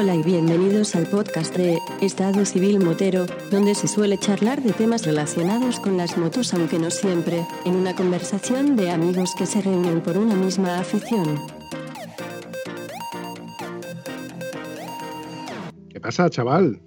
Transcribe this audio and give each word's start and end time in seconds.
Hola 0.00 0.14
y 0.14 0.22
bienvenidos 0.22 0.94
al 0.94 1.06
podcast 1.06 1.54
de 1.54 1.78
Estado 2.00 2.46
Civil 2.46 2.82
Motero, 2.82 3.26
donde 3.50 3.74
se 3.74 3.86
suele 3.86 4.16
charlar 4.16 4.62
de 4.62 4.72
temas 4.72 5.04
relacionados 5.04 5.78
con 5.78 5.98
las 5.98 6.16
motos, 6.16 6.54
aunque 6.54 6.78
no 6.78 6.90
siempre, 6.90 7.46
en 7.66 7.76
una 7.76 7.94
conversación 7.94 8.76
de 8.76 8.90
amigos 8.90 9.34
que 9.36 9.44
se 9.44 9.60
reúnen 9.60 10.00
por 10.00 10.16
una 10.16 10.34
misma 10.34 10.78
afición. 10.78 11.38
¿Qué 15.90 16.00
pasa, 16.00 16.30
chaval? 16.30 16.80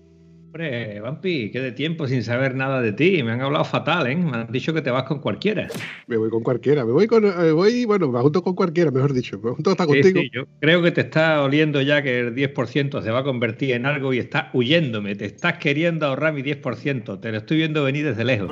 Hombre, 0.53 0.99
Vampi, 0.99 1.49
qué 1.49 1.59
de 1.61 1.71
tiempo 1.71 2.07
sin 2.07 2.21
saber 2.23 2.53
nada 2.53 2.79
de 2.79 2.93
ti. 2.93 3.23
Me 3.23 3.31
han 3.31 3.41
hablado 3.41 3.65
fatal, 3.65 4.05
¿eh? 4.05 4.15
Me 4.15 4.37
han 4.37 4.51
dicho 4.51 4.71
que 4.71 4.83
te 4.83 4.91
vas 4.91 5.01
con 5.05 5.17
cualquiera. 5.17 5.67
Me 6.05 6.15
voy 6.15 6.29
con 6.29 6.43
cualquiera. 6.43 6.85
Me 6.85 6.91
voy 6.91 7.07
con. 7.07 7.25
eh, 7.25 7.51
voy, 7.51 7.85
bueno, 7.85 8.11
me 8.11 8.19
junto 8.19 8.43
con 8.43 8.53
cualquiera, 8.53 8.91
mejor 8.91 9.13
dicho. 9.13 9.39
Me 9.43 9.49
junto 9.49 9.71
hasta 9.71 9.85
Sí, 9.85 9.89
contigo. 9.89 10.21
sí, 10.21 10.29
yo 10.31 10.43
creo 10.59 10.83
que 10.83 10.91
te 10.91 11.01
está 11.01 11.41
oliendo 11.41 11.81
ya 11.81 12.03
que 12.03 12.19
el 12.19 12.35
10% 12.35 13.01
se 13.01 13.09
va 13.09 13.21
a 13.21 13.23
convertir 13.23 13.71
en 13.71 13.87
algo 13.87 14.13
y 14.13 14.19
está 14.19 14.51
huyéndome. 14.53 15.15
Te 15.15 15.25
estás 15.25 15.57
queriendo 15.57 16.05
ahorrar 16.05 16.33
mi 16.33 16.43
10%. 16.43 17.19
Te 17.19 17.31
lo 17.31 17.37
estoy 17.39 17.57
viendo 17.57 17.83
venir 17.83 18.05
desde 18.05 18.23
lejos. 18.23 18.51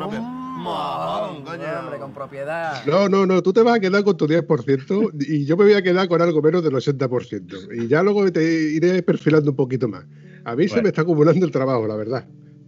Mojón, 0.61 1.43
hombre, 1.47 1.99
con 1.99 2.13
propiedad. 2.13 2.85
No, 2.85 3.09
no, 3.09 3.25
no, 3.25 3.41
tú 3.41 3.51
te 3.51 3.61
vas 3.61 3.77
a 3.77 3.79
quedar 3.79 4.03
con 4.03 4.15
tu 4.15 4.27
10% 4.27 5.11
y 5.27 5.45
yo 5.45 5.57
me 5.57 5.65
voy 5.65 5.73
a 5.73 5.81
quedar 5.81 6.07
con 6.07 6.21
algo 6.21 6.41
menos 6.41 6.63
del 6.63 6.73
80%. 6.73 7.83
Y 7.83 7.87
ya 7.87 8.03
luego 8.03 8.31
te 8.31 8.43
iré 8.43 9.01
perfilando 9.03 9.51
un 9.51 9.55
poquito 9.55 9.87
más. 9.87 10.05
A 10.45 10.55
mí 10.55 10.67
se 10.67 10.81
me 10.81 10.89
está 10.89 11.01
acumulando 11.01 11.45
el 11.45 11.51
trabajo, 11.51 11.87
la 11.87 11.95
verdad. 11.95 12.25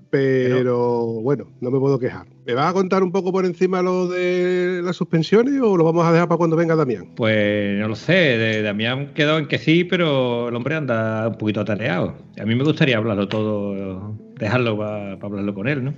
Pero 0.09 1.05
bueno, 1.22 1.47
no 1.59 1.72
me 1.72 1.80
puedo 1.80 1.97
quejar. 1.97 2.27
¿Me 2.45 2.53
vas 2.53 2.69
a 2.69 2.73
contar 2.73 3.02
un 3.02 3.11
poco 3.11 3.31
por 3.31 3.45
encima 3.45 3.81
lo 3.81 4.07
de 4.07 4.81
las 4.83 4.95
suspensiones 4.95 5.59
o 5.59 5.75
lo 5.75 5.83
vamos 5.83 6.05
a 6.05 6.11
dejar 6.11 6.28
para 6.28 6.38
cuando 6.38 6.55
venga 6.55 6.75
Damián? 6.75 7.16
Pues 7.16 7.80
no 7.80 7.88
lo 7.88 7.95
sé, 7.95 8.13
de 8.13 8.61
Damián 8.61 9.13
quedó 9.16 9.39
en 9.39 9.47
que 9.47 9.57
sí, 9.57 9.83
pero 9.83 10.50
el 10.50 10.55
hombre 10.55 10.75
anda 10.75 11.28
un 11.30 11.38
poquito 11.39 11.61
atareado. 11.61 12.16
A 12.39 12.45
mí 12.45 12.53
me 12.53 12.63
gustaría 12.63 12.97
hablarlo 12.97 13.28
todo, 13.28 14.16
dejarlo 14.44 14.77
para 14.77 15.13
hablarlo 15.13 15.53
con 15.53 15.67
él, 15.67 15.83
¿no? 15.83 15.94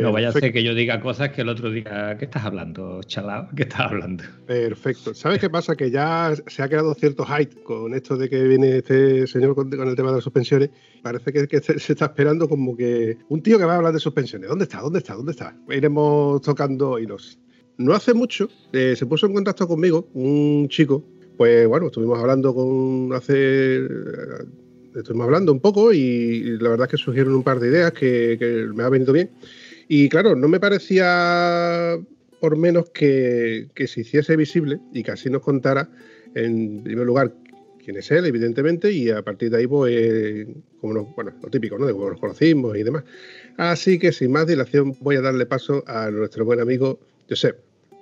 No 0.00 0.12
vaya 0.12 0.28
a 0.28 0.32
ser 0.32 0.52
que 0.52 0.62
yo 0.62 0.74
diga 0.74 1.00
cosas 1.00 1.30
que 1.30 1.42
el 1.42 1.48
otro 1.48 1.70
diga, 1.70 2.18
¿qué 2.18 2.24
estás 2.26 2.44
hablando, 2.44 3.00
chalao? 3.04 3.48
¿Qué 3.56 3.62
estás 3.62 3.80
hablando? 3.80 4.24
Perfecto. 4.46 5.14
¿Sabes 5.14 5.38
qué 5.38 5.48
pasa? 5.48 5.76
Que 5.76 5.90
ya 5.90 6.34
se 6.46 6.62
ha 6.62 6.68
creado 6.68 6.94
cierto 6.94 7.24
hype 7.24 7.62
con 7.62 7.94
esto 7.94 8.16
de 8.16 8.28
que 8.28 8.42
viene 8.42 8.78
este 8.78 9.26
señor 9.26 9.54
con, 9.54 9.70
con 9.70 9.88
el 9.88 9.96
tema 9.96 10.10
de 10.10 10.16
las 10.16 10.24
suspensiones. 10.24 10.70
Parece 11.02 11.32
que, 11.32 11.46
que 11.46 11.60
se 11.60 11.78
se 11.78 11.92
está 11.92 12.06
esperando 12.06 12.48
como 12.48 12.76
que 12.76 13.18
un 13.28 13.42
tío 13.42 13.58
que 13.58 13.64
va 13.64 13.74
a 13.74 13.76
hablar 13.76 13.92
de 13.92 14.00
suspensiones. 14.00 14.48
¿Dónde 14.48 14.64
está? 14.64 14.80
¿Dónde 14.80 14.98
está? 14.98 15.14
¿Dónde 15.14 15.32
está? 15.32 15.56
Iremos 15.68 16.40
tocando 16.42 16.98
hilos. 16.98 17.38
No 17.78 17.92
hace 17.92 18.14
mucho 18.14 18.48
eh, 18.72 18.94
se 18.96 19.06
puso 19.06 19.26
en 19.26 19.34
contacto 19.34 19.68
conmigo 19.68 20.08
un 20.14 20.68
chico. 20.68 21.04
Pues 21.36 21.66
bueno, 21.68 21.86
estuvimos 21.86 22.18
hablando 22.18 22.54
con 22.54 23.12
hace. 23.14 23.86
Estuvimos 24.96 25.26
hablando 25.26 25.52
un 25.52 25.60
poco 25.60 25.92
y 25.92 26.58
la 26.58 26.70
verdad 26.70 26.86
es 26.86 26.92
que 26.92 26.96
surgieron 26.96 27.34
un 27.34 27.42
par 27.42 27.60
de 27.60 27.68
ideas 27.68 27.92
que, 27.92 28.66
me 28.74 28.82
ha 28.82 28.88
venido 28.88 29.12
bien. 29.12 29.30
Y 29.88 30.08
claro, 30.08 30.34
no 30.34 30.48
me 30.48 30.58
parecía 30.58 31.98
por 32.40 32.56
menos 32.56 32.90
que, 32.90 33.68
se 33.74 34.00
hiciese 34.00 34.36
visible 34.36 34.80
y 34.92 35.02
que 35.02 35.10
así 35.10 35.28
nos 35.28 35.42
contara, 35.42 35.88
en 36.34 36.82
primer 36.82 37.06
lugar, 37.06 37.32
quién 37.84 37.96
es 37.98 38.10
él, 38.10 38.26
evidentemente, 38.26 38.90
y 38.90 39.10
a 39.10 39.22
partir 39.22 39.50
de 39.50 39.58
ahí, 39.58 39.66
pues, 39.66 40.46
como 40.80 40.94
nos- 40.94 41.14
bueno, 41.14 41.32
lo 41.42 41.50
típico, 41.50 41.78
¿no? 41.78 41.86
De 41.86 41.92
cómo 41.92 42.10
nos 42.10 42.20
conocimos 42.20 42.76
y 42.76 42.82
demás. 42.82 43.04
Así 43.58 43.98
que, 43.98 44.12
sin 44.12 44.32
más 44.32 44.46
dilación, 44.46 44.96
voy 45.00 45.16
a 45.16 45.20
darle 45.20 45.46
paso 45.46 45.84
a 45.86 46.10
nuestro 46.10 46.44
buen 46.44 46.60
amigo 46.60 46.98
Josep. 47.28 47.56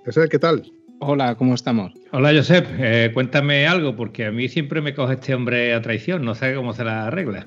Josep, 0.04 0.30
¿qué 0.30 0.38
tal? 0.38 0.62
Hola, 1.06 1.34
¿cómo 1.36 1.54
estamos? 1.54 1.92
Hola, 2.12 2.32
Josep, 2.34 2.66
eh, 2.78 3.10
cuéntame 3.12 3.66
algo, 3.66 3.94
porque 3.94 4.26
a 4.26 4.30
mí 4.32 4.48
siempre 4.48 4.80
me 4.80 4.94
coge 4.94 5.14
este 5.14 5.34
hombre 5.34 5.74
a 5.74 5.82
traición, 5.82 6.24
no 6.24 6.34
sé 6.34 6.54
cómo 6.54 6.72
se 6.72 6.82
la 6.84 7.06
arregla. 7.08 7.46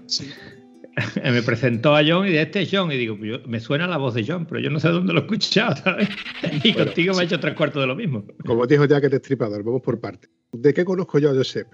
me 1.24 1.42
presentó 1.44 1.96
a 1.96 2.02
John 2.06 2.28
y 2.28 2.32
de 2.32 2.42
este 2.44 2.62
es 2.62 2.70
John, 2.72 2.92
y 2.92 2.98
digo, 2.98 3.18
pues 3.18 3.30
yo- 3.32 3.48
me 3.48 3.60
suena 3.60 3.88
la 3.88 3.98
voz 3.98 4.14
de 4.14 4.24
John, 4.28 4.46
pero 4.46 4.60
yo 4.60 4.70
no 4.70 4.80
sé 4.80 4.90
dónde 4.90 5.14
lo 5.14 5.20
he 5.20 5.24
escuchado, 5.24 5.76
¿sabes? 5.76 6.10
Y 6.64 6.72
Bueno, 6.74 6.86
contigo 6.86 7.14
me 7.16 7.22
ha 7.22 7.24
hecho 7.26 7.40
tres 7.40 7.56
cuartos 7.56 7.82
de 7.82 7.88
lo 7.88 7.96
mismo. 7.96 8.26
Como 8.46 8.66
dijo 8.68 8.86
ya 8.86 9.02
que 9.02 9.10
te 9.10 9.16
estripador, 9.16 9.64
vamos 9.64 9.82
por 9.82 10.00
partes. 10.00 10.30
¿De 10.52 10.74
qué 10.74 10.86
conozco 10.86 11.18
yo 11.20 11.32
a 11.32 11.34
Josep? 11.34 11.68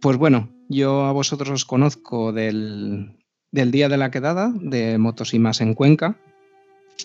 Pues 0.00 0.16
bueno, 0.16 0.50
yo 0.68 1.04
a 1.04 1.12
vosotros 1.12 1.50
os 1.50 1.64
conozco 1.64 2.32
del, 2.32 3.16
del 3.50 3.70
día 3.70 3.88
de 3.88 3.96
la 3.98 4.10
quedada 4.10 4.52
de 4.60 4.98
Motos 4.98 5.34
y 5.34 5.38
más 5.38 5.60
en 5.60 5.74
Cuenca. 5.74 6.16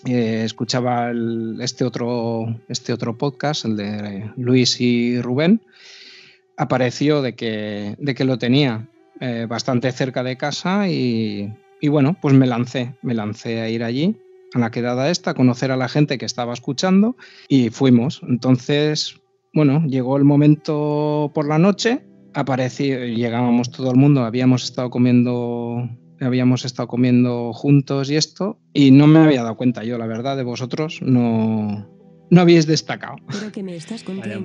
Eh, 0.04 0.42
escuchaba 0.44 1.12
este, 1.60 1.84
otro, 1.84 2.46
este 2.68 2.92
otro 2.92 3.16
podcast, 3.16 3.64
el 3.64 3.76
de 3.76 4.30
Luis 4.36 4.80
y 4.80 5.20
Rubén. 5.20 5.60
Apareció 6.56 7.22
de 7.22 7.34
que, 7.34 7.96
de 7.98 8.14
que 8.14 8.24
lo 8.24 8.38
tenía 8.38 8.88
eh, 9.20 9.46
bastante 9.48 9.90
cerca 9.92 10.22
de 10.22 10.36
casa 10.36 10.88
y, 10.88 11.52
y 11.80 11.88
bueno, 11.88 12.16
pues 12.20 12.34
me 12.34 12.46
lancé, 12.46 12.94
me 13.02 13.14
lancé 13.14 13.60
a 13.60 13.68
ir 13.68 13.82
allí 13.82 14.16
a 14.54 14.58
la 14.58 14.70
quedada 14.70 15.10
esta, 15.10 15.32
a 15.32 15.34
conocer 15.34 15.70
a 15.70 15.76
la 15.76 15.88
gente 15.88 16.18
que 16.18 16.24
estaba 16.24 16.52
escuchando 16.52 17.16
y 17.48 17.70
fuimos. 17.70 18.20
Entonces, 18.26 19.20
bueno, 19.52 19.84
llegó 19.86 20.16
el 20.16 20.24
momento 20.24 21.30
por 21.34 21.46
la 21.46 21.58
noche, 21.58 22.02
apareció, 22.34 23.04
llegábamos 23.04 23.70
todo 23.70 23.90
el 23.90 23.96
mundo, 23.96 24.24
habíamos 24.24 24.64
estado 24.64 24.90
comiendo, 24.90 25.88
habíamos 26.20 26.64
estado 26.64 26.88
comiendo 26.88 27.52
juntos 27.52 28.10
y 28.10 28.16
esto, 28.16 28.58
y 28.72 28.90
no 28.90 29.06
me 29.06 29.20
había 29.20 29.42
dado 29.42 29.56
cuenta 29.56 29.84
yo, 29.84 29.98
la 29.98 30.06
verdad, 30.06 30.36
de 30.36 30.42
vosotros, 30.42 31.00
no, 31.02 31.88
no 32.30 32.40
habíais 32.40 32.66
destacado. 32.66 33.16
Pero 33.30 33.52
que 33.52 33.62
me 33.62 33.76
estás 33.76 34.04
Vaya. 34.04 34.40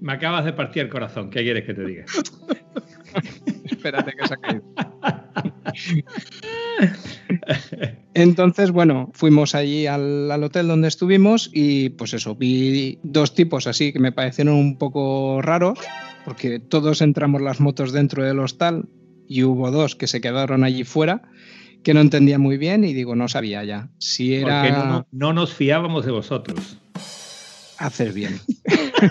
Me 0.00 0.12
acabas 0.12 0.44
de 0.44 0.52
partir 0.52 0.82
el 0.82 0.88
corazón, 0.88 1.30
¿qué 1.30 1.42
quieres 1.42 1.64
que 1.64 1.74
te 1.74 1.84
diga? 1.84 2.04
Espérate 3.64 4.12
que 4.12 4.28
se 4.28 4.34
ha 4.34 4.36
caído. 4.36 4.62
Entonces, 8.14 8.70
bueno, 8.70 9.10
fuimos 9.12 9.54
allí 9.54 9.86
al, 9.86 10.30
al 10.30 10.44
hotel 10.44 10.68
donde 10.68 10.88
estuvimos 10.88 11.50
y 11.52 11.90
pues 11.90 12.14
eso, 12.14 12.34
vi 12.34 12.98
dos 13.02 13.34
tipos 13.34 13.66
así 13.66 13.92
que 13.92 13.98
me 13.98 14.12
parecieron 14.12 14.54
un 14.54 14.78
poco 14.78 15.42
raros, 15.42 15.78
porque 16.24 16.60
todos 16.60 17.02
entramos 17.02 17.42
las 17.42 17.60
motos 17.60 17.92
dentro 17.92 18.22
del 18.22 18.38
hostal 18.38 18.88
y 19.28 19.44
hubo 19.44 19.70
dos 19.70 19.94
que 19.94 20.06
se 20.06 20.20
quedaron 20.20 20.64
allí 20.64 20.84
fuera 20.84 21.22
que 21.84 21.94
no 21.94 22.00
entendía 22.00 22.38
muy 22.38 22.58
bien 22.58 22.84
y 22.84 22.92
digo, 22.92 23.14
no 23.14 23.28
sabía 23.28 23.62
ya. 23.64 23.88
Si 23.98 24.34
era... 24.34 24.62
Porque 24.62 24.76
no, 24.76 24.84
no- 24.86 25.06
no 25.12 25.32
nos 25.32 25.54
fiábamos 25.54 26.04
de 26.04 26.10
vosotros. 26.12 26.78
Haces 27.78 28.12
bien. 28.12 28.40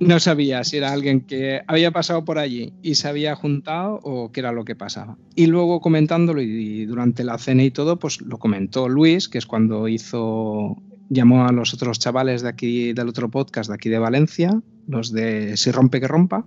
no 0.00 0.20
sabía 0.20 0.62
si 0.64 0.76
era 0.76 0.92
alguien 0.92 1.22
que 1.22 1.62
había 1.66 1.90
pasado 1.90 2.24
por 2.24 2.38
allí 2.38 2.72
y 2.82 2.94
se 2.96 3.08
había 3.08 3.34
juntado 3.34 4.00
o 4.02 4.30
qué 4.32 4.40
era 4.40 4.52
lo 4.52 4.64
que 4.64 4.76
pasaba. 4.76 5.16
Y 5.34 5.46
luego 5.46 5.80
comentándolo 5.80 6.40
y 6.42 6.84
durante 6.86 7.24
la 7.24 7.38
cena 7.38 7.64
y 7.64 7.70
todo, 7.70 7.98
pues 7.98 8.20
lo 8.20 8.38
comentó 8.38 8.88
Luis, 8.88 9.28
que 9.28 9.38
es 9.38 9.46
cuando 9.46 9.88
hizo 9.88 10.76
llamó 11.10 11.46
a 11.46 11.52
los 11.52 11.72
otros 11.72 11.98
chavales 11.98 12.42
de 12.42 12.50
aquí 12.50 12.92
del 12.92 13.08
otro 13.08 13.30
podcast 13.30 13.68
de 13.70 13.74
aquí 13.74 13.88
de 13.88 13.98
Valencia, 13.98 14.60
los 14.86 15.10
de 15.12 15.56
Si 15.56 15.70
rompe 15.70 16.00
que 16.00 16.08
rompa. 16.08 16.44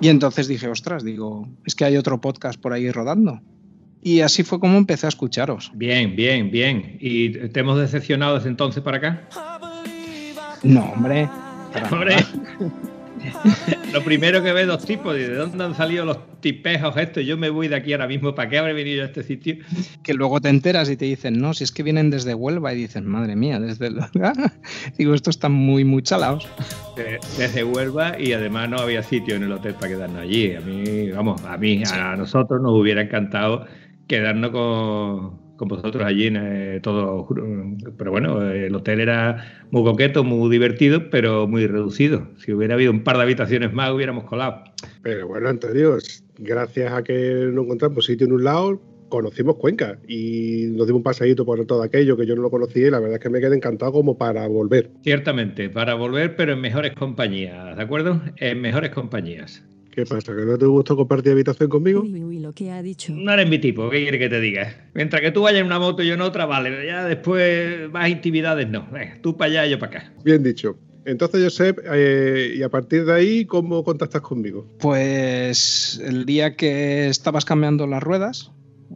Y 0.00 0.08
entonces 0.08 0.46
dije, 0.48 0.68
ostras, 0.68 1.04
digo, 1.04 1.48
es 1.64 1.74
que 1.74 1.84
hay 1.84 1.96
otro 1.96 2.20
podcast 2.20 2.60
por 2.60 2.72
ahí 2.72 2.90
rodando. 2.90 3.40
Y 4.00 4.20
así 4.20 4.44
fue 4.44 4.60
como 4.60 4.78
empecé 4.78 5.06
a 5.06 5.08
escucharos. 5.08 5.72
Bien, 5.74 6.14
bien, 6.14 6.50
bien. 6.50 6.96
¿Y 7.00 7.48
te 7.48 7.60
hemos 7.60 7.78
decepcionado 7.78 8.36
desde 8.36 8.48
entonces 8.48 8.82
para 8.82 8.98
acá? 8.98 9.28
No, 10.62 10.92
hombre. 10.92 11.28
para 11.72 11.88
Hombre. 11.92 12.16
lo 13.92 14.02
primero 14.04 14.42
que 14.42 14.52
ve 14.52 14.66
dos 14.66 14.84
tipos, 14.84 15.14
¿de 15.14 15.34
dónde 15.34 15.64
han 15.64 15.74
salido 15.74 16.04
los 16.04 16.18
tipejos 16.40 16.96
estos? 16.96 17.24
Yo 17.24 17.36
me 17.36 17.50
voy 17.50 17.68
de 17.68 17.76
aquí 17.76 17.92
ahora 17.92 18.06
mismo, 18.06 18.34
¿para 18.34 18.48
qué 18.48 18.58
habré 18.58 18.72
venido 18.72 19.02
a 19.02 19.06
este 19.06 19.22
sitio? 19.22 19.56
Que 20.02 20.14
luego 20.14 20.40
te 20.40 20.48
enteras 20.48 20.88
y 20.90 20.96
te 20.96 21.04
dicen, 21.06 21.40
no, 21.40 21.54
si 21.54 21.64
es 21.64 21.72
que 21.72 21.82
vienen 21.82 22.10
desde 22.10 22.34
Huelva 22.34 22.72
y 22.74 22.76
dicen, 22.78 23.06
madre 23.06 23.36
mía, 23.36 23.58
desde... 23.60 23.88
el-". 23.88 23.98
Digo, 24.98 25.14
estos 25.14 25.36
están 25.36 25.52
muy, 25.52 25.84
muy 25.84 26.02
chalados. 26.02 26.48
De- 26.96 27.18
Desde 27.36 27.64
Huelva 27.64 28.20
y 28.20 28.32
además 28.32 28.68
no 28.68 28.78
había 28.78 29.02
sitio 29.02 29.36
en 29.36 29.44
el 29.44 29.52
hotel 29.52 29.74
para 29.74 29.88
quedarnos 29.88 30.22
allí. 30.22 30.54
A 30.54 30.60
mí, 30.60 31.10
vamos, 31.10 31.42
a 31.44 31.56
mí, 31.56 31.82
a 31.90 32.16
nosotros 32.16 32.60
nos 32.60 32.72
hubiera 32.72 33.02
encantado 33.02 33.66
quedarnos 34.06 34.50
con, 34.50 35.47
con 35.58 35.68
vosotros 35.68 36.02
allí 36.02 36.28
en 36.28 36.36
eh, 36.40 36.80
todo. 36.82 37.28
Pero 37.98 38.10
bueno, 38.10 38.50
el 38.50 38.74
hotel 38.74 39.00
era 39.00 39.66
muy 39.70 39.84
coqueto, 39.84 40.24
muy 40.24 40.50
divertido, 40.50 41.10
pero 41.10 41.46
muy 41.46 41.66
reducido. 41.66 42.28
Si 42.38 42.52
hubiera 42.52 42.74
habido 42.74 42.90
un 42.90 43.04
par 43.04 43.18
de 43.18 43.24
habitaciones 43.24 43.74
más, 43.74 43.90
hubiéramos 43.90 44.24
colado. 44.24 44.64
Pero 45.02 45.28
bueno, 45.28 45.50
Antonio, 45.50 45.98
gracias 46.38 46.92
a 46.92 47.02
que 47.02 47.50
nos 47.52 47.64
encontramos 47.64 48.06
sitio 48.06 48.26
en 48.26 48.32
un 48.32 48.44
lado, 48.44 48.80
conocimos 49.08 49.56
Cuenca 49.56 49.98
y 50.06 50.68
nos 50.70 50.86
dimos 50.86 51.00
un 51.00 51.02
paseíto 51.02 51.44
por 51.44 51.64
todo 51.66 51.82
aquello 51.82 52.16
que 52.16 52.26
yo 52.26 52.36
no 52.36 52.42
lo 52.42 52.50
conocía 52.50 52.86
y 52.86 52.90
la 52.90 53.00
verdad 53.00 53.16
es 53.16 53.20
que 53.20 53.30
me 53.30 53.40
quedé 53.40 53.56
encantado 53.56 53.92
como 53.92 54.16
para 54.16 54.46
volver. 54.46 54.90
Ciertamente, 55.02 55.68
para 55.68 55.94
volver, 55.94 56.36
pero 56.36 56.52
en 56.52 56.60
mejores 56.60 56.92
compañías, 56.94 57.76
¿de 57.76 57.82
acuerdo? 57.82 58.22
En 58.36 58.60
mejores 58.60 58.90
compañías. 58.90 59.64
¿Qué 59.98 60.06
pasa? 60.06 60.32
¿Que 60.36 60.42
no 60.42 60.56
te 60.56 60.64
gustó 60.64 60.94
compartir 60.94 61.32
habitación 61.32 61.68
conmigo? 61.68 62.02
Uy, 62.02 62.12
uy, 62.12 62.22
uy, 62.22 62.38
lo 62.38 62.52
que 62.52 62.70
ha 62.70 62.80
dicho. 62.84 63.12
No 63.12 63.32
eres 63.32 63.50
mi 63.50 63.58
tipo, 63.58 63.90
¿qué 63.90 64.00
quiere 64.02 64.16
que 64.20 64.28
te 64.28 64.38
diga? 64.38 64.88
Mientras 64.94 65.20
que 65.20 65.32
tú 65.32 65.42
vayas 65.42 65.58
en 65.58 65.66
una 65.66 65.80
moto 65.80 66.04
y 66.04 66.06
yo 66.06 66.14
en 66.14 66.20
otra, 66.20 66.46
vale. 66.46 66.86
Ya 66.86 67.04
después 67.04 67.90
más 67.90 68.08
intimidades 68.08 68.68
no. 68.68 68.86
Venga, 68.92 69.18
tú 69.20 69.36
para 69.36 69.50
allá 69.50 69.66
y 69.66 69.70
yo 69.70 69.80
para 69.80 69.98
acá. 69.98 70.12
Bien 70.22 70.40
dicho. 70.44 70.78
Entonces, 71.04 71.42
Josep, 71.42 71.80
eh, 71.92 72.54
y 72.56 72.62
a 72.62 72.68
partir 72.68 73.06
de 73.06 73.12
ahí, 73.12 73.44
¿cómo 73.44 73.82
contactas 73.82 74.20
conmigo? 74.20 74.68
Pues 74.78 76.00
el 76.04 76.26
día 76.26 76.54
que 76.54 77.08
estabas 77.08 77.44
cambiando 77.44 77.88
las 77.88 78.00
ruedas 78.00 78.52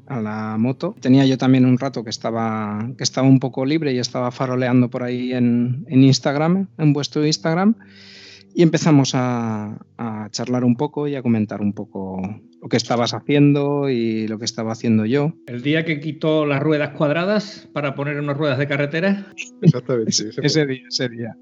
a 0.06 0.20
la 0.20 0.56
moto, 0.56 0.94
tenía 1.00 1.26
yo 1.26 1.36
también 1.36 1.66
un 1.66 1.80
rato 1.80 2.04
que 2.04 2.10
estaba, 2.10 2.92
que 2.96 3.02
estaba 3.02 3.26
un 3.26 3.40
poco 3.40 3.64
libre 3.64 3.92
y 3.92 3.98
estaba 3.98 4.30
faroleando 4.30 4.88
por 4.88 5.02
ahí 5.02 5.32
en, 5.32 5.84
en 5.88 6.04
Instagram, 6.04 6.68
en 6.78 6.92
vuestro 6.92 7.26
Instagram, 7.26 7.74
y 8.54 8.62
empezamos 8.62 9.14
a, 9.14 9.78
a 9.98 10.28
charlar 10.30 10.64
un 10.64 10.76
poco 10.76 11.08
y 11.08 11.14
a 11.14 11.22
comentar 11.22 11.60
un 11.60 11.72
poco 11.72 12.20
lo 12.60 12.68
que 12.68 12.76
estabas 12.76 13.12
haciendo 13.14 13.88
y 13.90 14.28
lo 14.28 14.38
que 14.38 14.44
estaba 14.44 14.72
haciendo 14.72 15.04
yo. 15.04 15.32
El 15.46 15.62
día 15.62 15.84
que 15.84 16.00
quitó 16.00 16.46
las 16.46 16.62
ruedas 16.62 16.90
cuadradas 16.90 17.68
para 17.72 17.94
poner 17.94 18.18
unas 18.18 18.36
ruedas 18.36 18.58
de 18.58 18.68
carretera. 18.68 19.26
Exactamente. 19.60 20.10
ese, 20.10 20.66
día, 20.66 20.82
ese 20.88 21.08
día. 21.08 21.36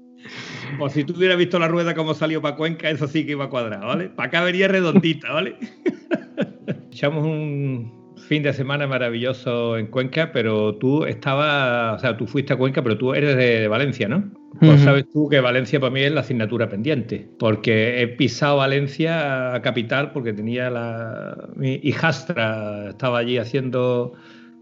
Pues 0.77 0.93
si 0.93 1.03
tú 1.03 1.13
hubieras 1.15 1.37
visto 1.37 1.59
la 1.59 1.67
rueda 1.67 1.93
como 1.95 2.13
salió 2.13 2.41
para 2.41 2.55
Cuenca, 2.55 2.89
eso 2.89 3.07
sí 3.07 3.25
que 3.25 3.31
iba 3.31 3.49
cuadrada, 3.49 3.85
¿vale? 3.85 4.09
Para 4.09 4.27
acá 4.27 4.43
venía 4.43 4.67
redondita, 4.67 5.31
¿vale? 5.31 5.55
Echamos 6.91 7.23
un 7.23 8.00
fin 8.31 8.43
de 8.43 8.53
semana 8.53 8.87
maravilloso 8.87 9.77
en 9.77 9.87
Cuenca, 9.87 10.31
pero 10.31 10.75
tú 10.75 11.03
estabas, 11.03 11.97
o 11.97 11.99
sea, 11.99 12.15
tú 12.15 12.27
fuiste 12.27 12.53
a 12.53 12.55
Cuenca, 12.55 12.81
pero 12.81 12.97
tú 12.97 13.13
eres 13.13 13.35
de, 13.35 13.67
Valencia, 13.67 14.07
¿no? 14.07 14.31
Pues 14.57 14.79
sabes 14.79 15.03
tú 15.11 15.27
que 15.27 15.41
Valencia 15.41 15.81
para 15.81 15.91
mí 15.91 15.99
es 15.99 16.13
la 16.13 16.21
asignatura 16.21 16.69
pendiente, 16.69 17.27
porque 17.37 18.01
he 18.01 18.07
pisado 18.07 18.55
Valencia 18.55 19.59
capital 19.61 20.13
porque 20.13 20.31
tenía 20.31 20.69
la 20.69 21.49
mi 21.57 21.81
hijastra 21.83 22.91
estaba 22.91 23.17
allí 23.17 23.37
haciendo 23.37 24.13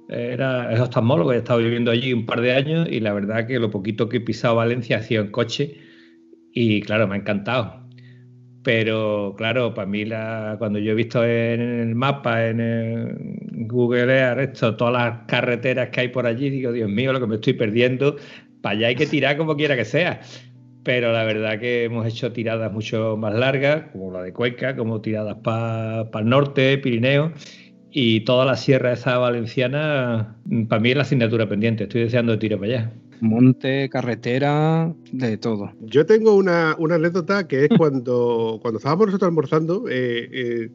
era 0.08 0.74
es 0.74 0.80
oftalmólogo, 0.80 1.32
he 1.32 1.38
estado 1.38 1.60
viviendo 1.60 1.92
allí 1.92 2.12
un 2.12 2.26
par 2.26 2.42
de 2.42 2.54
años 2.54 2.88
y 2.90 3.02
la 3.02 3.14
verdad 3.14 3.46
que 3.46 3.60
lo 3.60 3.70
poquito 3.70 4.10
que 4.10 4.18
he 4.18 4.22
pisado 4.22 4.56
Valencia 4.56 4.98
ha 4.98 5.04
sido 5.04 5.22
en 5.22 5.30
coche 5.30 5.78
y 6.52 6.82
claro, 6.82 7.08
me 7.08 7.14
ha 7.14 7.20
encantado. 7.20 7.88
Pero 8.70 9.34
claro, 9.36 9.74
para 9.74 9.88
mí 9.88 10.06
la, 10.06 10.56
cuando 10.60 10.78
yo 10.78 10.92
he 10.92 10.94
visto 10.94 11.26
en 11.26 11.60
el 11.60 11.96
mapa, 11.96 12.46
en, 12.46 13.68
Google 13.68 14.16
Earth, 14.16 14.60
todas 14.78 14.94
las 14.94 15.26
carreteras 15.26 15.90
que 15.90 16.02
hay 16.02 16.10
por 16.10 16.28
allí, 16.28 16.52
digo, 16.52 16.72
Dios 16.72 16.88
mío, 16.88 17.12
lo 17.12 17.20
que 17.20 17.26
me 17.26 17.36
estoy 17.38 17.54
perdiendo, 17.54 18.18
para 18.62 18.78
allá 18.78 18.88
hay 18.90 18.96
que 18.96 19.08
tirar 19.08 19.38
como 19.38 19.56
quiera 19.56 19.76
que 19.76 19.86
sea. 19.86 20.22
Pero 20.84 21.12
la 21.12 21.24
verdad 21.24 21.60
que 21.60 21.86
hemos 21.86 22.06
hecho 22.06 22.32
tiradas 22.32 22.72
mucho 22.72 23.18
más 23.18 23.34
largas, 23.34 23.86
como 23.92 24.12
la 24.12 24.22
de 24.22 24.34
Cuenca, 24.34 24.76
como 24.76 25.02
tiradas 25.02 25.38
para 25.44 26.08
el 26.14 26.30
norte, 26.30 26.78
Pirineo, 26.78 27.32
y 27.90 28.20
toda 28.20 28.46
la 28.46 28.56
sierra 28.56 28.92
esa 28.94 29.18
valenciana, 29.18 30.38
para 30.68 30.80
mí 30.80 30.92
es 30.92 30.96
la 30.96 31.02
asignatura 31.02 31.50
pendiente, 31.50 31.86
estoy 31.86 32.02
deseando 32.02 32.34
de 32.34 32.38
tirar 32.38 32.60
para 32.60 32.72
allá 32.72 32.92
monte, 33.22 33.90
carretera, 33.90 34.94
de 35.12 35.38
todo. 35.38 35.72
Yo 35.82 36.06
tengo 36.06 36.36
una, 36.36 36.72
anécdota 36.72 37.48
que 37.48 37.66
es 37.66 37.70
cuando, 37.78 38.60
cuando 38.62 38.78
estábamos 38.78 39.08
nosotros 39.08 39.28
almorzando, 39.28 39.88
eh, 39.90 40.30
eh, 40.32 40.70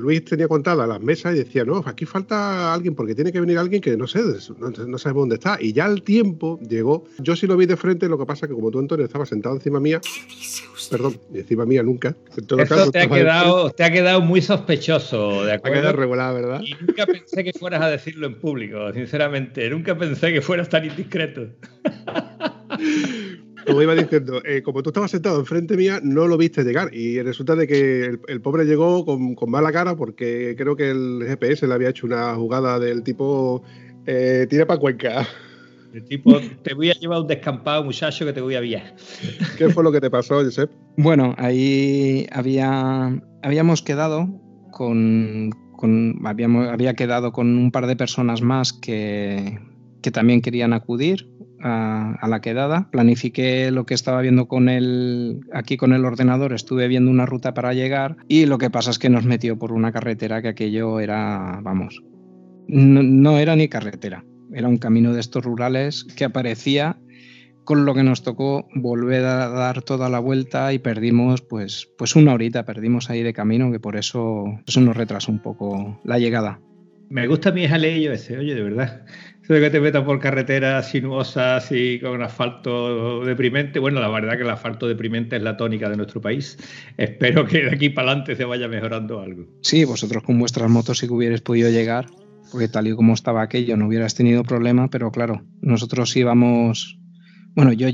Luis 0.00 0.24
tenía 0.24 0.48
contada 0.48 0.86
las 0.86 1.00
mesas 1.00 1.34
y 1.34 1.38
decía, 1.38 1.64
no, 1.64 1.82
aquí 1.84 2.06
falta 2.06 2.72
alguien 2.72 2.94
porque 2.94 3.14
tiene 3.14 3.32
que 3.32 3.40
venir 3.40 3.58
alguien 3.58 3.80
que 3.80 3.96
no 3.96 4.06
sé, 4.06 4.20
no, 4.58 4.70
no, 4.70 4.98
sabemos 4.98 5.22
dónde 5.22 5.34
está. 5.36 5.58
Y 5.60 5.72
ya 5.72 5.86
el 5.86 6.02
tiempo 6.02 6.58
llegó. 6.60 7.04
Yo 7.18 7.36
sí 7.36 7.46
lo 7.46 7.56
vi 7.56 7.66
de 7.66 7.76
frente, 7.76 8.08
lo 8.08 8.18
que 8.18 8.26
pasa 8.26 8.48
que 8.48 8.54
como 8.54 8.70
tú, 8.70 8.78
Antonio, 8.78 9.04
estabas 9.04 9.28
sentado 9.28 9.54
encima 9.54 9.80
mía, 9.80 10.00
perdón, 10.90 11.18
encima 11.34 11.66
mía 11.66 11.82
nunca. 11.82 12.16
Esto 12.36 12.56
te, 12.90 13.00
ha 13.00 13.08
quedado, 13.08 13.70
te 13.70 13.84
ha 13.84 13.92
quedado 13.92 14.20
muy 14.20 14.40
sospechoso, 14.40 15.44
¿de 15.44 15.52
acuerdo? 15.52 15.78
Ha 15.78 15.80
quedado 15.80 15.96
regular, 15.96 16.34
¿verdad? 16.34 16.60
Y 16.62 16.74
nunca 16.84 17.06
pensé 17.06 17.44
que 17.44 17.52
fueras 17.52 17.82
a 17.82 17.88
decirlo 17.88 18.26
en 18.26 18.38
público, 18.38 18.92
sinceramente. 18.92 19.68
Nunca 19.70 19.96
pensé 19.96 20.32
que 20.32 20.40
fueras 20.40 20.68
tan 20.68 20.84
indiscreto. 20.84 21.48
como 23.66 23.82
iba 23.82 23.94
diciendo, 23.94 24.42
eh, 24.44 24.62
como 24.62 24.82
tú 24.82 24.90
estabas 24.90 25.10
sentado 25.10 25.40
enfrente 25.40 25.76
mía, 25.76 26.00
no 26.02 26.26
lo 26.26 26.36
viste 26.36 26.64
llegar. 26.64 26.94
Y 26.94 27.20
resulta 27.22 27.56
de 27.56 27.66
que 27.66 28.18
el, 28.28 28.40
pobre 28.40 28.64
llegó 28.64 29.04
con, 29.04 29.36
mala 29.50 29.72
cara 29.72 29.96
porque 29.96 30.54
creo 30.56 30.76
que 30.76 30.90
el 30.90 31.24
GPS 31.26 31.66
le 31.66 31.74
había 31.74 31.90
hecho 31.90 32.06
una 32.06 32.34
jugada 32.34 32.78
del 32.78 33.02
tipo 33.02 33.62
eh, 34.06 34.46
tira 34.48 34.66
para 34.66 34.80
Cuenca. 34.80 35.26
El 35.92 36.04
tipo, 36.06 36.40
te 36.62 36.72
voy 36.72 36.90
a 36.90 36.94
llevar 36.94 37.20
un 37.20 37.26
descampado, 37.26 37.84
muchacho, 37.84 38.24
que 38.24 38.32
te 38.32 38.40
voy 38.40 38.54
a 38.54 38.60
viajar. 38.60 38.94
¿Qué 39.58 39.68
fue 39.68 39.84
lo 39.84 39.92
que 39.92 40.00
te 40.00 40.10
pasó, 40.10 40.36
Josep? 40.42 40.70
Bueno, 40.96 41.34
ahí 41.36 42.26
había, 42.32 43.20
habíamos 43.42 43.82
quedado 43.82 44.28
con, 44.70 45.50
habíamos, 46.24 46.68
había 46.68 46.94
quedado 46.94 47.32
con 47.32 47.58
un 47.58 47.70
par 47.70 47.86
de 47.86 47.96
personas 47.96 48.40
más 48.40 48.72
que, 48.72 49.60
que 50.00 50.10
también 50.10 50.40
querían 50.40 50.72
acudir 50.72 51.28
a, 51.62 52.26
la 52.28 52.40
quedada, 52.40 52.88
planifiqué 52.90 53.70
lo 53.70 53.86
que 53.86 53.94
estaba 53.94 54.20
viendo 54.20 54.48
con 54.48 54.68
el, 54.68 55.40
aquí 55.52 55.76
con 55.76 55.92
el 55.92 56.04
ordenador, 56.04 56.52
estuve 56.52 56.88
viendo 56.88 57.10
una 57.10 57.26
ruta 57.26 57.54
para 57.54 57.74
llegar 57.74 58.16
y 58.28 58.46
lo 58.46 58.58
que 58.58 58.70
pasa 58.70 58.90
es 58.90 58.98
que 58.98 59.10
nos 59.10 59.24
metió 59.24 59.58
por 59.58 59.72
una 59.72 59.92
carretera 59.92 60.42
que 60.42 60.48
aquello 60.48 61.00
era, 61.00 61.60
vamos, 61.62 62.02
no, 62.68 63.38
era 63.38 63.56
ni 63.56 63.68
carretera, 63.68 64.24
era 64.52 64.68
un 64.68 64.78
camino 64.78 65.12
de 65.12 65.20
estos 65.20 65.44
rurales 65.44 66.04
que 66.16 66.24
aparecía 66.24 66.98
con 67.64 67.84
lo 67.84 67.94
que 67.94 68.02
nos 68.02 68.22
tocó 68.22 68.66
volver 68.74 69.24
a 69.24 69.48
dar 69.48 69.82
toda 69.82 70.08
la 70.08 70.18
vuelta 70.18 70.72
y 70.72 70.78
perdimos 70.80 71.42
pues, 71.42 71.88
pues 71.96 72.16
una 72.16 72.34
horita, 72.34 72.64
perdimos 72.64 73.08
ahí 73.08 73.22
de 73.22 73.32
camino, 73.32 73.70
que 73.70 73.78
por 73.78 73.96
eso, 73.96 74.44
eso 74.66 74.80
nos 74.80 74.96
retrasó 74.96 75.30
un 75.30 75.40
poco 75.40 76.00
la 76.02 76.18
llegada. 76.18 76.60
Me 77.12 77.26
gusta 77.26 77.50
a 77.50 77.52
mí 77.52 77.62
esa 77.62 77.76
ley 77.76 78.06
ese, 78.06 78.38
oye, 78.38 78.54
de 78.54 78.62
verdad. 78.62 79.04
Eso 79.42 79.52
de 79.52 79.60
que 79.60 79.68
te 79.68 79.80
metas 79.80 80.02
por 80.02 80.18
carreteras 80.18 80.88
sinuosas 80.88 81.70
y 81.70 82.00
con 82.00 82.22
asfalto 82.22 83.22
deprimente. 83.22 83.78
Bueno, 83.78 84.00
la 84.00 84.08
verdad 84.08 84.38
que 84.38 84.44
el 84.44 84.48
asfalto 84.48 84.88
deprimente 84.88 85.36
es 85.36 85.42
la 85.42 85.58
tónica 85.58 85.90
de 85.90 85.98
nuestro 85.98 86.22
país. 86.22 86.56
Espero 86.96 87.44
que 87.44 87.64
de 87.64 87.70
aquí 87.70 87.90
para 87.90 88.12
adelante 88.12 88.34
se 88.34 88.46
vaya 88.46 88.66
mejorando 88.66 89.20
algo. 89.20 89.46
Sí, 89.60 89.84
vosotros 89.84 90.22
con 90.22 90.38
vuestras 90.38 90.70
motos 90.70 91.00
sí 91.00 91.06
que 91.06 91.12
hubierais 91.12 91.42
podido 91.42 91.68
llegar, 91.68 92.06
porque 92.50 92.68
tal 92.68 92.86
y 92.86 92.94
como 92.94 93.12
estaba 93.12 93.42
aquello 93.42 93.76
no 93.76 93.88
hubieras 93.88 94.14
tenido 94.14 94.42
problema, 94.42 94.88
pero 94.88 95.10
claro, 95.10 95.44
nosotros 95.60 96.16
íbamos... 96.16 96.98
Bueno, 97.54 97.74
yo 97.74 97.88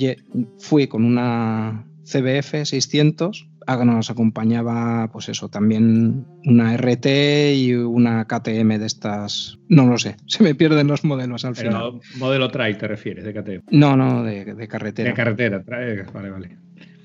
fui 0.60 0.86
con 0.86 1.04
una 1.04 1.88
CBF 2.04 2.62
600 2.62 3.48
nos 3.76 4.10
acompañaba, 4.10 5.10
pues 5.12 5.28
eso, 5.28 5.48
también 5.48 6.26
una 6.44 6.76
RT 6.76 7.06
y 7.54 7.74
una 7.74 8.24
KTM 8.24 8.78
de 8.78 8.86
estas. 8.86 9.58
No 9.68 9.86
lo 9.86 9.98
sé, 9.98 10.16
se 10.26 10.42
me 10.42 10.54
pierden 10.54 10.86
los 10.86 11.04
modelos 11.04 11.44
al 11.44 11.56
final. 11.56 12.00
¿Modelo 12.16 12.50
trail 12.50 12.78
te 12.78 12.88
refieres, 12.88 13.24
de 13.24 13.34
KTM? 13.34 13.62
No, 13.70 13.96
no, 13.96 14.22
de, 14.22 14.68
carretera. 14.68 15.10
De 15.10 15.14
carretera, 15.14 15.62
trail, 15.62 16.04
vale, 16.12 16.30
vale. 16.30 16.58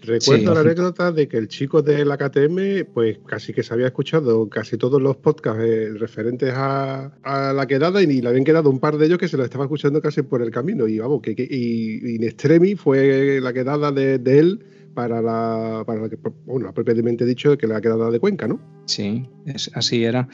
Recuerdo 0.06 0.54
la 0.54 0.60
anécdota 0.60 1.14
de 1.14 1.30
que 1.30 1.38
el 1.38 1.48
chico 1.48 1.82
de 1.82 2.04
la 2.04 2.18
KTM, 2.18 2.92
pues 2.94 3.20
casi 3.26 3.54
que 3.54 3.64
se 3.64 3.74
había 3.74 3.88
escuchado 3.88 4.50
casi 4.50 4.78
todos 4.78 5.02
los 5.02 5.16
podcasts 5.16 5.64
eh, 5.64 5.94
referentes 5.98 6.54
a, 6.54 7.12
la 7.24 7.66
quedada 7.68 8.02
y 8.02 8.22
le 8.22 8.28
habían 8.28 8.44
quedado 8.44 8.70
un 8.70 8.82
par 8.82 8.98
de 8.98 9.06
ellos 9.06 9.18
que 9.18 9.30
se 9.30 9.38
lo 9.38 9.46
estaba 9.46 9.64
escuchando 9.64 10.02
casi 10.02 10.22
por 10.22 10.42
el 10.42 10.52
camino. 10.52 10.90
Y 10.90 11.00
vamos, 11.00 11.22
que, 11.22 11.34
y, 11.38 12.16
in 12.16 12.24
extremis 12.24 12.82
fue 12.82 13.40
la 13.42 13.54
quedada 13.54 13.94
de, 13.94 14.20
de 14.20 14.40
él 14.40 14.66
para 14.94 15.22
la, 15.22 15.84
para 15.86 16.02
la 16.02 16.10
que, 16.10 16.18
bueno, 16.46 16.74
propiamente 16.74 17.26
dicho, 17.26 17.58
que 17.58 17.68
le 17.68 17.76
ha 17.76 17.82
quedado 17.82 18.12
de 18.12 18.20
Cuenca, 18.20 18.48
¿no? 18.48 18.60
Sí, 18.86 19.30
es, 19.46 19.72
así 19.74 20.04
era. 20.04 20.28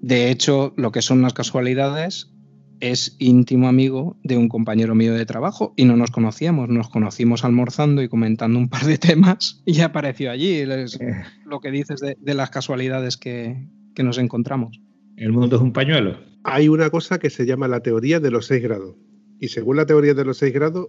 De 0.00 0.30
hecho, 0.30 0.74
lo 0.76 0.90
que 0.92 1.02
son 1.02 1.22
las 1.22 1.32
casualidades 1.32 2.32
es 2.80 3.14
íntimo 3.20 3.68
amigo 3.68 4.18
de 4.24 4.36
un 4.36 4.48
compañero 4.48 4.96
mío 4.96 5.14
de 5.14 5.24
trabajo 5.24 5.72
y 5.76 5.84
no 5.84 5.96
nos 5.96 6.10
conocíamos, 6.10 6.68
nos 6.68 6.88
conocimos 6.88 7.44
almorzando 7.44 8.02
y 8.02 8.08
comentando 8.08 8.58
un 8.58 8.68
par 8.68 8.84
de 8.84 8.98
temas 8.98 9.62
y 9.64 9.80
apareció 9.80 10.32
allí. 10.32 10.54
Es 10.56 11.00
eh. 11.00 11.22
lo 11.46 11.60
que 11.60 11.70
dices 11.70 12.00
de, 12.00 12.16
de 12.20 12.34
las 12.34 12.50
casualidades 12.50 13.16
que, 13.16 13.68
que 13.94 14.02
nos 14.02 14.18
encontramos. 14.18 14.80
El 15.16 15.32
mundo 15.32 15.56
es 15.56 15.62
un 15.62 15.72
pañuelo. 15.72 16.18
Hay 16.42 16.68
una 16.68 16.90
cosa 16.90 17.18
que 17.18 17.30
se 17.30 17.46
llama 17.46 17.68
la 17.68 17.80
teoría 17.80 18.18
de 18.18 18.32
los 18.32 18.46
seis 18.46 18.62
grados. 18.62 18.96
Y 19.38 19.48
según 19.48 19.76
la 19.76 19.86
teoría 19.86 20.14
de 20.14 20.24
los 20.24 20.38
seis 20.38 20.52
grados, 20.52 20.88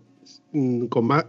mm, 0.54 0.86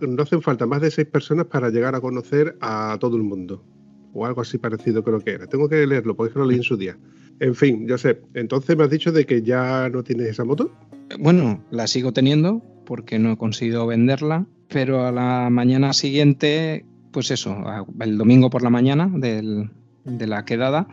no 0.08 0.22
hacen 0.22 0.42
falta 0.42 0.66
más 0.66 0.80
de 0.80 0.90
seis 0.90 1.06
personas 1.08 1.46
para 1.46 1.70
llegar 1.70 1.94
a 1.94 2.00
conocer 2.00 2.56
a 2.60 2.96
todo 3.00 3.16
el 3.16 3.22
mundo. 3.22 3.64
O 4.12 4.24
algo 4.24 4.42
así 4.42 4.58
parecido 4.58 5.02
creo 5.02 5.20
que 5.20 5.32
era. 5.32 5.46
Tengo 5.46 5.68
que 5.68 5.86
leerlo 5.86 6.14
porque 6.14 6.38
lo 6.38 6.46
leí 6.46 6.58
en 6.58 6.62
su 6.62 6.76
día. 6.76 6.96
En 7.40 7.54
fin, 7.54 7.88
sé. 7.98 8.20
Entonces 8.34 8.76
me 8.76 8.84
has 8.84 8.90
dicho 8.90 9.10
de 9.10 9.26
que 9.26 9.42
ya 9.42 9.88
no 9.88 10.04
tienes 10.04 10.28
esa 10.28 10.44
moto. 10.44 10.70
Bueno, 11.18 11.64
la 11.70 11.86
sigo 11.86 12.12
teniendo 12.12 12.62
porque 12.86 13.18
no 13.18 13.32
he 13.32 13.36
conseguido 13.36 13.86
venderla, 13.86 14.46
pero 14.68 15.04
a 15.04 15.12
la 15.12 15.50
mañana 15.50 15.92
siguiente, 15.92 16.84
pues 17.10 17.30
eso, 17.30 17.56
el 18.00 18.18
domingo 18.18 18.50
por 18.50 18.62
la 18.62 18.70
mañana 18.70 19.10
de 19.12 20.26
la 20.26 20.44
quedada, 20.44 20.86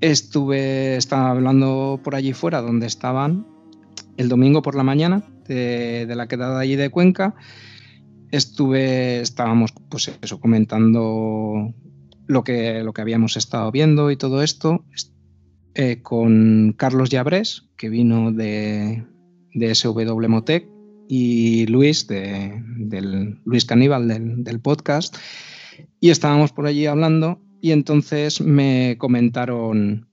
estuve, 0.00 0.96
estaba 0.96 1.30
hablando 1.30 2.00
por 2.02 2.14
allí 2.14 2.32
fuera 2.32 2.60
donde 2.60 2.86
estaban 2.86 3.46
el 4.16 4.28
domingo 4.28 4.62
por 4.62 4.74
la 4.74 4.82
mañana 4.82 5.22
de, 5.48 6.06
la 6.14 6.28
quedada 6.28 6.60
allí 6.60 6.76
de 6.76 6.90
Cuenca. 6.90 7.34
Estuve, 8.30 9.20
estábamos 9.20 9.72
pues 9.88 10.12
eso, 10.22 10.38
comentando 10.38 11.74
lo 12.26 12.44
que, 12.44 12.82
lo 12.84 12.92
que 12.92 13.00
habíamos 13.00 13.36
estado 13.36 13.72
viendo 13.72 14.10
y 14.10 14.16
todo 14.16 14.42
esto 14.42 14.84
eh, 15.74 16.02
con 16.02 16.74
Carlos 16.76 17.10
Llabrés, 17.10 17.68
que 17.76 17.88
vino 17.88 18.32
de, 18.32 19.04
de 19.54 19.74
SW 19.74 20.28
Motec, 20.28 20.68
y 21.08 21.66
Luis, 21.66 22.06
de, 22.06 22.62
del, 22.76 23.40
Luis 23.44 23.64
Caníbal 23.64 24.08
del, 24.08 24.44
del 24.44 24.60
podcast, 24.60 25.16
y 26.00 26.10
estábamos 26.10 26.52
por 26.52 26.66
allí 26.66 26.86
hablando 26.86 27.40
y 27.60 27.72
entonces 27.72 28.40
me 28.40 28.96
comentaron, 28.98 30.07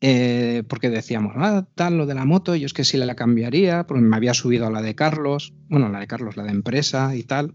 eh, 0.00 0.62
porque 0.66 0.88
decíamos, 0.88 1.34
ah, 1.36 1.66
tal, 1.74 1.98
lo 1.98 2.06
de 2.06 2.14
la 2.14 2.24
moto, 2.24 2.56
yo 2.56 2.66
es 2.66 2.72
que 2.72 2.84
sí 2.84 2.96
la 2.96 3.14
cambiaría, 3.14 3.86
porque 3.86 4.02
me 4.02 4.16
había 4.16 4.32
subido 4.32 4.66
a 4.66 4.70
la 4.70 4.80
de 4.80 4.94
Carlos, 4.94 5.52
bueno, 5.68 5.90
la 5.90 6.00
de 6.00 6.06
Carlos, 6.06 6.36
la 6.36 6.44
de 6.44 6.52
empresa 6.52 7.14
y 7.14 7.22
tal. 7.22 7.54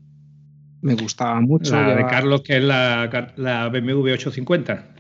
Me 0.82 0.94
gustaba 0.94 1.42
mucho. 1.42 1.76
La 1.76 1.96
de 1.96 2.06
Carlos, 2.06 2.42
que 2.42 2.58
es 2.58 2.64
la, 2.64 3.34
la 3.38 3.70
BMW 3.70 4.12
850. 4.12 4.96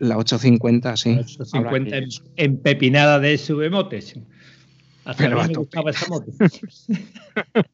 La 0.00 0.18
850, 0.18 0.96
sí. 0.96 1.14
La 1.14 1.20
850 1.20 1.96
empepinada 2.36 3.20
de 3.20 3.38
SVMotes. 3.38 4.18
Hasta 5.04 5.24
Pero 5.24 5.42
me 5.46 5.54
gustaba 5.54 5.90
esa 5.90 6.08
moto. 6.08 6.32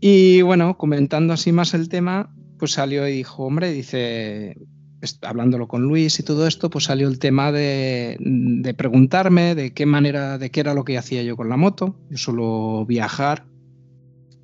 y 0.00 0.42
bueno, 0.42 0.76
comentando 0.76 1.32
así 1.32 1.52
más 1.52 1.72
el 1.72 1.88
tema, 1.88 2.34
pues 2.58 2.72
salió 2.72 3.08
y 3.08 3.12
dijo, 3.12 3.44
hombre, 3.44 3.72
dice, 3.72 4.58
hablándolo 5.22 5.68
con 5.68 5.82
Luis 5.82 6.18
y 6.18 6.22
todo 6.22 6.46
esto, 6.46 6.70
pues 6.70 6.84
salió 6.84 7.08
el 7.08 7.18
tema 7.18 7.52
de, 7.52 8.74
preguntarme 8.76 9.54
de 9.54 9.72
qué 9.72 9.86
manera, 9.86 10.38
de 10.38 10.50
qué 10.50 10.60
era 10.60 10.74
lo 10.74 10.84
que 10.84 10.98
hacía 10.98 11.22
yo 11.22 11.36
con 11.36 11.48
la 11.48 11.56
moto. 11.56 11.96
Yo 12.10 12.18
suelo 12.18 12.84
viajar 12.86 13.46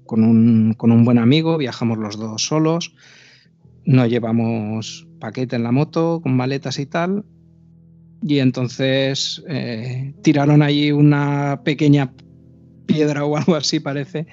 con 0.06 0.24
un, 0.24 0.74
con 0.74 0.92
un 0.92 1.04
buen 1.04 1.18
amigo, 1.18 1.58
viajamos 1.58 1.98
los 1.98 2.16
dos 2.16 2.46
solos, 2.46 2.94
no 3.84 4.06
llevamos 4.06 5.06
paquete 5.20 5.56
en 5.56 5.62
la 5.62 5.72
moto, 5.72 6.20
con 6.22 6.36
maletas 6.36 6.78
y 6.78 6.86
tal. 6.86 7.24
Y 8.22 8.38
entonces 8.38 9.44
eh, 9.48 10.14
tiraron 10.22 10.62
allí 10.62 10.90
una 10.90 11.60
pequeña 11.64 12.12
piedra 12.86 13.24
o 13.24 13.36
algo 13.36 13.56
así, 13.56 13.80
parece, 13.80 14.26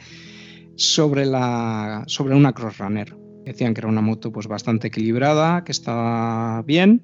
sobre, 0.75 1.25
la, 1.25 2.03
sobre 2.07 2.35
una 2.35 2.53
Crossrunner 2.53 3.22
Decían 3.45 3.73
que 3.73 3.81
era 3.81 3.89
una 3.89 4.01
moto 4.01 4.31
pues 4.31 4.47
bastante 4.47 4.87
equilibrada, 4.87 5.63
que 5.63 5.71
estaba 5.71 6.61
bien, 6.63 7.03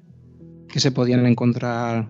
que 0.68 0.80
se 0.80 0.90
podían 0.92 1.26
encontrar 1.26 2.08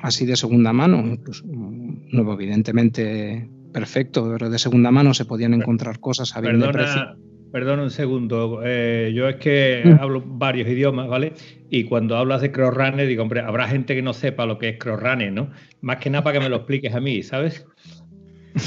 así 0.00 0.26
de 0.26 0.36
segunda 0.36 0.72
mano, 0.72 0.98
incluso 1.06 1.44
nuevo 1.46 2.34
evidentemente 2.34 3.48
perfecto, 3.72 4.28
pero 4.32 4.50
de 4.50 4.58
segunda 4.58 4.90
mano 4.90 5.14
se 5.14 5.24
podían 5.24 5.54
encontrar 5.54 6.00
cosas 6.00 6.36
a 6.36 6.40
bien 6.40 6.58
perdona, 6.58 6.66
de 6.66 6.72
precio. 6.72 7.16
Perdona 7.52 7.82
un 7.82 7.90
segundo, 7.90 8.60
eh, 8.64 9.12
yo 9.14 9.28
es 9.28 9.36
que 9.36 9.82
mm. 9.84 10.02
hablo 10.02 10.22
varios 10.24 10.68
idiomas, 10.68 11.08
¿vale? 11.08 11.32
Y 11.70 11.84
cuando 11.84 12.16
hablas 12.16 12.42
de 12.42 12.52
Crossrunner, 12.52 13.06
digo, 13.06 13.22
hombre, 13.22 13.40
habrá 13.40 13.68
gente 13.68 13.94
que 13.94 14.02
no 14.02 14.12
sepa 14.12 14.46
lo 14.46 14.58
que 14.58 14.70
es 14.70 14.78
Crossrunner, 14.78 15.32
¿no? 15.32 15.50
Más 15.80 15.96
que 15.98 16.10
nada 16.10 16.24
para 16.24 16.38
que 16.38 16.44
me 16.44 16.50
lo 16.50 16.56
expliques 16.56 16.94
a 16.94 17.00
mí, 17.00 17.22
¿sabes? 17.22 17.66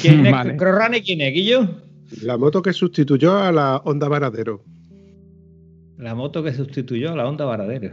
¿Quién 0.01 0.25
es 0.25 0.31
vale. 0.31 0.57
Crossrunner? 0.57 1.01
¿Quién 1.03 1.21
es, 1.21 1.33
Guillo? 1.33 1.67
La 2.23 2.37
moto 2.37 2.61
que 2.61 2.73
sustituyó 2.73 3.37
a 3.37 3.51
la 3.51 3.77
Honda 3.77 4.07
Varadero. 4.07 4.63
La 6.01 6.15
moto 6.15 6.43
que 6.43 6.51
sustituyó 6.51 7.11
a 7.11 7.15
la 7.15 7.29
Honda 7.29 7.45
Varadero. 7.45 7.91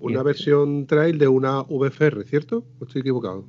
Una 0.00 0.22
versión 0.22 0.86
trail 0.86 1.18
de 1.18 1.28
una 1.28 1.62
VFR, 1.62 2.24
¿cierto? 2.26 2.66
¿O 2.78 2.84
estoy 2.84 3.00
equivocado? 3.00 3.46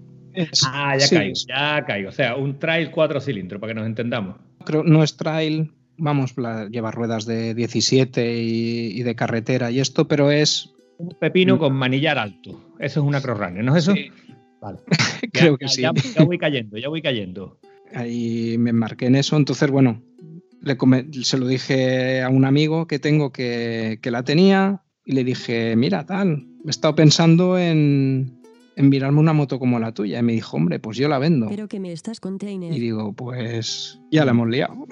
ah, 0.67 0.95
ya 0.97 1.09
caigo, 1.09 1.33
ya 1.49 1.85
caigo. 1.85 2.09
O 2.09 2.11
sea, 2.13 2.37
un 2.37 2.57
trail 2.57 2.91
cuatro 2.91 3.19
cilindros, 3.19 3.59
para 3.59 3.73
que 3.73 3.79
nos 3.79 3.85
entendamos. 3.87 4.37
Creo, 4.65 4.83
no 4.85 5.03
es 5.03 5.17
trail, 5.17 5.69
vamos, 5.97 6.33
lleva 6.69 6.91
ruedas 6.91 7.25
de 7.25 7.53
17 7.53 8.37
y, 8.41 9.03
de 9.03 9.15
carretera 9.15 9.69
y 9.69 9.81
esto, 9.81 10.07
pero 10.07 10.31
es... 10.31 10.73
Un 10.97 11.09
pepino 11.19 11.59
con 11.59 11.73
manillar 11.73 12.19
alto. 12.19 12.51
Eso 12.79 13.01
es 13.01 13.05
una 13.05 13.21
crossliner, 13.21 13.65
¿no 13.65 13.75
es 13.75 13.83
eso? 13.83 13.93
Vale. 14.61 14.79
Creo 15.33 15.57
que 15.57 15.67
sí. 15.67 15.81
Ya, 15.81 15.91
voy 16.23 16.37
cayendo, 16.37 16.77
ya 16.77 16.87
voy 16.87 17.01
cayendo. 17.01 17.59
Ahí 17.93 18.55
me 18.57 18.71
marqué 18.71 19.07
en 19.07 19.15
eso. 19.15 19.35
Entonces, 19.35 19.69
bueno, 19.69 20.01
se 21.23 21.37
lo 21.37 21.47
dije 21.47 22.21
a 22.21 22.29
un 22.29 22.45
amigo 22.45 22.87
que 22.87 22.99
tengo 22.99 23.31
que, 23.31 23.99
la 24.03 24.23
tenía 24.23 24.83
y 25.05 25.13
le 25.13 25.23
dije, 25.23 25.75
mira, 25.75 26.05
tal, 26.05 26.47
he 26.65 26.69
estado 26.69 26.95
pensando 26.95 27.57
en, 27.57 28.39
mirarme 28.77 29.19
una 29.19 29.33
moto 29.33 29.59
como 29.59 29.79
la 29.79 29.93
tuya. 29.93 30.19
Y 30.19 30.23
me 30.23 30.33
dijo, 30.33 30.57
hombre, 30.57 30.79
pues 30.79 30.97
yo 30.97 31.07
la 31.07 31.19
vendo. 31.19 31.47
Pero 31.49 31.67
que 31.67 31.79
me 31.79 31.91
estás 31.91 32.19
container. 32.19 32.73
Y 32.73 32.79
digo, 32.79 33.13
pues 33.13 33.99
ya 34.11 34.25
la 34.25 34.31
hemos 34.31 34.49
liado. 34.49 34.87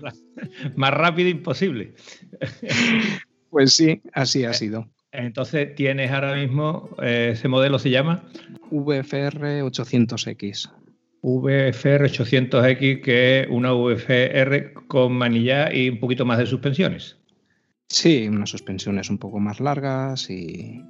Más 0.76 0.92
rápido 0.92 1.28
imposible. 1.28 1.94
pues 3.50 3.72
sí, 3.72 4.02
así 4.12 4.44
ha 4.44 4.52
sido. 4.52 4.88
Entonces 5.12 5.74
tienes 5.74 6.10
ahora 6.10 6.34
mismo, 6.34 6.90
eh, 7.00 7.30
ese 7.32 7.48
modelo 7.48 7.78
se 7.78 7.90
llama 7.90 8.24
VFR 8.70 9.62
800X. 9.62 10.70
VFR 11.26 12.08
800X, 12.08 13.02
que 13.02 13.40
es 13.40 13.48
una 13.50 13.72
VFR 13.72 14.74
con 14.86 15.12
manillar 15.12 15.74
y 15.74 15.88
un 15.88 15.98
poquito 15.98 16.24
más 16.24 16.38
de 16.38 16.46
suspensiones. 16.46 17.16
Sí, 17.88 18.28
unas 18.28 18.50
suspensiones 18.50 19.10
un 19.10 19.18
poco 19.18 19.40
más 19.40 19.58
largas 19.58 20.30
y, 20.30 20.82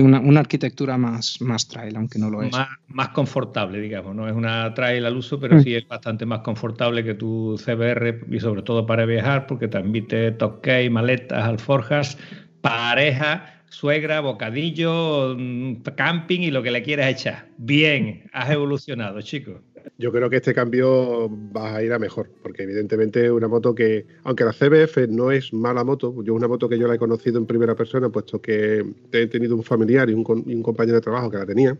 una, 0.00 0.18
arquitectura 0.38 0.96
más, 0.96 1.40
más 1.40 1.66
trail, 1.66 1.96
aunque 1.96 2.20
no 2.20 2.30
lo 2.30 2.42
es. 2.42 2.54
Más, 2.86 3.08
confortable, 3.08 3.80
digamos. 3.80 4.14
No 4.14 4.28
es 4.28 4.34
una 4.34 4.72
trail 4.74 5.04
al 5.06 5.16
uso, 5.16 5.40
pero 5.40 5.56
mm. 5.56 5.60
sí 5.62 5.74
es 5.74 5.88
bastante 5.88 6.24
más 6.24 6.40
confortable 6.40 7.02
que 7.02 7.14
tu 7.14 7.56
CBR 7.58 8.26
y 8.30 8.38
sobre 8.38 8.62
todo 8.62 8.86
para 8.86 9.04
viajar, 9.06 9.48
porque 9.48 9.66
te 9.66 9.78
admite 9.78 10.30
toque, 10.30 10.88
maletas, 10.88 11.44
alforjas, 11.44 12.16
pareja 12.60 13.63
suegra, 13.74 14.20
bocadillo, 14.20 15.34
mm, 15.36 15.82
camping 15.96 16.40
y 16.40 16.50
lo 16.50 16.62
que 16.62 16.70
le 16.70 16.82
quieras 16.82 17.10
echar. 17.10 17.48
Bien, 17.58 18.22
has 18.32 18.50
evolucionado, 18.50 19.20
chicos. 19.20 19.56
Yo 19.98 20.12
creo 20.12 20.30
que 20.30 20.36
este 20.36 20.54
cambio 20.54 21.28
va 21.54 21.76
a 21.76 21.82
ir 21.82 21.92
a 21.92 21.98
mejor, 21.98 22.30
porque 22.42 22.62
evidentemente 22.62 23.30
una 23.30 23.48
moto 23.48 23.74
que, 23.74 24.06
aunque 24.22 24.44
la 24.44 24.52
CBF 24.52 25.08
no 25.08 25.30
es 25.30 25.52
mala 25.52 25.84
moto, 25.84 26.22
yo 26.22 26.34
una 26.34 26.48
moto 26.48 26.68
que 26.68 26.78
yo 26.78 26.88
la 26.88 26.94
he 26.94 26.98
conocido 26.98 27.38
en 27.38 27.46
primera 27.46 27.74
persona, 27.74 28.08
puesto 28.08 28.40
que 28.40 28.84
he 29.12 29.26
tenido 29.26 29.56
un 29.56 29.62
familiar 29.62 30.08
y 30.08 30.14
un, 30.14 30.44
y 30.46 30.54
un 30.54 30.62
compañero 30.62 30.96
de 30.96 31.02
trabajo 31.02 31.30
que 31.30 31.36
la 31.36 31.46
tenía, 31.46 31.76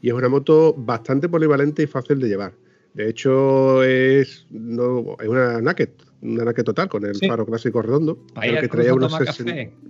y 0.00 0.08
es 0.08 0.14
una 0.14 0.28
moto 0.28 0.72
bastante 0.74 1.28
polivalente 1.28 1.82
y 1.82 1.86
fácil 1.86 2.18
de 2.20 2.28
llevar. 2.28 2.52
De 2.94 3.08
hecho, 3.10 3.82
es, 3.82 4.46
no, 4.50 5.16
es 5.20 5.28
una 5.28 5.60
Naked, 5.60 5.90
una 6.20 6.44
Naked 6.44 6.64
total 6.64 6.88
con 6.88 7.04
el 7.04 7.16
faro 7.16 7.46
clásico 7.46 7.82
redondo. 7.82 8.18
Pero 8.40 8.60
que 8.60 8.68
traía 8.68 8.94
unos 8.94 9.12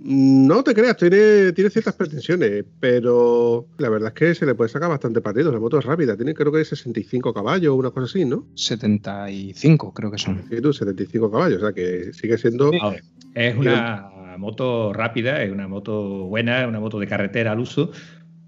No 0.03 0.63
te 0.63 0.73
creas, 0.73 0.97
tiene, 0.97 1.51
tiene 1.53 1.69
ciertas 1.69 1.95
pretensiones, 1.95 2.65
pero 2.79 3.65
la 3.77 3.89
verdad 3.89 4.09
es 4.09 4.13
que 4.13 4.35
se 4.35 4.45
le 4.45 4.55
puede 4.55 4.69
sacar 4.69 4.89
bastante 4.89 5.21
partido. 5.21 5.51
La 5.51 5.59
moto 5.59 5.79
es 5.79 5.85
rápida, 5.85 6.15
tiene 6.15 6.33
creo 6.33 6.51
que 6.51 6.63
65 6.63 7.33
caballos 7.33 7.73
o 7.73 7.75
una 7.75 7.91
cosa 7.91 8.05
así, 8.05 8.25
¿no? 8.25 8.45
75 8.55 9.93
creo 9.93 10.11
que 10.11 10.17
son. 10.17 10.43
Sí, 10.49 10.61
tú, 10.61 10.73
75 10.73 11.31
caballos, 11.31 11.61
o 11.61 11.65
sea 11.65 11.73
que 11.73 12.13
sigue 12.13 12.37
siendo. 12.37 12.71
Es 13.33 13.55
una 13.57 14.35
moto 14.37 14.93
rápida, 14.93 15.43
es 15.43 15.51
una 15.51 15.67
moto 15.67 16.25
buena, 16.25 16.61
es 16.61 16.67
una 16.67 16.79
moto 16.79 16.99
de 16.99 17.07
carretera 17.07 17.51
al 17.51 17.59
uso 17.59 17.91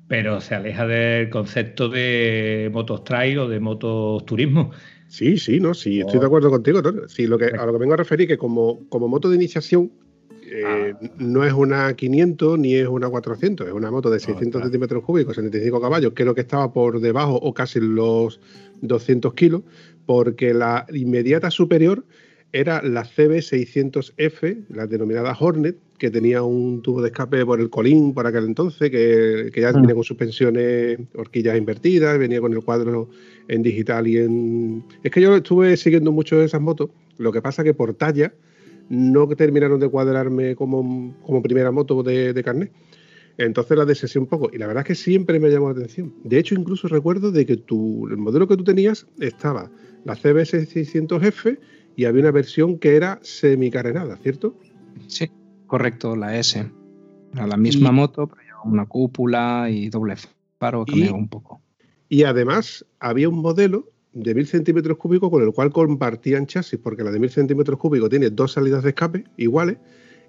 pero 0.07 0.41
se 0.41 0.55
aleja 0.55 0.85
del 0.85 1.29
concepto 1.29 1.87
de 1.87 2.69
motos 2.73 3.05
trail 3.05 3.39
o 3.39 3.47
de 3.47 3.61
motos 3.61 4.25
turismo. 4.25 4.71
Sí, 5.11 5.37
sí, 5.37 5.59
no, 5.59 5.73
sí, 5.73 5.99
estoy 5.99 6.21
de 6.21 6.25
acuerdo 6.25 6.49
contigo. 6.49 6.81
Sí, 7.09 7.27
lo 7.27 7.37
que, 7.37 7.47
a 7.47 7.65
lo 7.65 7.73
que 7.73 7.79
vengo 7.79 7.95
a 7.95 7.97
referir 7.97 8.29
que 8.29 8.37
como, 8.37 8.87
como 8.87 9.09
moto 9.09 9.29
de 9.29 9.35
iniciación 9.35 9.91
eh, 10.43 10.93
ah. 10.95 11.09
no 11.17 11.43
es 11.43 11.51
una 11.51 11.93
500 11.93 12.57
ni 12.57 12.75
es 12.75 12.87
una 12.87 13.09
400, 13.09 13.67
es 13.67 13.73
una 13.73 13.91
moto 13.91 14.09
de 14.09 14.21
600 14.21 14.61
centímetros 14.61 15.03
cúbicos, 15.03 15.35
75 15.35 15.81
caballos, 15.81 16.13
que 16.13 16.23
es 16.23 16.25
lo 16.25 16.33
que 16.33 16.39
estaba 16.39 16.71
por 16.71 17.01
debajo 17.01 17.35
o 17.35 17.53
casi 17.53 17.81
los 17.81 18.39
200 18.83 19.33
kilos, 19.33 19.63
porque 20.05 20.53
la 20.53 20.85
inmediata 20.93 21.51
superior 21.51 22.05
era 22.53 22.81
la 22.81 23.03
CB600F, 23.03 24.65
la 24.69 24.87
denominada 24.87 25.35
Hornet, 25.39 25.77
que 25.97 26.09
tenía 26.09 26.41
un 26.41 26.81
tubo 26.81 27.01
de 27.01 27.09
escape 27.09 27.45
por 27.45 27.59
el 27.59 27.69
colín 27.69 28.13
por 28.13 28.25
aquel 28.25 28.45
entonces, 28.45 28.89
que, 28.89 29.51
ya 29.55 29.71
venía 29.71 29.93
con 29.93 30.03
suspensiones, 30.03 30.99
horquillas 31.15 31.57
invertidas, 31.57 32.17
venía 32.17 32.41
con 32.41 32.53
el 32.53 32.63
cuadro 32.63 33.09
en 33.47 33.61
digital 33.61 34.07
y 34.07 34.17
en... 34.17 34.83
Es 35.03 35.11
que 35.11 35.21
yo 35.21 35.35
estuve 35.35 35.77
siguiendo 35.77 36.11
mucho 36.11 36.37
de 36.37 36.45
esas 36.45 36.61
motos, 36.61 36.89
lo 37.17 37.31
que 37.31 37.41
pasa 37.41 37.63
que 37.63 37.73
por 37.73 37.93
talla 37.93 38.33
no 38.89 39.27
terminaron 39.29 39.79
de 39.79 39.87
cuadrarme 39.87 40.55
como, 40.55 41.15
como 41.21 41.41
primera 41.41 41.71
moto 41.71 42.03
de, 42.03 42.33
de 42.33 42.43
carnet. 42.43 42.71
Entonces 43.37 43.77
la 43.77 43.85
desesé 43.85 44.19
un 44.19 44.27
poco 44.27 44.49
y 44.51 44.57
la 44.57 44.67
verdad 44.67 44.81
es 44.81 44.87
que 44.87 44.95
siempre 44.95 45.39
me 45.39 45.49
llamó 45.49 45.67
la 45.67 45.77
atención. 45.77 46.13
De 46.23 46.37
hecho, 46.37 46.55
incluso 46.55 46.87
recuerdo 46.87 47.31
de 47.31 47.45
que 47.45 47.57
tu, 47.57 48.07
el 48.07 48.17
modelo 48.17 48.47
que 48.47 48.57
tú 48.57 48.63
tenías 48.63 49.07
estaba 49.19 49.71
la 50.03 50.15
CB600F 50.15 51.57
y 51.95 52.05
había 52.05 52.21
una 52.21 52.31
versión 52.31 52.79
que 52.79 52.95
era 52.95 53.19
semicarenada, 53.21 54.17
¿cierto? 54.17 54.55
Sí, 55.07 55.29
correcto, 55.67 56.15
la 56.15 56.37
S. 56.37 56.69
la 57.33 57.57
misma 57.57 57.91
moto, 57.91 58.27
pero 58.27 58.57
una 58.65 58.85
cúpula 58.85 59.67
y 59.69 59.89
doble 59.89 60.15
faro, 60.59 60.85
cambió 60.85 61.15
un 61.15 61.27
poco. 61.27 61.61
Y 62.09 62.23
además 62.23 62.85
había 62.99 63.29
un 63.29 63.41
modelo 63.41 63.91
de 64.13 64.35
1000 64.35 64.47
centímetros 64.47 64.97
cúbicos 64.97 65.29
con 65.29 65.41
el 65.41 65.53
cual 65.53 65.71
compartían 65.71 66.45
chasis, 66.45 66.79
porque 66.79 67.03
la 67.03 67.11
de 67.11 67.19
1000 67.19 67.29
centímetros 67.29 67.79
cúbicos 67.79 68.09
tiene 68.09 68.29
dos 68.29 68.53
salidas 68.53 68.83
de 68.83 68.89
escape 68.89 69.23
iguales 69.37 69.77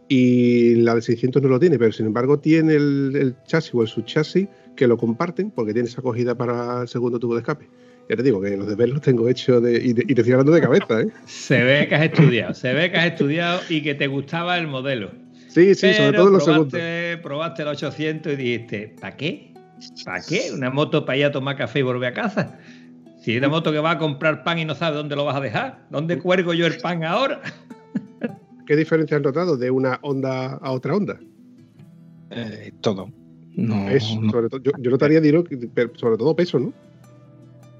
y 0.08 0.76
la 0.76 0.94
de 0.94 1.02
600 1.02 1.42
no 1.42 1.48
lo 1.48 1.58
tiene, 1.58 1.78
pero 1.78 1.92
sin 1.92 2.06
embargo 2.06 2.38
tiene 2.38 2.74
el, 2.74 3.34
chasis 3.46 3.74
o 3.74 3.82
el 3.82 3.88
subchasis 3.88 4.48
que 4.76 4.86
lo 4.86 4.96
comparten 4.96 5.50
porque 5.50 5.72
tiene 5.72 5.88
esa 5.88 6.00
acogida 6.00 6.36
para 6.36 6.82
el 6.82 6.88
segundo 6.88 7.18
tubo 7.18 7.34
de 7.34 7.40
escape. 7.40 7.68
Ya 8.08 8.16
te 8.16 8.22
digo 8.22 8.40
que 8.40 8.56
los 8.56 8.68
deberes 8.68 8.94
los 8.94 9.02
tengo 9.02 9.28
hechos 9.28 9.62
de, 9.62 9.74
y, 9.82 9.94
te, 9.94 10.02
estoy 10.08 10.32
hablando 10.32 10.52
de 10.52 10.60
cabeza, 10.60 11.00
¿eh? 11.00 11.08
Se 11.26 11.62
ve 11.62 11.88
que 11.88 11.94
has 11.94 12.02
estudiado, 12.02 12.54
se 12.54 12.72
ve 12.72 12.90
que 12.90 12.98
has 12.98 13.06
estudiado 13.06 13.60
y 13.68 13.82
que 13.82 13.94
te 13.94 14.06
gustaba 14.06 14.58
el 14.58 14.66
modelo. 14.66 15.12
Sí, 15.48 15.74
sí, 15.74 15.94
sobre 15.94 16.16
todo 16.16 16.30
los 16.30 16.44
segundos. 16.44 16.80
Probaste 17.22 17.62
el 17.62 17.68
800 17.68 18.32
y 18.32 18.36
dijiste, 18.36 18.94
¿para 19.00 19.16
qué? 19.16 19.52
¿Para 20.04 20.22
qué? 20.22 20.50
¿Una 20.52 20.70
moto 20.70 21.04
para 21.04 21.18
ir 21.18 21.24
a 21.26 21.32
tomar 21.32 21.56
café 21.56 21.80
y 21.80 21.82
volver 21.82 22.12
a 22.12 22.14
casa? 22.14 22.58
Si 23.20 23.32
es 23.32 23.38
una 23.38 23.48
moto 23.48 23.70
que 23.70 23.78
va 23.78 23.92
a 23.92 23.98
comprar 23.98 24.42
pan 24.42 24.58
y 24.58 24.64
no 24.64 24.74
sabe 24.74 24.96
dónde 24.96 25.14
lo 25.14 25.24
vas 25.24 25.36
a 25.36 25.40
dejar, 25.40 25.86
¿dónde 25.90 26.18
cuelgo 26.18 26.54
yo 26.54 26.66
el 26.66 26.78
pan 26.78 27.04
ahora? 27.04 27.40
¿Qué 28.66 28.76
diferencia 28.76 29.16
has 29.16 29.22
notado 29.22 29.56
de 29.56 29.70
una 29.70 29.98
onda 30.02 30.54
a 30.54 30.70
otra 30.72 30.96
onda? 30.96 31.20
Eh, 32.30 32.72
todo. 32.80 33.10
No, 33.54 33.86
Sobre 34.30 34.48
todo, 34.48 34.60
yo, 34.62 34.90
notaría, 34.90 35.20
sobre 35.20 36.16
todo 36.16 36.34
peso, 36.34 36.58
¿no? 36.58 36.72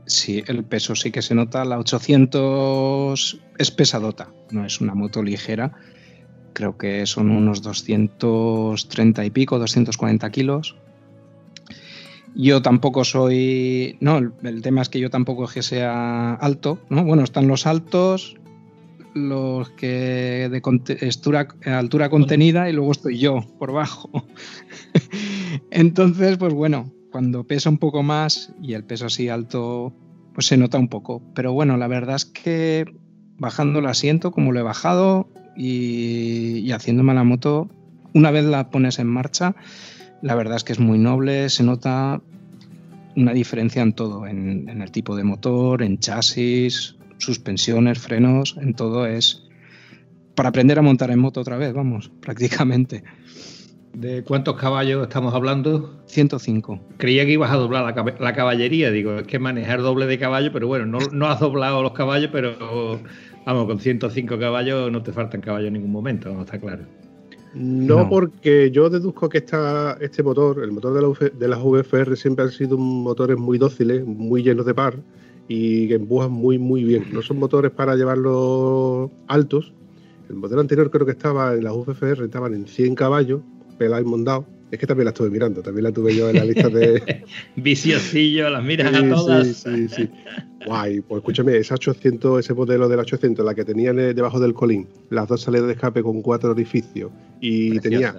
Sí, 0.07 0.43
el 0.47 0.65
peso 0.65 0.95
sí 0.95 1.11
que 1.11 1.23
se 1.23 1.35
nota. 1.35 1.65
La 1.65 1.79
800 1.79 3.41
es 3.59 3.71
pesadota, 3.71 4.29
no 4.51 4.65
es 4.65 4.81
una 4.81 4.95
moto 4.95 5.23
ligera. 5.23 5.73
Creo 6.53 6.77
que 6.77 7.07
son 7.07 7.31
unos 7.31 7.63
230 7.63 9.25
y 9.25 9.31
pico, 9.31 9.59
240 9.59 10.31
kilos. 10.31 10.77
Yo 12.35 12.63
tampoco 12.63 13.05
soy. 13.05 13.97
No, 14.01 14.19
el, 14.19 14.63
tema 14.63 14.83
es 14.83 14.89
que 14.89 15.01
yo 15.01 15.11
tampoco 15.11 15.45
es 15.45 15.53
que 15.53 15.63
sea 15.63 16.35
alto, 16.35 16.79
¿no? 16.89 17.05
Bueno, 17.05 17.25
están 17.25 17.47
los 17.47 17.67
altos, 17.67 18.37
los 19.15 19.71
que 19.71 20.49
de 20.51 20.63
altura 21.67 22.11
contenida 22.11 22.69
y 22.69 22.73
luego 22.73 22.93
estoy 22.93 23.19
yo 23.19 23.41
por 23.59 23.73
bajo. 23.73 24.11
Entonces, 25.71 26.39
pues 26.39 26.55
bueno, 26.55 26.91
cuando 27.13 27.45
pesa 27.45 27.71
un 27.71 27.79
poco 27.79 28.03
más 28.03 28.53
y 28.61 28.75
el 28.75 28.85
peso 28.85 29.07
así 29.07 29.29
alto, 29.29 29.93
pues 30.35 30.47
se 30.47 30.57
nota 30.57 30.79
un 30.79 30.89
poco. 30.89 31.23
Pero 31.35 31.53
bueno, 31.53 31.77
la 31.77 31.87
verdad 31.87 32.17
es 32.17 32.25
que 32.25 32.87
bajando 33.39 33.79
el 33.79 33.87
asiento, 33.87 34.33
como 34.33 34.51
lo 34.51 34.59
he 34.59 34.63
bajado 34.63 35.29
y, 35.57 36.59
y 36.59 36.73
haciéndome 36.73 37.15
la 37.15 37.23
moto, 37.23 37.69
una 38.15 38.31
vez 38.31 38.45
la 38.45 38.71
pones 38.71 38.99
en 38.99 39.07
marcha, 39.07 39.55
la 40.23 40.35
verdad 40.35 40.57
es 40.57 40.65
que 40.65 40.73
es 40.73 40.81
muy 40.81 40.99
noble, 40.99 41.49
se 41.51 41.63
nota 41.63 42.21
una 43.15 43.33
diferencia 43.33 43.83
en 43.83 43.93
todo, 43.93 44.27
en, 44.27 44.69
en 44.69 44.83
el 44.83 44.91
tipo 44.91 45.15
de 45.15 45.25
motor, 45.25 45.83
en 45.83 45.99
chasis, 45.99 46.97
suspensiones, 47.19 47.99
frenos, 47.99 48.57
en 48.61 48.75
todo 48.75 49.07
es 49.07 49.45
para 50.35 50.49
aprender 50.49 50.79
a 50.79 50.83
montar 50.83 51.11
en 51.11 51.19
moto 51.19 51.41
otra 51.41 51.57
vez, 51.57 51.73
vamos, 51.73 52.11
prácticamente. 52.21 53.05
¿De 53.95 54.25
cuántos 54.25 54.57
caballos 54.57 55.03
estamos 55.03 55.35
hablando? 55.35 56.03
105. 56.07 56.81
Creía 56.97 57.27
que 57.27 57.33
ibas 57.33 57.51
a 57.51 57.57
doblar 57.57 57.85
la, 58.19 58.35
caballería, 58.35 58.91
digo, 58.91 59.17
es 59.19 59.27
que 59.27 59.39
manejar 59.39 59.83
doble 59.83 60.07
de 60.07 60.19
caballo, 60.19 60.51
pero 60.53 60.67
bueno, 60.67 60.87
no, 60.87 60.99
no 61.13 61.27
has 61.27 61.41
doblado 61.41 61.83
los 61.83 61.93
caballos, 61.93 62.31
pero 62.33 62.99
vamos, 63.45 63.67
con 63.67 63.79
105 63.79 64.39
caballos 64.39 64.91
no 64.91 65.03
te 65.03 65.13
faltan 65.13 65.43
caballos 65.43 65.69
en 65.69 65.75
ningún 65.75 65.93
momento, 65.93 66.33
no 66.33 66.41
está 66.41 66.59
claro. 66.59 66.85
No, 67.55 68.09
porque 68.09 68.71
yo 68.71 68.89
deduzco 68.89 69.29
que 69.29 69.39
esta, 69.39 69.99
este 70.01 70.23
motor, 70.23 70.65
el 70.65 70.73
motor 70.73 70.95
de, 70.95 71.03
la, 71.03 71.31
de 71.39 71.49
las 71.49 71.63
VFR, 71.63 72.17
siempre 72.17 72.47
han 72.47 72.51
sido 72.51 72.79
motores 72.79 73.37
muy 73.37 73.59
dóciles, 73.59 74.07
muy 74.07 74.43
llenos 74.43 74.65
de 74.65 74.75
par 74.75 74.97
y 75.49 75.89
que 75.89 75.95
empujan 75.95 76.33
muy, 76.33 76.59
muy 76.59 76.83
bien. 76.83 77.05
No 77.13 77.21
son 77.21 77.39
motores 77.39 77.71
para 77.71 77.95
llevarlos 77.95 79.11
altos. 79.27 79.75
El 80.31 80.37
modelo 80.37 80.63
anterior 80.63 80.91
creo 80.91 81.05
que 81.05 81.13
estaba 81.13 81.53
en 81.53 81.65
las 81.65 81.75
VFR, 81.75 82.25
estaban 82.25 82.55
en 82.55 82.67
100 82.67 82.95
caballos, 82.95 83.43
pelado 83.83 84.03
y 84.03 84.05
mondado. 84.05 84.47
Es 84.71 84.79
que 84.79 84.87
también 84.87 85.05
la 85.05 85.11
estuve 85.11 85.29
mirando, 85.29 85.61
también 85.61 85.85
la 85.85 85.93
tuve 85.93 86.17
yo 86.17 86.31
en 86.31 86.37
la 86.37 86.45
lista 86.45 86.69
de. 86.69 87.25
Viciosillo, 87.57 88.49
las 88.49 88.65
miras 88.65 88.95
a 88.95 89.09
todas. 89.09 89.47
Sí, 89.49 89.55
sí, 89.55 89.89
sí. 89.89 90.11
Guay, 90.65 91.01
pues 91.01 91.19
escúchame, 91.19 91.59
ese 91.59 91.75
800, 91.75 92.41
ese 92.41 92.55
modelo 92.55 92.89
del 92.89 93.01
800, 93.01 93.45
la 93.45 93.55
que 93.55 93.65
tenía 93.65 93.93
debajo 93.93 94.41
del 94.41 94.55
colín, 94.55 94.89
las 95.11 95.29
dos 95.29 95.43
salidas 95.43 95.67
de 95.67 95.75
escape 95.75 96.03
con 96.03 96.23
cuatro 96.23 96.53
orificios 96.53 97.11
y 97.41 97.79
tenía. 97.81 98.15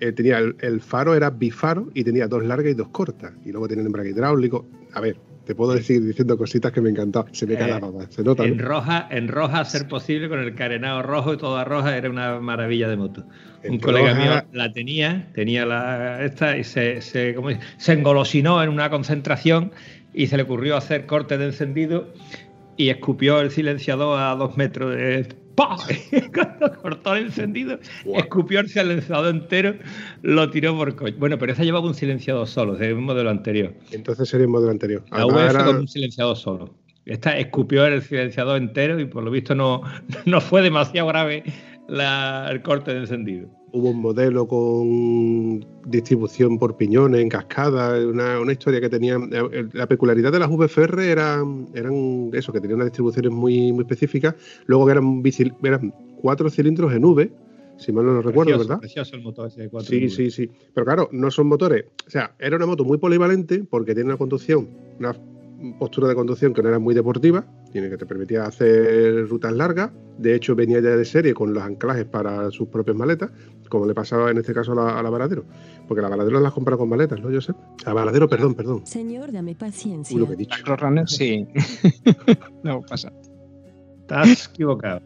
Eh, 0.00 0.10
tenía 0.10 0.38
el, 0.38 0.80
faro 0.80 1.14
era 1.14 1.30
bifaro 1.30 1.88
y 1.94 2.02
tenía 2.02 2.26
dos 2.26 2.44
largas 2.44 2.72
y 2.72 2.74
dos 2.74 2.88
cortas. 2.88 3.32
Y 3.44 3.52
luego 3.52 3.68
tenía 3.68 3.82
el 3.82 3.86
embrague 3.86 4.10
hidráulico. 4.10 4.66
A 4.94 5.00
ver, 5.00 5.16
te 5.44 5.54
puedo 5.54 5.74
decir 5.74 6.02
diciendo 6.02 6.36
cositas 6.36 6.72
que 6.72 6.80
me 6.80 6.90
encantaban. 6.90 7.34
Se 7.34 7.46
me 7.46 7.56
cae 7.56 7.70
la 7.70 7.78
baba, 7.78 8.06
se 8.10 8.22
nota. 8.22 8.44
En 8.44 8.58
roja, 8.58 9.06
en 9.10 9.28
roja, 9.28 9.60
a 9.60 9.64
ser 9.64 9.88
posible, 9.88 10.28
con 10.28 10.38
el 10.40 10.54
carenado 10.54 11.02
rojo 11.02 11.34
y 11.34 11.36
toda 11.36 11.64
roja, 11.64 11.96
era 11.96 12.10
una 12.10 12.40
maravilla 12.40 12.88
de 12.88 12.96
moto. 12.96 13.24
Un 13.64 13.78
colega 13.78 14.14
mío 14.14 14.42
la 14.52 14.72
tenía, 14.72 15.28
tenía 15.34 15.64
la 15.64 16.22
esta 16.24 16.56
y 16.56 16.64
se, 16.64 17.00
se, 17.00 17.34
se 17.78 17.92
engolosinó 17.92 18.62
en 18.62 18.68
una 18.68 18.90
concentración 18.90 19.72
y 20.12 20.26
se 20.26 20.36
le 20.36 20.42
ocurrió 20.44 20.76
hacer 20.76 21.06
corte 21.06 21.38
de 21.38 21.46
encendido 21.46 22.12
y 22.76 22.90
escupió 22.90 23.40
el 23.40 23.50
silenciador 23.50 24.18
a 24.18 24.34
dos 24.34 24.56
metros. 24.56 24.94
De, 24.94 25.28
¡Pah! 25.54 25.76
Cuando 26.34 26.80
cortó 26.80 27.14
el 27.14 27.26
encendido, 27.26 27.78
escupió 28.16 28.60
el 28.60 28.68
silenciador 28.68 29.34
entero, 29.34 29.76
lo 30.22 30.50
tiró 30.50 30.76
por 30.76 30.94
coche. 30.96 31.14
Bueno, 31.18 31.38
pero 31.38 31.52
esa 31.52 31.64
llevaba 31.64 31.86
un 31.86 31.94
silenciador 31.94 32.46
solo, 32.46 32.74
de 32.74 32.92
un 32.94 33.04
modelo 33.04 33.30
anterior. 33.30 33.74
Entonces 33.92 34.28
sería 34.28 34.46
un 34.46 34.52
modelo 34.52 34.70
anterior. 34.70 35.04
La 35.10 35.26
UF 35.26 35.64
con 35.64 35.76
un 35.76 35.88
silenciador 35.88 36.36
solo. 36.36 36.74
Esta 37.06 37.36
escupió 37.36 37.84
el 37.86 38.02
silenciador 38.02 38.56
entero 38.56 38.98
y 38.98 39.04
por 39.04 39.22
lo 39.22 39.30
visto 39.30 39.54
no, 39.54 39.82
no 40.24 40.40
fue 40.40 40.62
demasiado 40.62 41.08
grave 41.08 41.44
el 41.88 42.62
corte 42.62 42.94
de 42.94 43.00
encendido 43.00 43.63
hubo 43.74 43.90
un 43.90 44.00
modelo 44.00 44.46
con 44.46 45.66
distribución 45.84 46.58
por 46.58 46.76
piñones, 46.76 47.20
en 47.20 47.28
cascada, 47.28 47.98
una, 48.06 48.40
una 48.40 48.52
historia 48.52 48.80
que 48.80 48.88
tenía. 48.88 49.16
Eh, 49.16 49.68
la 49.72 49.88
peculiaridad 49.88 50.30
de 50.30 50.38
las 50.38 50.48
VFR 50.48 51.10
eran, 51.10 51.68
eran 51.74 52.30
eso, 52.32 52.52
que 52.52 52.60
tenían 52.60 52.76
unas 52.76 52.86
distribuciones 52.86 53.32
muy, 53.32 53.72
muy 53.72 53.82
específicas. 53.82 54.36
Luego 54.66 54.88
eran, 54.88 55.22
eran 55.64 55.92
cuatro 56.20 56.48
cilindros 56.48 56.92
en 56.92 57.04
V, 57.04 57.32
si 57.76 57.92
mal 57.92 58.06
no 58.06 58.12
lo 58.12 58.22
recuerdo, 58.22 58.56
¿verdad? 58.56 58.78
Precioso 58.78 59.16
el 59.16 59.22
motor 59.22 59.48
ese 59.48 59.62
de 59.62 59.68
cuatro 59.68 59.90
sí, 59.90 60.08
sí, 60.08 60.30
sí. 60.30 60.48
Pero 60.72 60.84
claro, 60.84 61.08
no 61.10 61.32
son 61.32 61.48
motores. 61.48 61.86
O 62.06 62.10
sea, 62.10 62.32
era 62.38 62.56
una 62.56 62.66
moto 62.66 62.84
muy 62.84 62.98
polivalente 62.98 63.64
porque 63.64 63.92
tiene 63.94 64.10
una 64.10 64.18
conducción, 64.18 64.68
una 65.00 65.14
postura 65.72 66.08
de 66.08 66.14
conducción 66.14 66.52
que 66.52 66.62
no 66.62 66.68
era 66.68 66.78
muy 66.78 66.94
deportiva, 66.94 67.44
tiene 67.72 67.90
que 67.90 67.96
te 67.96 68.06
permitía 68.06 68.44
hacer 68.44 69.28
rutas 69.28 69.52
largas. 69.52 69.90
De 70.18 70.34
hecho, 70.34 70.54
venía 70.54 70.80
ya 70.80 70.90
de 70.90 71.04
serie 71.04 71.34
con 71.34 71.52
los 71.52 71.62
anclajes 71.62 72.04
para 72.04 72.50
sus 72.50 72.68
propias 72.68 72.96
maletas, 72.96 73.30
como 73.68 73.86
le 73.86 73.94
pasaba 73.94 74.30
en 74.30 74.38
este 74.38 74.54
caso 74.54 74.72
a 74.72 75.02
la, 75.02 75.10
Varadero. 75.10 75.44
Porque 75.88 76.00
la 76.00 76.08
Varadero 76.08 76.40
las 76.40 76.52
compra 76.52 76.76
con 76.76 76.88
maletas, 76.88 77.20
¿no, 77.20 77.30
Josep? 77.30 77.56
A 77.84 77.92
Varadero, 77.92 78.28
perdón, 78.28 78.54
perdón. 78.54 78.86
Señor, 78.86 79.32
dame 79.32 79.54
paciencia. 79.54 80.16
lo 80.16 80.26
que 80.26 80.34
he 80.34 80.36
dicho. 80.36 80.76
Runner, 80.76 81.08
sí. 81.08 81.46
no 82.62 82.82
pasa. 82.82 83.12
Estás 84.02 84.48
equivocado. 84.48 85.00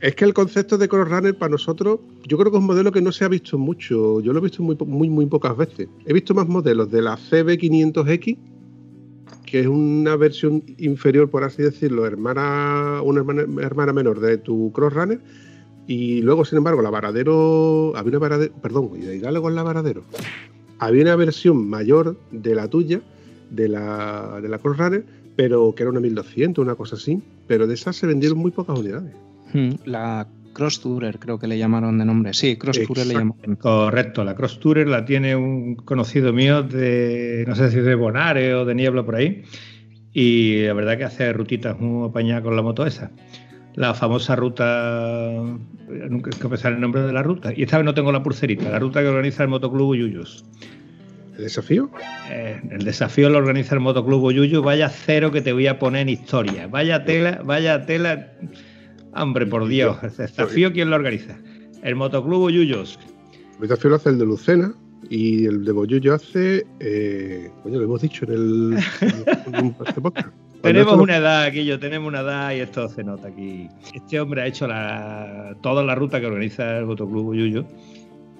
Es 0.00 0.14
que 0.14 0.24
el 0.24 0.32
concepto 0.32 0.78
de 0.78 0.86
Runner 0.86 1.36
para 1.36 1.50
nosotros, 1.50 2.00
yo 2.26 2.38
creo 2.38 2.50
que 2.50 2.56
es 2.56 2.60
un 2.60 2.66
modelo 2.66 2.92
que 2.92 3.02
no 3.02 3.12
se 3.12 3.24
ha 3.24 3.28
visto 3.28 3.58
mucho. 3.58 4.20
Yo 4.20 4.32
lo 4.32 4.38
he 4.38 4.42
visto 4.42 4.62
muy, 4.62 4.76
muy, 4.86 5.10
muy 5.10 5.26
pocas 5.26 5.56
veces. 5.56 5.88
He 6.06 6.12
visto 6.12 6.34
más 6.34 6.48
modelos 6.48 6.90
de 6.90 7.02
la 7.02 7.16
CB500X 7.16 8.38
que 9.50 9.60
es 9.60 9.66
una 9.66 10.14
versión 10.16 10.62
inferior, 10.76 11.30
por 11.30 11.42
así 11.42 11.62
decirlo, 11.62 12.06
hermana, 12.06 13.00
una 13.02 13.20
hermana, 13.62 13.92
menor 13.94 14.20
de 14.20 14.36
tu 14.36 14.70
Crossrunner. 14.72 15.20
Y 15.86 16.20
luego, 16.20 16.44
sin 16.44 16.58
embargo, 16.58 16.82
la 16.82 16.90
Varadero. 16.90 17.94
Había 17.96 18.10
una 18.10 18.18
Varadero. 18.18 18.52
Perdón, 18.60 18.90
y 18.96 19.06
de 19.06 19.40
con 19.40 19.54
la 19.54 19.62
Varadero. 19.62 20.02
Había 20.78 21.02
una 21.02 21.16
versión 21.16 21.66
mayor 21.66 22.18
de 22.30 22.54
la 22.54 22.68
tuya, 22.68 23.00
de 23.50 23.68
la, 23.68 24.38
de 24.42 24.50
la 24.50 24.58
Crossrunner, 24.58 25.06
pero 25.34 25.74
que 25.74 25.82
era 25.82 25.90
una 25.90 26.00
1200, 26.00 26.62
una 26.62 26.74
cosa 26.74 26.96
así. 26.96 27.22
Pero 27.46 27.66
de 27.66 27.72
esas 27.72 27.96
se 27.96 28.06
vendieron 28.06 28.36
muy 28.36 28.50
pocas 28.50 28.78
unidades. 28.78 29.14
Hmm, 29.54 29.76
la 29.86 30.28
Cross 30.58 30.80
Tourer, 30.80 31.20
creo 31.20 31.38
que 31.38 31.46
le 31.46 31.56
llamaron 31.56 31.98
de 31.98 32.04
nombre. 32.04 32.34
Sí, 32.34 32.56
Cross 32.56 32.80
Tourer 32.84 33.06
le 33.06 33.14
llamaron. 33.14 33.54
Correcto, 33.54 34.24
la 34.24 34.34
Cross 34.34 34.58
Tourer 34.58 34.88
la 34.88 35.04
tiene 35.04 35.36
un 35.36 35.76
conocido 35.76 36.32
mío 36.32 36.64
de, 36.64 37.44
no 37.46 37.54
sé 37.54 37.70
si 37.70 37.78
es 37.78 37.84
de 37.84 37.94
Bonare 37.94 38.56
o 38.56 38.64
de 38.64 38.74
Niebla 38.74 39.04
por 39.04 39.14
ahí. 39.14 39.44
Y 40.12 40.64
la 40.64 40.72
verdad 40.72 40.98
que 40.98 41.04
hace 41.04 41.32
rutitas 41.32 41.78
muy 41.78 42.08
apañadas 42.08 42.42
con 42.42 42.56
la 42.56 42.62
moto 42.62 42.84
esa. 42.84 43.12
La 43.76 43.94
famosa 43.94 44.34
ruta, 44.34 45.30
nunca 46.10 46.30
es 46.30 46.36
que 46.36 46.48
pensar 46.48 46.72
el 46.72 46.80
nombre 46.80 47.02
de 47.02 47.12
la 47.12 47.22
ruta. 47.22 47.52
Y 47.54 47.62
esta 47.62 47.76
vez 47.76 47.84
no 47.84 47.94
tengo 47.94 48.10
la 48.10 48.24
pulserita, 48.24 48.68
la 48.68 48.80
ruta 48.80 49.00
que 49.00 49.06
organiza 49.06 49.44
el 49.44 49.50
Motoclub 49.50 49.90
Uyuyos. 49.90 50.44
¿El 51.36 51.44
desafío? 51.44 51.88
Eh, 52.32 52.60
el 52.72 52.84
desafío 52.84 53.30
lo 53.30 53.38
organiza 53.38 53.76
el 53.76 53.80
Motoclub 53.80 54.24
Uyuyo. 54.24 54.60
Vaya 54.60 54.88
cero 54.88 55.30
que 55.30 55.40
te 55.40 55.52
voy 55.52 55.68
a 55.68 55.78
poner 55.78 56.02
en 56.02 56.08
historia. 56.08 56.66
Vaya 56.66 57.04
tela, 57.04 57.42
vaya 57.44 57.86
tela. 57.86 58.32
Hombre, 59.20 59.46
por 59.46 59.66
Dios, 59.66 59.96
el 60.02 60.10
desafío, 60.16 60.72
¿quién 60.72 60.90
lo 60.90 60.96
organiza? 60.96 61.36
El 61.82 61.96
Motoclub 61.96 62.40
Boyullos. 62.40 62.98
El 63.54 63.68
desafío 63.68 63.90
lo 63.90 63.96
hace 63.96 64.10
el 64.10 64.18
de 64.18 64.26
Lucena 64.26 64.72
y 65.10 65.46
el 65.46 65.64
de 65.64 65.72
Boyullo 65.72 66.14
hace. 66.14 66.66
Eh, 66.80 67.50
coño, 67.62 67.78
lo 67.78 67.84
hemos 67.84 68.02
dicho 68.02 68.24
en 68.26 68.32
el. 68.32 68.78
este 68.78 70.00
tenemos 70.62 70.96
una 70.96 71.16
edad, 71.16 71.44
aquí 71.44 71.64
yo 71.64 71.78
tenemos 71.78 72.08
una 72.08 72.20
edad 72.20 72.52
y 72.52 72.60
esto 72.60 72.88
se 72.88 73.04
nota 73.04 73.28
aquí. 73.28 73.68
Este 73.94 74.20
hombre 74.20 74.42
ha 74.42 74.46
hecho 74.46 74.66
la, 74.66 75.56
toda 75.62 75.84
la 75.84 75.94
ruta 75.94 76.20
que 76.20 76.26
organiza 76.26 76.78
el 76.78 76.86
Motoclub 76.86 77.24
Boyullo 77.24 77.64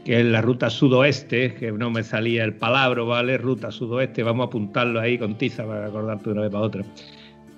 que 0.08 0.20
es 0.20 0.24
la 0.24 0.40
ruta 0.40 0.70
sudoeste, 0.70 1.54
que 1.54 1.70
no 1.70 1.90
me 1.90 2.02
salía 2.02 2.42
el 2.42 2.54
palabra, 2.54 3.02
¿vale? 3.02 3.36
Ruta 3.36 3.70
sudoeste, 3.70 4.22
vamos 4.22 4.44
a 4.44 4.46
apuntarlo 4.46 5.00
ahí 5.00 5.18
con 5.18 5.36
tiza 5.36 5.66
para 5.66 5.86
acordarte 5.86 6.24
de 6.24 6.30
una 6.30 6.40
vez 6.40 6.50
para 6.50 6.64
otra. 6.64 6.84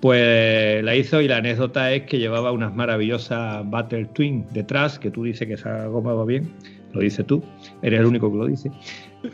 Pues 0.01 0.83
la 0.83 0.95
hizo 0.95 1.21
y 1.21 1.27
la 1.27 1.37
anécdota 1.37 1.93
es 1.93 2.03
que 2.03 2.17
llevaba 2.17 2.51
unas 2.51 2.73
maravillosas 2.73 3.69
Battle 3.69 4.05
Twin 4.05 4.45
detrás, 4.51 4.97
que 4.97 5.11
tú 5.11 5.23
dices 5.23 5.47
que 5.47 5.53
esa 5.53 5.85
goma 5.85 6.15
va 6.15 6.25
bien, 6.25 6.51
lo 6.91 7.01
dices 7.01 7.25
tú, 7.27 7.43
eres 7.83 7.99
el 7.99 8.07
único 8.07 8.31
que 8.31 8.37
lo 8.37 8.47
dice. 8.47 8.71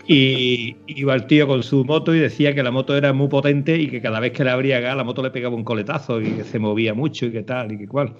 Y 0.08 0.75
iba 0.88 1.15
el 1.15 1.25
tío 1.27 1.47
con 1.47 1.63
su 1.63 1.86
moto 1.86 2.13
y 2.13 2.19
decía 2.19 2.53
que 2.53 2.63
la 2.63 2.71
moto 2.71 2.97
era 2.97 3.13
muy 3.13 3.30
potente 3.30 3.77
y 3.77 3.88
que 3.88 4.01
cada 4.01 4.19
vez 4.19 4.34
que 4.34 4.43
le 4.43 4.49
abría 4.49 4.82
gas 4.82 4.97
la 4.97 5.06
moto 5.06 5.23
le 5.23 5.32
pegaba 5.32 5.56
un 5.56 5.63
coletazo 5.63 6.21
y 6.21 6.32
que 6.32 6.43
se 6.43 6.60
movía 6.60 6.93
mucho 6.93 7.27
y 7.27 7.32
que 7.32 7.43
tal 7.43 7.71
y 7.71 7.77
que 7.77 7.88
cual. 7.88 8.15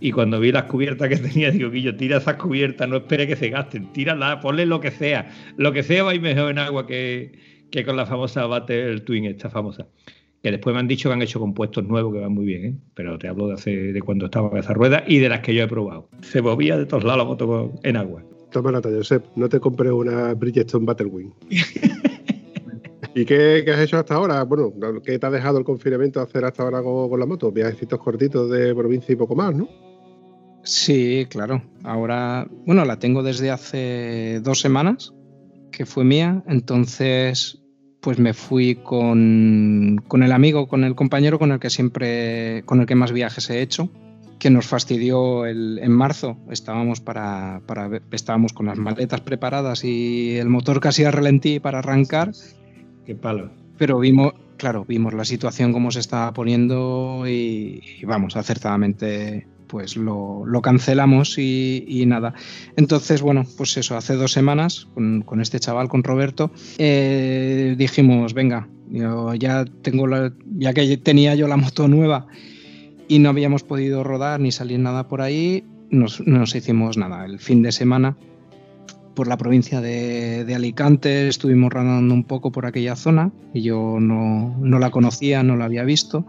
Y 0.00 0.10
cuando 0.10 0.40
vi 0.40 0.52
las 0.52 0.64
cubiertas 0.64 1.08
que 1.08 1.16
tenía, 1.18 1.50
digo, 1.50 1.70
Guillo, 1.70 1.96
tira 1.96 2.16
esas 2.16 2.36
cubiertas, 2.36 2.88
no 2.88 2.96
espere 2.96 3.26
que 3.26 3.36
se 3.36 3.50
gasten, 3.50 3.92
tírala, 3.92 4.40
ponle 4.40 4.64
lo 4.64 4.80
que 4.80 4.90
sea. 4.90 5.30
Lo 5.58 5.72
que 5.72 5.82
sea 5.82 6.02
va 6.02 6.12
a 6.12 6.14
ir 6.14 6.22
mejor 6.22 6.50
en 6.50 6.58
agua 6.58 6.86
que, 6.86 7.32
que 7.70 7.84
con 7.84 7.96
la 7.96 8.06
famosa 8.06 8.46
Battle 8.46 9.00
Twin, 9.00 9.26
esta 9.26 9.50
famosa. 9.50 9.86
Que 10.44 10.50
después 10.50 10.74
me 10.74 10.80
han 10.80 10.86
dicho 10.86 11.08
que 11.08 11.14
han 11.14 11.22
hecho 11.22 11.40
compuestos 11.40 11.84
nuevos 11.84 12.12
que 12.12 12.20
van 12.20 12.34
muy 12.34 12.44
bien, 12.44 12.64
¿eh? 12.66 12.74
pero 12.92 13.16
te 13.16 13.28
hablo 13.28 13.48
de 13.48 13.54
hace 13.54 13.70
de 13.70 14.02
cuando 14.02 14.26
estaba 14.26 14.50
en 14.50 14.58
esa 14.58 14.74
rueda 14.74 15.02
y 15.06 15.16
de 15.16 15.30
las 15.30 15.40
que 15.40 15.54
yo 15.54 15.62
he 15.62 15.66
probado. 15.66 16.10
Se 16.20 16.42
movía 16.42 16.76
de 16.76 16.84
todos 16.84 17.02
lados 17.02 17.18
la 17.18 17.24
moto 17.24 17.72
en 17.82 17.96
agua. 17.96 18.22
Toma 18.52 18.70
nota, 18.70 18.90
Josep, 18.90 19.24
no 19.36 19.48
te 19.48 19.58
compres 19.58 19.90
una 19.90 20.34
Bridgestone 20.34 20.84
Battlewing. 20.84 21.32
¿Y 23.14 23.24
qué, 23.24 23.64
has 23.72 23.80
hecho 23.80 23.96
hasta 23.96 24.16
ahora? 24.16 24.42
Bueno, 24.42 24.70
¿qué 25.02 25.18
te 25.18 25.24
ha 25.24 25.30
dejado 25.30 25.56
el 25.56 25.64
confinamiento 25.64 26.20
hacer 26.20 26.44
hasta 26.44 26.62
ahora 26.62 26.82
con, 26.82 27.18
la 27.18 27.24
moto? 27.24 27.50
Viajecitos 27.50 27.98
cortitos 27.98 28.50
de 28.50 28.74
provincia 28.74 29.14
y 29.14 29.16
poco 29.16 29.34
más, 29.34 29.54
¿no? 29.56 29.66
Sí, 30.62 31.26
claro. 31.30 31.62
Ahora, 31.84 32.46
bueno, 32.66 32.84
la 32.84 32.98
tengo 32.98 33.22
desde 33.22 33.50
hace 33.50 34.40
dos 34.42 34.60
semanas, 34.60 35.14
que 35.72 35.86
fue 35.86 36.04
mía. 36.04 36.44
Entonces, 36.46 37.63
pues 38.04 38.18
me 38.18 38.34
fui 38.34 38.74
con, 38.74 40.04
el 40.12 40.32
amigo, 40.32 40.68
con 40.68 40.84
el 40.84 40.94
compañero 40.94 41.38
con 41.38 41.52
el 41.52 41.58
que 41.58 41.70
siempre, 41.70 42.62
con 42.66 42.80
el 42.80 42.86
que 42.86 42.94
más 42.94 43.12
viajes 43.12 43.48
he 43.48 43.62
hecho, 43.62 43.88
que 44.38 44.50
nos 44.50 44.66
fastidió 44.66 45.46
el, 45.46 45.78
en 45.82 45.90
marzo. 45.90 46.36
Estábamos 46.50 47.00
para, 47.00 47.62
para, 47.66 47.88
estábamos 48.12 48.52
con 48.52 48.66
las 48.66 48.76
maletas 48.76 49.22
preparadas 49.22 49.84
y 49.84 50.36
el 50.36 50.50
motor 50.50 50.80
casi 50.80 51.04
a 51.04 51.10
ralentí 51.10 51.60
para 51.60 51.78
arrancar. 51.78 52.32
Qué 53.06 53.14
palo. 53.14 53.50
Pero 53.78 53.98
vimos, 54.00 54.34
claro, 54.58 54.84
vimos 54.86 55.14
la 55.14 55.24
situación 55.24 55.72
como 55.72 55.90
se 55.90 56.00
estaba 56.00 56.34
poniendo 56.34 57.24
y 57.26 57.80
vamos, 58.04 58.36
acertadamente 58.36 59.46
pues 59.74 59.96
lo, 59.96 60.46
cancelamos 60.62 61.36
y, 61.36 62.04
nada. 62.06 62.32
Entonces, 62.76 63.22
bueno, 63.22 63.42
pues 63.56 63.76
eso, 63.76 63.96
hace 63.96 64.14
dos 64.14 64.30
semanas 64.30 64.86
con, 64.94 65.40
este 65.40 65.58
chaval, 65.58 65.88
con 65.88 66.04
Roberto, 66.04 66.52
eh, 66.78 67.74
dijimos, 67.76 68.34
venga, 68.34 68.68
ya 69.36 69.64
tengo 69.82 70.06
la, 70.06 70.32
ya 70.58 70.72
que 70.74 70.96
tenía 70.98 71.34
yo 71.34 71.48
la 71.48 71.56
moto 71.56 71.88
nueva 71.88 72.28
y 73.08 73.18
no 73.18 73.30
habíamos 73.30 73.64
podido 73.64 74.04
rodar 74.04 74.38
ni 74.38 74.52
salir 74.52 74.78
nada 74.78 75.08
por 75.08 75.22
ahí, 75.22 75.64
nos, 75.90 76.24
nos 76.24 76.54
hicimos 76.54 76.96
nada. 76.96 77.24
El 77.24 77.40
fin 77.40 77.60
de 77.62 77.72
semana 77.72 78.16
por 79.16 79.26
la 79.26 79.36
provincia 79.36 79.80
de, 79.80 80.54
Alicante, 80.54 81.26
estuvimos 81.26 81.72
rodando 81.72 82.14
un 82.14 82.22
poco 82.22 82.52
por 82.52 82.64
aquella 82.64 82.94
zona 82.94 83.32
y 83.52 83.62
yo 83.62 83.98
no, 83.98 84.56
no 84.56 84.78
la 84.78 84.92
conocía, 84.92 85.42
no 85.42 85.56
la 85.56 85.64
había 85.64 85.82
visto. 85.82 86.24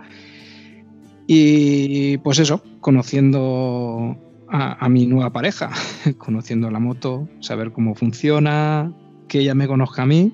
Y 1.27 2.17
pues 2.19 2.39
eso, 2.39 2.61
conociendo 2.85 4.15
a, 4.47 4.87
mi 4.89 5.07
nueva 5.07 5.33
pareja, 5.33 5.71
conociendo 6.19 6.69
la 6.69 6.77
moto, 6.77 7.27
saber 7.39 7.71
cómo 7.71 7.95
funciona, 7.95 8.93
que 9.27 9.39
ella 9.39 9.55
me 9.55 9.65
conozca 9.65 10.03
a 10.03 10.05
mí 10.05 10.31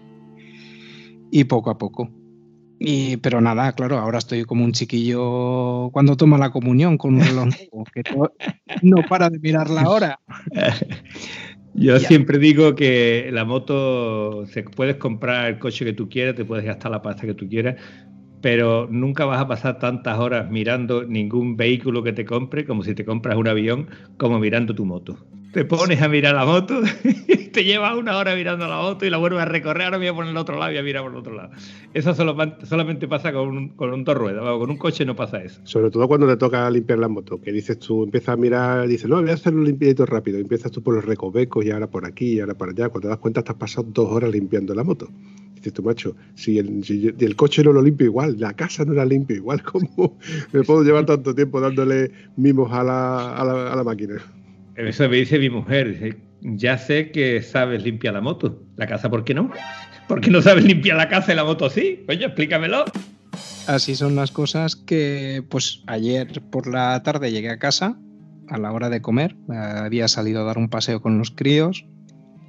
y 1.31 1.45
poco 1.45 1.69
a 1.69 1.77
poco. 1.77 2.09
Y, 2.77 3.15
pero 3.17 3.39
nada, 3.39 3.71
claro, 3.71 3.97
ahora 3.97 4.17
estoy 4.17 4.43
como 4.43 4.65
un 4.65 4.73
chiquillo 4.73 5.91
cuando 5.93 6.17
toma 6.17 6.37
la 6.37 6.51
comunión 6.51 6.97
con 6.97 7.15
un 7.15 7.21
reloj 7.21 7.53
que 7.93 8.03
no, 8.81 8.97
para 9.07 9.29
de 9.29 9.39
mirar 9.39 9.69
la 9.69 9.89
hora. 9.89 10.19
Yo 11.73 11.99
siempre 11.99 12.37
digo 12.37 12.75
que 12.75 13.29
la 13.31 13.45
moto, 13.45 14.45
se, 14.47 14.63
puedes 14.63 14.97
comprar 14.97 15.53
el 15.53 15.59
coche 15.59 15.85
que 15.85 15.93
tú 15.93 16.09
quieras, 16.09 16.35
te 16.35 16.43
puedes 16.43 16.65
gastar 16.65 16.91
la 16.91 17.01
pasta 17.01 17.25
que 17.25 17.33
tú 17.33 17.47
quieras, 17.47 17.77
pero 18.41 18.87
nunca 18.89 19.25
vas 19.25 19.39
a 19.39 19.47
pasar 19.47 19.79
tantas 19.79 20.19
horas 20.19 20.49
mirando 20.49 21.03
ningún 21.03 21.55
vehículo 21.55 22.03
que 22.03 22.13
te 22.13 22.25
compre 22.25 22.65
como 22.65 22.83
si 22.83 22.95
te 22.95 23.05
compras 23.05 23.37
un 23.37 23.47
avión, 23.47 23.87
como 24.17 24.39
mirando 24.39 24.75
tu 24.75 24.85
moto. 24.85 25.17
Te 25.53 25.65
pones 25.65 26.01
a 26.01 26.07
mirar 26.07 26.33
la 26.33 26.45
moto, 26.45 26.79
te 27.51 27.65
llevas 27.65 27.97
una 27.97 28.17
hora 28.17 28.35
mirando 28.35 28.69
la 28.69 28.77
moto 28.77 29.05
y 29.05 29.09
la 29.09 29.17
vuelves 29.17 29.41
a 29.41 29.45
recorrer, 29.45 29.83
ahora 29.83 29.97
voy 29.97 30.07
a 30.07 30.13
poner 30.13 30.31
el 30.31 30.37
otro 30.37 30.57
lado 30.57 30.71
y 30.71 30.77
a 30.77 30.83
mirar 30.83 31.03
por 31.03 31.11
el 31.11 31.17
otro 31.17 31.35
lado. 31.35 31.49
Eso 31.93 32.13
solamente 32.15 33.07
pasa 33.09 33.33
con 33.33 33.49
un, 33.49 33.69
con 33.69 34.03
dos 34.05 34.15
ruedas, 34.15 34.43
con 34.43 34.69
un 34.69 34.77
coche 34.77 35.03
no 35.03 35.13
pasa 35.13 35.43
eso. 35.43 35.59
Sobre 35.65 35.91
todo 35.91 36.07
cuando 36.07 36.25
te 36.25 36.37
toca 36.37 36.69
limpiar 36.69 36.99
la 36.99 37.09
moto, 37.09 37.41
que 37.41 37.51
dices 37.51 37.79
tú, 37.79 38.05
empiezas 38.05 38.29
a 38.29 38.37
mirar, 38.37 38.87
dices, 38.87 39.09
no, 39.09 39.21
voy 39.21 39.29
a 39.29 39.33
hacer 39.33 39.53
un 39.53 39.65
limpiadito 39.65 40.05
rápido, 40.05 40.39
empiezas 40.39 40.71
tú 40.71 40.81
por 40.81 40.95
los 40.95 41.03
recovecos 41.03 41.65
y 41.65 41.71
ahora 41.71 41.87
por 41.87 42.05
aquí 42.05 42.35
y 42.35 42.39
ahora 42.39 42.53
por 42.53 42.69
allá, 42.69 42.87
cuando 42.87 43.07
te 43.07 43.09
das 43.09 43.17
cuenta 43.17 43.41
estás 43.41 43.57
pasado 43.57 43.85
dos 43.91 44.09
horas 44.09 44.31
limpiando 44.31 44.73
la 44.73 44.85
moto. 44.85 45.09
Dices 45.61 45.73
tú, 45.73 45.83
macho, 45.83 46.15
si 46.33 46.57
el, 46.57 47.35
coche 47.35 47.63
no 47.63 47.71
lo 47.71 47.83
limpio 47.83 48.07
igual, 48.07 48.39
la 48.39 48.51
casa 48.53 48.83
no 48.83 48.93
la 48.93 49.05
limpio 49.05 49.35
igual, 49.35 49.61
¿cómo 49.71 50.17
me 50.51 50.63
puedo 50.63 50.83
llevar 50.83 51.05
tanto 51.05 51.35
tiempo 51.35 51.61
dándole 51.61 52.11
mimos 52.35 52.71
a 52.71 52.83
la, 52.83 53.37
a 53.37 53.75
la, 53.75 53.83
máquina? 53.83 54.15
Eso 54.75 55.07
me 55.07 55.17
dice 55.17 55.37
mi 55.37 55.51
mujer, 55.51 56.17
ya 56.41 56.79
sé 56.79 57.11
que 57.11 57.43
sabes 57.43 57.83
limpiar 57.83 58.15
la 58.15 58.21
moto, 58.21 58.63
la 58.75 58.87
casa, 58.87 59.11
¿por 59.11 59.23
qué 59.23 59.35
no? 59.35 59.51
¿Por 60.07 60.19
qué 60.19 60.31
no 60.31 60.41
sabes 60.41 60.65
limpiar 60.65 60.97
la 60.97 61.07
casa 61.07 61.31
y 61.31 61.35
la 61.35 61.43
moto 61.43 61.69
sí? 61.69 62.03
Oye, 62.09 62.25
explícamelo. 62.25 62.85
Así 63.67 63.93
son 63.93 64.15
las 64.15 64.31
cosas 64.31 64.75
que, 64.75 65.43
pues 65.47 65.83
ayer 65.85 66.41
por 66.49 66.65
la 66.65 67.03
tarde 67.03 67.31
llegué 67.31 67.51
a 67.51 67.59
casa 67.59 67.99
a 68.49 68.57
la 68.57 68.71
hora 68.71 68.89
de 68.89 69.01
comer, 69.01 69.35
había 69.47 70.07
salido 70.07 70.41
a 70.41 70.45
dar 70.45 70.57
un 70.57 70.69
paseo 70.69 71.03
con 71.03 71.19
los 71.19 71.29
críos, 71.29 71.85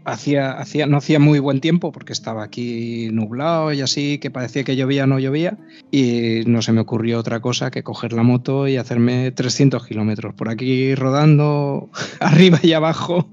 hacía, 0.04 0.52
hacía, 0.52 0.86
no 0.86 0.96
hacía 0.96 1.18
muy 1.18 1.38
buen 1.38 1.60
tiempo 1.60 1.92
porque 1.92 2.12
estaba 2.12 2.42
aquí 2.44 3.08
nublado 3.12 3.72
y 3.72 3.80
así, 3.80 4.18
que 4.18 4.30
parecía 4.30 4.64
que 4.64 4.76
llovía, 4.76 5.06
no 5.06 5.18
llovía, 5.18 5.58
y 5.90 6.42
no 6.46 6.62
se 6.62 6.72
me 6.72 6.80
ocurrió 6.80 7.18
otra 7.18 7.40
cosa 7.40 7.70
que 7.70 7.82
coger 7.82 8.12
la 8.12 8.22
moto 8.22 8.68
y 8.68 8.76
hacerme 8.76 9.30
300 9.30 9.86
kilómetros 9.86 10.34
por 10.34 10.48
aquí 10.48 10.94
rodando 10.94 11.90
arriba 12.20 12.58
y 12.62 12.72
abajo. 12.72 13.28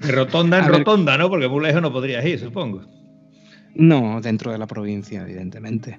Rotonda 0.00 0.58
en 0.58 0.68
rotonda, 0.68 1.18
¿no? 1.18 1.28
Porque 1.28 1.48
muy 1.48 1.62
lejos 1.62 1.82
no 1.82 1.92
podrías 1.92 2.24
ir, 2.24 2.38
supongo. 2.38 2.82
No, 3.74 4.20
dentro 4.20 4.50
de 4.50 4.58
la 4.58 4.66
provincia, 4.66 5.22
evidentemente. 5.22 5.98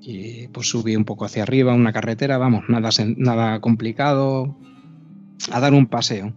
Y 0.00 0.48
pues 0.48 0.68
subí 0.68 0.96
un 0.96 1.04
poco 1.04 1.24
hacia 1.24 1.42
arriba, 1.42 1.74
una 1.74 1.92
carretera, 1.92 2.36
vamos, 2.38 2.64
nada, 2.68 2.90
nada 3.16 3.60
complicado, 3.60 4.56
a 5.50 5.60
dar 5.60 5.72
un 5.72 5.86
paseo. 5.86 6.32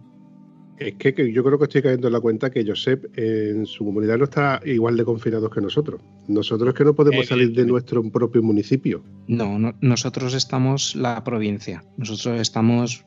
Es 0.78 0.94
que, 0.94 1.32
yo 1.32 1.42
creo 1.42 1.58
que 1.58 1.64
estoy 1.64 1.82
cayendo 1.82 2.08
en 2.08 2.12
la 2.12 2.20
cuenta 2.20 2.50
que 2.50 2.64
Josep 2.66 3.06
en 3.18 3.64
su 3.64 3.84
comunidad 3.84 4.18
no 4.18 4.24
está 4.24 4.60
igual 4.64 4.96
de 4.96 5.04
confinados 5.04 5.50
que 5.50 5.60
nosotros. 5.60 6.00
Nosotros 6.28 6.68
es 6.68 6.74
que 6.74 6.84
no 6.84 6.94
podemos 6.94 7.24
eh, 7.24 7.28
salir 7.28 7.52
de 7.52 7.62
eh, 7.62 7.66
nuestro 7.66 8.02
propio 8.10 8.42
municipio. 8.42 9.02
No, 9.26 9.74
nosotros 9.80 10.34
estamos 10.34 10.94
la 10.94 11.24
provincia. 11.24 11.82
Nosotros 11.96 12.40
estamos 12.40 13.04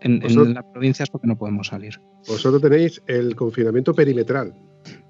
en, 0.00 0.54
la 0.54 0.72
provincia 0.72 1.02
es 1.02 1.10
porque 1.10 1.26
no 1.26 1.36
podemos 1.36 1.68
salir. 1.68 2.00
Vosotros 2.26 2.62
tenéis 2.62 3.02
el 3.06 3.36
confinamiento 3.36 3.94
perimetral. 3.94 4.54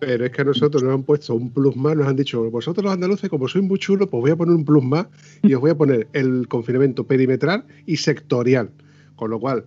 Pero 0.00 0.24
es 0.24 0.32
que 0.32 0.42
a 0.42 0.44
nosotros 0.44 0.82
nos 0.82 0.92
han 0.92 1.04
puesto 1.04 1.32
un 1.32 1.52
plus 1.52 1.76
más, 1.76 1.96
nos 1.96 2.08
han 2.08 2.16
dicho, 2.16 2.50
vosotros 2.50 2.82
los 2.82 2.92
andaluces, 2.92 3.30
como 3.30 3.46
sois 3.46 3.64
muy 3.64 3.78
chulos, 3.78 4.08
pues 4.10 4.20
voy 4.20 4.32
a 4.32 4.36
poner 4.36 4.56
un 4.56 4.64
plus 4.64 4.82
más 4.82 5.06
y 5.42 5.54
os 5.54 5.60
voy 5.60 5.70
a 5.70 5.76
poner 5.76 6.08
el 6.12 6.48
confinamiento 6.48 7.06
perimetral 7.06 7.64
y 7.86 7.96
sectorial. 7.96 8.72
Con 9.14 9.30
lo 9.30 9.38
cual, 9.38 9.66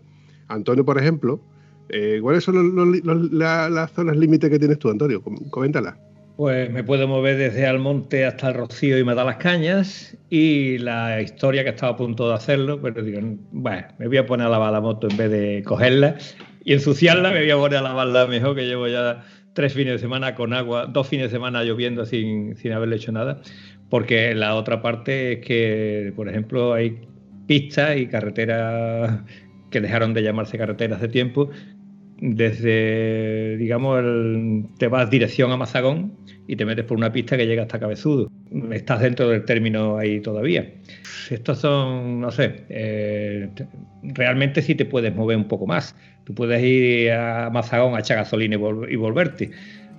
Antonio, 0.50 0.84
por 0.84 0.98
ejemplo, 0.98 1.40
eh, 1.90 2.20
¿Cuáles 2.22 2.44
son 2.44 3.02
las 3.32 3.92
zonas 3.92 4.18
límites 4.18 4.50
que 4.50 4.60
tienes 4.60 4.80
tú, 4.80 4.90
Antonio? 4.90 5.22
Coméntala. 5.50 5.98
Pues 6.36 6.72
me 6.72 6.84
puedo 6.84 7.08
mover 7.08 7.38
desde 7.38 7.68
Almonte 7.68 8.26
hasta 8.26 8.50
el 8.50 8.56
Rocío 8.56 8.98
y 8.98 9.04
me 9.04 9.14
da 9.14 9.24
las 9.24 9.36
cañas. 9.38 10.18
Y 10.30 10.80
la 10.80 11.22
historia 11.22 11.64
que 11.64 11.70
estaba 11.70 11.94
a 11.94 11.96
punto 11.96 12.28
de 12.28 12.34
hacerlo, 12.34 12.82
pero 12.82 13.04
digo, 13.04 13.20
bueno, 13.52 13.88
me 14.00 14.08
voy 14.08 14.18
a 14.18 14.26
poner 14.26 14.48
a 14.48 14.50
lavar 14.50 14.74
la 14.74 14.82
moto 14.82 15.08
en 15.10 15.18
vez 15.18 15.30
de 15.30 15.64
cogerla 15.64 16.18
y 16.66 16.74
ensuciarla, 16.74 17.32
me 17.32 17.42
voy 17.42 17.52
a 17.52 17.58
poner 17.58 17.80
a 17.80 17.82
lavarla 17.84 18.26
mejor, 18.26 18.56
que 18.56 18.66
llevo 18.66 18.88
ya 18.88 19.24
tres 19.54 19.74
fines 19.74 19.94
de 19.94 20.00
semana 20.00 20.34
con 20.34 20.54
agua, 20.54 20.88
dos 20.88 21.08
fines 21.08 21.28
de 21.28 21.38
semana 21.38 21.64
lloviendo 21.64 22.06
sin, 22.06 22.56
sin 22.56 22.72
haberle 22.72 22.96
hecho 22.96 23.12
nada. 23.12 23.42
Porque 23.90 24.34
la 24.34 24.56
otra 24.56 24.82
parte 24.82 25.34
es 25.34 25.46
que, 25.46 26.14
por 26.16 26.28
ejemplo, 26.28 26.74
hay 26.74 27.00
pistas 27.46 27.98
y 27.98 28.08
carreteras 28.08 29.20
que 29.70 29.82
dejaron 29.82 30.14
de 30.14 30.24
llamarse 30.24 30.58
carreteras 30.58 31.02
de 31.02 31.10
tiempo, 31.10 31.50
desde, 32.26 33.58
digamos, 33.58 34.02
te 34.78 34.88
vas 34.88 35.10
dirección 35.10 35.52
a 35.52 35.58
Mazagón 35.58 36.14
y 36.48 36.56
te 36.56 36.64
metes 36.64 36.86
por 36.86 36.98
una 36.98 37.12
pista 37.12 37.36
que 37.36 37.46
llega 37.46 37.64
hasta 37.64 37.80
Cabezudo. 37.80 38.32
Estás 38.72 39.02
dentro 39.02 39.28
del 39.28 39.44
término 39.44 39.98
ahí 39.98 40.22
todavía. 40.22 40.66
Estos 41.30 41.60
son, 41.60 42.22
no 42.22 42.32
sé, 42.32 42.64
eh, 42.70 43.50
realmente 44.04 44.62
sí 44.62 44.74
te 44.74 44.86
puedes 44.86 45.14
mover 45.14 45.36
un 45.36 45.50
poco 45.50 45.68
más. 45.68 45.98
Tú 46.24 46.34
puedes 46.34 46.64
ir 46.64 47.12
a 47.12 47.50
Mazagón 47.50 47.94
a 47.96 48.00
echar 48.00 48.16
gasolina 48.16 48.56
y, 48.56 48.96
volverte. 48.96 49.52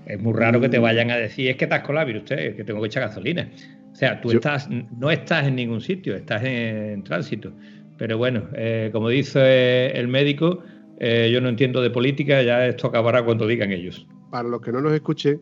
Es 0.07 0.19
muy 0.19 0.33
raro 0.33 0.63
que 0.63 0.71
te 0.71 0.79
mm. 0.79 0.83
vayan 0.83 1.11
a 1.11 1.19
decir, 1.19 1.51
es 1.51 1.57
que 1.57 1.67
has 1.67 1.83
colado, 1.83 2.07
mire 2.07 2.21
usted, 2.21 2.57
que 2.57 2.65
tengo 2.65 2.81
que 2.81 2.87
echar 2.87 3.03
gasolina. 3.03 3.51
O 3.93 3.95
sea, 3.95 4.23
tú 4.23 4.31
estás, 4.31 4.71
no 4.71 5.11
estás 5.11 5.47
en 5.47 5.57
ningún 5.57 5.83
sitio, 5.83 6.17
estás 6.17 6.43
en, 6.43 7.05
tránsito. 7.05 7.53
Pero 7.99 8.17
bueno, 8.17 8.49
eh, 8.57 8.89
como 8.93 9.11
dice 9.11 9.89
el 9.89 10.09
médico, 10.09 10.65
eh, 10.99 11.31
yo 11.33 11.41
no 11.41 11.49
entiendo 11.49 11.83
de 11.83 11.91
política, 11.91 12.43
ya 12.43 12.67
esto 12.67 12.87
acabará 12.87 13.25
cuando 13.25 13.47
digan 13.47 13.73
ellos. 13.73 14.07
Para 14.31 14.49
los 14.49 14.61
que 14.61 14.73
no 14.73 14.81
nos 14.81 14.93
escuchen, 14.93 15.41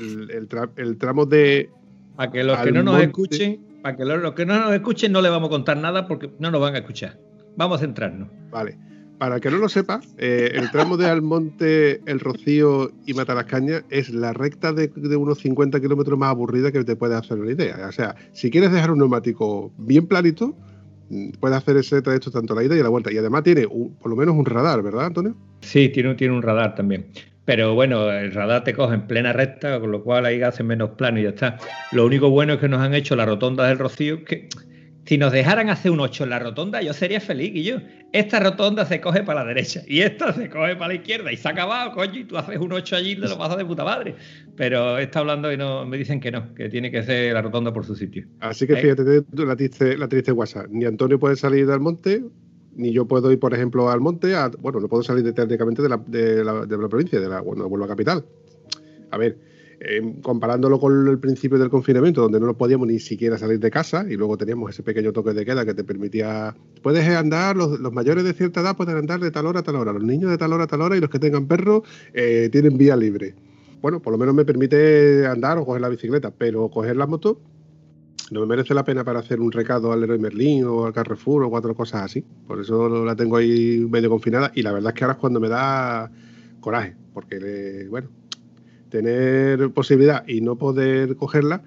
el, 0.00 0.48
el, 0.76 0.98
tramo 0.98 1.26
de... 1.26 1.70
Para 2.16 2.30
que 2.30 2.44
los 2.44 2.58
que 2.58 2.72
no 2.72 2.82
nos 2.82 3.00
escuchen, 3.00 3.60
para 3.82 3.96
que 3.96 4.04
los, 4.04 4.34
que 4.34 4.46
no 4.46 4.58
nos 4.58 4.72
escuchen 4.72 5.12
no 5.12 5.20
le 5.20 5.28
vamos 5.28 5.48
a 5.48 5.50
contar 5.50 5.76
nada 5.76 6.06
porque 6.06 6.30
no 6.38 6.50
nos 6.50 6.60
van 6.60 6.74
a 6.74 6.78
escuchar. 6.78 7.18
Vamos 7.56 7.78
a 7.78 7.80
centrarnos. 7.80 8.28
Vale. 8.50 8.78
Para 9.18 9.38
que 9.38 9.50
no 9.50 9.58
lo 9.58 9.68
sepa, 9.68 10.00
eh, 10.18 10.50
el 10.54 10.70
tramo 10.72 10.96
de 10.96 11.06
Almonte, 11.06 12.00
El 12.06 12.18
Rocío 12.18 12.90
y 13.06 13.14
Matalascaña 13.14 13.84
es 13.88 14.10
la 14.10 14.32
recta 14.32 14.72
de, 14.72 14.90
unos 15.16 15.38
50 15.38 15.80
kilómetros 15.80 16.18
más 16.18 16.30
aburrida 16.30 16.72
que 16.72 16.82
te 16.82 16.96
puede 16.96 17.14
hacer 17.14 17.38
una 17.38 17.52
idea. 17.52 17.86
O 17.88 17.92
sea, 17.92 18.16
si 18.32 18.50
quieres 18.50 18.72
dejar 18.72 18.90
un 18.90 18.98
neumático 18.98 19.72
bien 19.78 20.08
planito, 20.08 20.56
puedes 21.40 21.56
hacer 21.56 21.76
ese 21.76 22.02
trayecto 22.02 22.30
tanto 22.30 22.54
la 22.54 22.64
ida 22.64 22.76
y 22.76 22.82
la 22.82 22.88
vuelta. 22.88 23.12
Y 23.12 23.18
además 23.18 23.42
tiene 23.42 23.66
por 23.66 24.10
lo 24.10 24.16
menos 24.16 24.34
un 24.34 24.46
radar, 24.46 24.82
¿verdad, 24.82 25.06
Antonio? 25.06 25.34
Sí, 25.60 25.88
tiene, 25.88 26.14
tiene 26.14 26.34
un 26.34 26.42
radar 26.42 26.74
también. 26.74 27.06
Pero 27.44 27.74
bueno, 27.74 28.10
el 28.10 28.32
radar 28.32 28.62
te 28.62 28.72
coge 28.72 28.94
en 28.94 29.06
plena 29.06 29.32
recta, 29.32 29.80
con 29.80 29.90
lo 29.90 30.02
cual 30.04 30.26
ahí 30.26 30.42
hace 30.42 30.62
menos 30.62 30.90
plano 30.90 31.18
y 31.18 31.24
ya 31.24 31.30
está. 31.30 31.58
Lo 31.90 32.06
único 32.06 32.30
bueno 32.30 32.54
es 32.54 32.60
que 32.60 32.68
nos 32.68 32.80
han 32.80 32.94
hecho 32.94 33.16
la 33.16 33.26
rotonda 33.26 33.66
del 33.66 33.78
Rocío, 33.78 34.24
que 34.24 34.48
si 35.04 35.18
nos 35.18 35.32
dejaran 35.32 35.68
hacer 35.68 35.90
un 35.90 36.00
8 36.00 36.24
en 36.24 36.30
la 36.30 36.38
rotonda, 36.38 36.80
yo 36.80 36.92
sería 36.92 37.20
feliz. 37.20 37.50
Y 37.54 37.64
yo, 37.64 37.78
esta 38.12 38.38
rotonda 38.38 38.84
se 38.86 39.00
coge 39.00 39.22
para 39.22 39.40
la 39.40 39.48
derecha 39.48 39.82
y 39.86 40.00
esta 40.00 40.32
se 40.32 40.48
coge 40.48 40.76
para 40.76 40.88
la 40.88 40.94
izquierda 40.94 41.32
y 41.32 41.36
se 41.36 41.48
ha 41.48 41.50
acabado, 41.50 41.92
coño, 41.92 42.20
y 42.20 42.24
tú 42.24 42.36
haces 42.36 42.58
un 42.58 42.72
8 42.72 42.96
allí 42.96 43.10
y 43.12 43.14
lo 43.16 43.36
pasas 43.36 43.58
de 43.58 43.64
puta 43.64 43.84
madre. 43.84 44.14
Pero 44.56 44.98
está 44.98 45.20
hablando 45.20 45.52
y 45.52 45.56
no 45.56 45.84
me 45.86 45.96
dicen 45.96 46.20
que 46.20 46.30
no, 46.30 46.54
que 46.54 46.68
tiene 46.68 46.90
que 46.90 47.02
ser 47.02 47.34
la 47.34 47.42
rotonda 47.42 47.72
por 47.72 47.84
su 47.84 47.96
sitio. 47.96 48.26
Así 48.40 48.66
que 48.66 48.74
eh, 48.74 48.76
fíjate 48.76 49.24
la 49.44 49.56
triste, 49.56 49.96
la 49.98 50.08
triste 50.08 50.30
WhatsApp. 50.30 50.66
Ni 50.70 50.84
Antonio 50.84 51.18
puede 51.18 51.34
salir 51.36 51.66
del 51.66 51.80
monte, 51.80 52.22
ni 52.76 52.92
yo 52.92 53.06
puedo 53.06 53.32
ir, 53.32 53.40
por 53.40 53.54
ejemplo, 53.54 53.90
al 53.90 54.00
monte. 54.00 54.34
bueno, 54.60 54.78
no 54.78 54.88
puedo 54.88 55.02
salir 55.02 55.32
técnicamente 55.32 55.82
de 55.82 55.88
la, 55.88 55.96
de 56.06 56.44
la, 56.44 56.64
de 56.64 56.78
la 56.78 56.88
provincia, 56.88 57.18
de 57.18 57.28
la, 57.28 57.40
bueno, 57.40 57.68
vuelvo 57.68 57.86
a 57.86 57.88
capital. 57.88 58.24
A 59.10 59.18
ver 59.18 59.51
Em, 59.84 60.20
comparándolo 60.20 60.78
con 60.78 61.08
el 61.08 61.18
principio 61.18 61.58
del 61.58 61.68
confinamiento, 61.68 62.20
donde 62.20 62.38
no 62.38 62.46
nos 62.46 62.54
podíamos 62.54 62.86
ni 62.86 63.00
siquiera 63.00 63.36
salir 63.36 63.58
de 63.58 63.68
casa 63.68 64.06
y 64.08 64.14
luego 64.14 64.36
teníamos 64.36 64.70
ese 64.70 64.84
pequeño 64.84 65.12
toque 65.12 65.32
de 65.32 65.44
queda 65.44 65.66
que 65.66 65.74
te 65.74 65.82
permitía, 65.82 66.54
puedes 66.82 67.04
andar, 67.08 67.56
los, 67.56 67.80
mayores 67.92 68.22
de 68.22 68.32
cierta 68.32 68.60
edad 68.60 68.76
pueden 68.76 68.96
andar 68.96 69.18
de 69.18 69.32
tal 69.32 69.44
hora 69.44 69.58
a 69.58 69.62
tal 69.64 69.74
hora, 69.74 69.92
los 69.92 70.04
niños 70.04 70.30
de 70.30 70.38
tal 70.38 70.52
hora 70.52 70.64
a 70.64 70.66
tal 70.68 70.82
hora 70.82 70.96
y 70.96 71.00
los 71.00 71.10
que 71.10 71.18
tengan 71.18 71.48
perros 71.48 71.82
eh, 72.14 72.48
tienen 72.52 72.78
vía 72.78 72.94
libre. 72.94 73.34
Bueno, 73.80 74.00
por 74.00 74.12
lo 74.12 74.18
menos 74.18 74.36
me 74.36 74.44
permite 74.44 75.26
andar 75.26 75.58
o 75.58 75.66
coger 75.66 75.80
la 75.80 75.88
bicicleta, 75.88 76.30
pero 76.30 76.68
coger 76.68 76.94
la 76.94 77.08
moto 77.08 77.40
no 78.30 78.38
me 78.38 78.46
merece 78.46 78.74
la 78.74 78.84
pena 78.84 79.02
para 79.02 79.18
hacer 79.18 79.40
un 79.40 79.50
recado 79.50 79.90
al 79.90 80.00
Leroy 80.00 80.20
Merlin 80.20 80.64
o 80.64 80.86
al 80.86 80.92
Carrefour 80.92 81.42
o 81.42 81.50
cuatro 81.50 81.74
cosas 81.74 82.02
así. 82.02 82.24
Por 82.46 82.60
eso 82.60 83.04
la 83.04 83.16
tengo 83.16 83.36
ahí 83.36 83.84
medio 83.90 84.10
confinada 84.10 84.52
y 84.54 84.62
la 84.62 84.70
verdad 84.70 84.92
es 84.92 84.94
que 84.94 85.04
ahora 85.04 85.14
es 85.14 85.18
cuando 85.18 85.40
me 85.40 85.48
da 85.48 86.08
coraje, 86.60 86.94
porque, 87.12 87.88
bueno, 87.90 88.08
tener 88.92 89.70
posibilidad 89.70 90.22
y 90.28 90.42
no 90.42 90.56
poder 90.56 91.16
cogerla, 91.16 91.62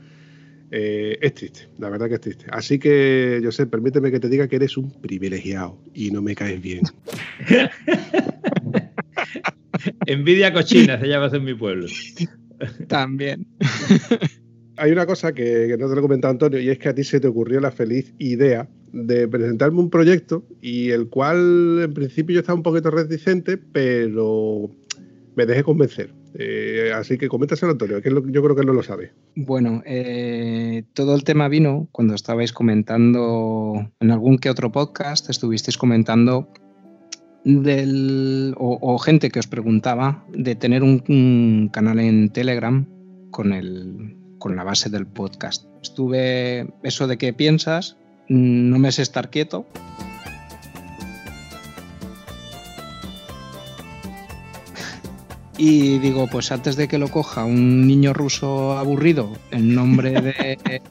eh, 0.72 1.18
es 1.22 1.34
triste, 1.34 1.68
la 1.80 1.90
verdad 1.90 2.08
que 2.08 2.16
es 2.16 2.22
triste. 2.22 2.46
Así 2.52 2.80
que, 2.80 3.42
José, 3.44 3.66
permíteme 3.66 4.12
que 4.12 4.20
te 4.20 4.30
diga 4.30 4.48
que 4.48 4.58
eres 4.58 4.78
un 4.78 4.92
privilegiado 5.02 5.78
y 5.94 6.12
no 6.12 6.22
me 6.22 6.36
caes 6.36 6.62
bien. 6.62 6.84
Envidia 10.06 10.54
cochina 10.54 11.00
se 11.00 11.08
llama 11.08 11.30
en 11.34 11.44
mi 11.44 11.56
pueblo. 11.56 11.88
También. 12.88 13.48
Hay 14.78 14.92
una 14.92 15.06
cosa 15.06 15.34
que, 15.34 15.68
que, 15.68 15.78
no 15.78 15.88
te 15.88 15.96
lo 15.96 16.00
he 16.00 16.04
comentado 16.04 16.32
Antonio 16.32 16.60
y 16.60 16.70
es 16.70 16.78
que 16.78 16.90
a 16.90 16.96
ti 16.96 17.04
se 17.04 17.20
te 17.20 17.28
ocurrió 17.28 17.60
la 17.60 17.72
feliz 17.72 18.14
idea 18.20 18.68
de 18.92 19.28
presentarme 19.28 19.80
un 19.80 19.90
proyecto 19.90 20.46
y 20.62 20.90
el 20.90 21.10
cual 21.10 21.80
en 21.82 21.94
principio 21.94 22.36
yo 22.36 22.40
estaba 22.42 22.58
un 22.58 22.64
poquito 22.64 22.92
reticente, 22.92 23.58
pero 23.58 24.70
me 25.36 25.46
dejé 25.46 25.64
convencer. 25.64 26.12
Eh, 26.38 26.92
así 26.94 27.18
que 27.18 27.30
coméntaselo, 27.30 27.72
Antonio, 27.72 28.02
que 28.02 28.10
yo 28.10 28.44
creo 28.44 28.56
que 28.56 28.66
no 28.66 28.74
lo 28.74 28.84
sabe. 28.84 29.14
Bueno, 29.36 29.82
eh, 29.86 30.84
todo 30.94 31.16
el 31.16 31.24
tema 31.24 31.48
vino 31.48 31.88
cuando 31.94 32.14
estabais 32.14 32.52
comentando 32.52 33.90
en 34.00 34.12
algún 34.12 34.38
que 34.38 34.50
otro 34.50 34.72
podcast, 34.72 35.30
estuvisteis 35.30 35.78
comentando 35.78 36.50
del, 37.46 38.54
o, 38.58 38.98
gente 38.98 39.30
que 39.30 39.40
os 39.40 39.48
preguntaba 39.48 40.26
de 40.34 40.56
tener 40.56 40.84
un, 40.84 41.70
canal 41.72 42.00
en 42.00 42.30
Telegram 42.30 42.86
con, 43.32 43.54
el, 43.54 44.18
con 44.38 44.58
la 44.58 44.64
base 44.64 44.90
del 44.90 45.08
podcast. 45.08 45.66
Estuve, 45.82 46.68
eso 46.84 47.08
de 47.08 47.18
qué 47.18 47.32
piensas, 47.32 47.98
no 48.28 48.78
me 48.80 48.92
sé 48.92 49.04
estar 49.04 49.30
quieto, 49.30 49.68
Y 55.58 56.00
digo, 56.00 56.28
pues 56.28 56.52
antes 56.52 56.76
de 56.76 56.88
que 56.88 56.98
lo 56.98 57.08
coja 57.08 57.46
un 57.46 57.88
niño 57.88 58.14
ruso 58.14 58.78
aburrido 58.78 59.32
en 59.52 59.74
nombre 59.74 60.12
de 60.12 60.82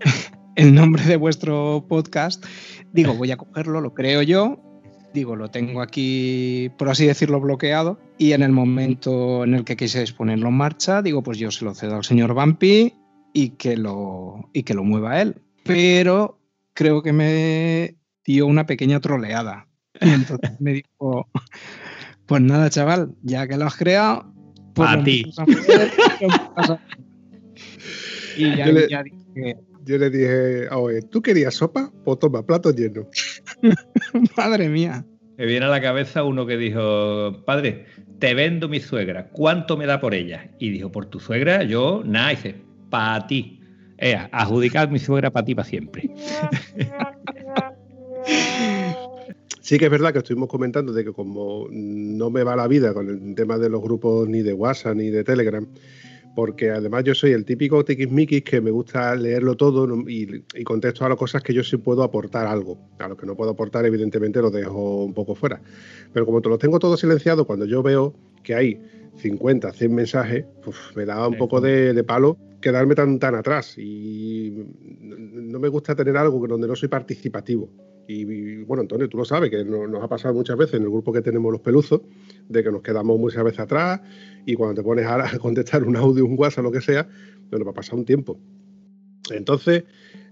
el 0.56 0.74
nombre 0.74 1.04
de 1.04 1.16
vuestro 1.16 1.84
podcast, 1.86 2.44
digo, 2.92 3.14
voy 3.14 3.32
a 3.32 3.36
cogerlo, 3.36 3.82
lo 3.82 3.92
creo 3.92 4.22
yo, 4.22 4.58
digo, 5.12 5.36
lo 5.36 5.50
tengo 5.50 5.82
aquí, 5.82 6.70
por 6.78 6.88
así 6.88 7.06
decirlo, 7.06 7.40
bloqueado, 7.40 7.98
y 8.16 8.32
en 8.32 8.42
el 8.42 8.52
momento 8.52 9.44
en 9.44 9.54
el 9.54 9.64
que 9.64 9.76
quisierais 9.76 10.12
ponerlo 10.12 10.48
en 10.48 10.54
marcha, 10.54 11.02
digo, 11.02 11.22
pues 11.22 11.38
yo 11.38 11.50
se 11.50 11.64
lo 11.64 11.74
cedo 11.74 11.96
al 11.96 12.04
señor 12.04 12.34
Bumpy 12.34 12.94
y 13.32 13.50
que 13.50 13.76
lo, 13.76 14.48
y 14.52 14.62
que 14.62 14.74
lo 14.74 14.84
mueva 14.84 15.20
él. 15.20 15.40
Pero 15.64 16.38
creo 16.72 17.02
que 17.02 17.12
me 17.12 17.96
dio 18.24 18.46
una 18.46 18.66
pequeña 18.66 19.00
troleada. 19.00 19.66
Y 20.00 20.08
entonces 20.10 20.58
me 20.60 20.72
dijo, 20.72 21.26
pues 22.30 22.42
nada, 22.42 22.70
chaval, 22.70 23.12
ya 23.22 23.48
que 23.48 23.56
lo 23.56 23.64
has 23.64 23.74
creado, 23.74 24.32
pues 24.72 24.88
a 24.88 25.02
ti. 25.02 25.24
y 28.36 28.56
ya, 28.56 28.66
yo, 28.66 28.72
le, 28.72 28.86
dije, 28.86 29.56
yo 29.84 29.98
le 29.98 30.10
dije, 30.10 30.68
oye, 30.68 31.02
¿tú 31.02 31.22
querías 31.22 31.54
sopa? 31.54 31.90
Pues 32.04 32.20
toma, 32.20 32.46
plato 32.46 32.70
lleno. 32.70 33.08
Madre 34.36 34.68
mía. 34.68 35.04
Me 35.38 35.46
viene 35.46 35.66
a 35.66 35.70
la 35.70 35.80
cabeza 35.80 36.22
uno 36.22 36.46
que 36.46 36.56
dijo, 36.56 37.44
padre, 37.44 37.86
te 38.20 38.32
vendo 38.34 38.68
mi 38.68 38.78
suegra, 38.78 39.30
¿cuánto 39.30 39.76
me 39.76 39.86
da 39.86 39.98
por 39.98 40.14
ella? 40.14 40.52
Y 40.60 40.70
dijo, 40.70 40.92
por 40.92 41.06
tu 41.06 41.18
suegra, 41.18 41.64
yo, 41.64 42.04
nada, 42.06 42.30
dice, 42.30 42.62
para 42.90 43.26
ti. 43.26 43.60
Eh, 43.98 44.16
adjudicar 44.30 44.88
mi 44.88 45.00
suegra 45.00 45.32
para 45.32 45.44
ti 45.44 45.56
para 45.56 45.68
siempre. 45.68 46.08
Sí 49.70 49.78
que 49.78 49.84
es 49.84 49.90
verdad 49.92 50.12
que 50.12 50.18
estuvimos 50.18 50.48
comentando 50.48 50.92
de 50.92 51.04
que 51.04 51.12
como 51.12 51.68
no 51.70 52.28
me 52.28 52.42
va 52.42 52.56
la 52.56 52.66
vida 52.66 52.92
con 52.92 53.08
el 53.08 53.36
tema 53.36 53.56
de 53.56 53.68
los 53.68 53.80
grupos 53.80 54.28
ni 54.28 54.42
de 54.42 54.52
WhatsApp 54.52 54.96
ni 54.96 55.10
de 55.10 55.22
Telegram, 55.22 55.64
porque 56.34 56.72
además 56.72 57.04
yo 57.04 57.14
soy 57.14 57.30
el 57.30 57.44
típico 57.44 57.84
tiquismiquis 57.84 58.42
que 58.42 58.60
me 58.60 58.72
gusta 58.72 59.14
leerlo 59.14 59.56
todo 59.56 59.86
y, 60.08 60.42
contesto 60.64 61.04
a 61.04 61.10
las 61.10 61.16
cosas 61.16 61.44
que 61.44 61.54
yo 61.54 61.62
sí 61.62 61.76
puedo 61.76 62.02
aportar 62.02 62.48
algo. 62.48 62.78
A 62.98 63.06
lo 63.06 63.16
que 63.16 63.26
no 63.26 63.36
puedo 63.36 63.52
aportar, 63.52 63.86
evidentemente, 63.86 64.42
lo 64.42 64.50
dejo 64.50 65.04
un 65.04 65.14
poco 65.14 65.36
fuera. 65.36 65.62
Pero 66.12 66.26
como 66.26 66.42
te 66.42 66.48
lo 66.48 66.58
tengo 66.58 66.80
todo 66.80 66.96
silenciado, 66.96 67.46
cuando 67.46 67.64
yo 67.64 67.80
veo 67.80 68.12
que 68.42 68.56
hay 68.56 68.82
50, 69.18 69.72
100 69.72 69.94
mensajes, 69.94 70.46
me 70.96 71.04
da 71.04 71.28
un 71.28 71.38
poco 71.38 71.60
de, 71.60 72.02
palo 72.02 72.36
quedarme 72.60 72.96
tan, 72.96 73.20
tan 73.20 73.36
atrás. 73.36 73.78
Y 73.78 74.52
no 75.00 75.60
me 75.60 75.68
gusta 75.68 75.94
tener 75.94 76.16
algo 76.16 76.44
donde 76.48 76.66
no 76.66 76.74
soy 76.74 76.88
participativo. 76.88 77.70
Y, 78.12 78.64
bueno, 78.64 78.80
Antonio, 78.80 79.08
tú 79.08 79.18
lo 79.18 79.24
sabes, 79.24 79.50
que 79.50 79.64
nos 79.64 80.02
ha 80.02 80.08
pasado 80.08 80.34
muchas 80.34 80.56
veces 80.56 80.74
en 80.74 80.82
el 80.82 80.90
grupo 80.90 81.12
que 81.12 81.22
tenemos 81.22 81.52
los 81.52 81.60
peluzos, 81.60 82.00
de 82.48 82.64
que 82.64 82.72
nos 82.72 82.82
quedamos 82.82 83.18
muchas 83.20 83.44
veces 83.44 83.60
atrás 83.60 84.00
y 84.44 84.54
cuando 84.54 84.74
te 84.74 84.82
pones 84.82 85.06
a 85.06 85.38
contestar 85.38 85.84
un 85.84 85.96
audio, 85.96 86.24
un 86.24 86.36
WhatsApp, 86.36 86.64
lo 86.64 86.72
que 86.72 86.80
sea, 86.80 87.08
nos 87.52 87.64
va 87.64 87.70
a 87.70 87.74
pasar 87.74 87.94
un 87.94 88.04
tiempo. 88.04 88.36
Entonces, 89.30 89.84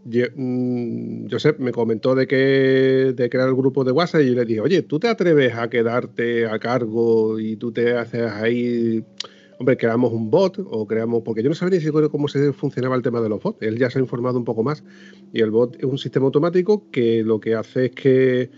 mm, 0.05 1.29
Josep 1.31 1.61
me 1.61 1.71
comentó 1.71 2.17
de 2.17 2.27
que 2.27 3.13
de 3.15 3.31
crear 3.31 3.49
el 3.49 3.55
grupo 3.55 3.85
de 3.85 3.93
WhatsApp 3.93 4.23
y 4.23 4.29
yo 4.29 4.35
le 4.35 4.45
dije, 4.45 4.61
oye, 4.61 4.83
¿tú 4.83 4.99
te 4.99 5.07
atreves 5.07 5.55
a 5.55 5.71
quedarte 5.71 6.47
a 6.47 6.59
cargo 6.59 7.39
y 7.39 7.57
tú 7.57 7.71
te 7.71 7.97
haces 7.97 8.29
ahí 8.29 9.05
hombre, 9.59 9.77
creamos 9.77 10.13
un 10.13 10.31
bot 10.31 10.59
o 10.59 10.87
creamos, 10.87 11.23
porque 11.23 11.43
yo 11.43 11.49
no 11.49 11.55
sabía 11.55 11.79
ni 11.79 11.85
siquiera 11.85 12.09
cómo 12.09 12.29
se 12.29 12.53
funcionaba 12.53 12.97
el 12.97 13.03
tema 13.03 13.21
de 13.21 13.29
los 13.29 13.43
bots. 13.43 13.63
Él 13.63 13.79
ya 13.79 13.91
se 13.91 13.99
ha 13.99 14.03
informado 14.03 14.39
un 14.39 14.45
poco 14.45 14.63
más. 14.63 14.85
Y 15.33 15.41
el 15.41 15.51
bot 15.51 15.77
es 15.77 15.85
un 15.85 15.99
sistema 15.99 16.27
automático 16.27 16.91
que 16.91 17.23
lo 17.23 17.41
que 17.41 17.55
hace 17.55 17.87
es 17.87 17.91
que 17.93 18.51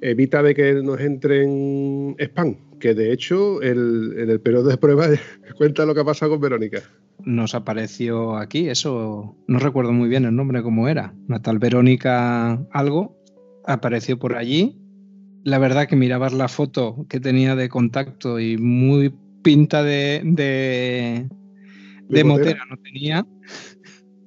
evita 0.00 0.42
de 0.42 0.54
que 0.54 0.74
nos 0.74 1.00
entren 1.00 2.16
spam, 2.18 2.56
que 2.78 2.94
de 2.94 3.12
hecho 3.12 3.60
el, 3.62 4.14
en 4.16 4.30
el 4.30 4.40
periodo 4.40 4.68
de 4.68 4.76
prueba 4.76 5.08
cuenta 5.58 5.84
lo 5.84 5.94
que 5.94 6.00
ha 6.00 6.04
pasado 6.04 6.32
con 6.32 6.40
Verónica. 6.40 6.82
Nos 7.24 7.54
apareció 7.54 8.36
aquí, 8.36 8.68
eso 8.68 9.36
no 9.48 9.58
recuerdo 9.58 9.92
muy 9.92 10.08
bien 10.08 10.24
el 10.24 10.36
nombre 10.36 10.62
cómo 10.62 10.88
era. 10.88 11.14
Natal 11.26 11.58
Verónica 11.58 12.64
algo 12.72 13.16
apareció 13.66 14.18
por 14.18 14.36
allí. 14.36 14.78
La 15.44 15.58
verdad 15.58 15.88
que 15.88 15.96
mirabas 15.96 16.32
la 16.32 16.48
foto 16.48 17.06
que 17.08 17.20
tenía 17.20 17.56
de 17.56 17.68
contacto 17.68 18.38
y 18.38 18.56
muy 18.56 19.12
pinta 19.42 19.82
de, 19.82 20.20
de, 20.24 21.28
de 22.08 22.24
motera 22.24 22.64
no 22.68 22.76
tenía. 22.78 23.26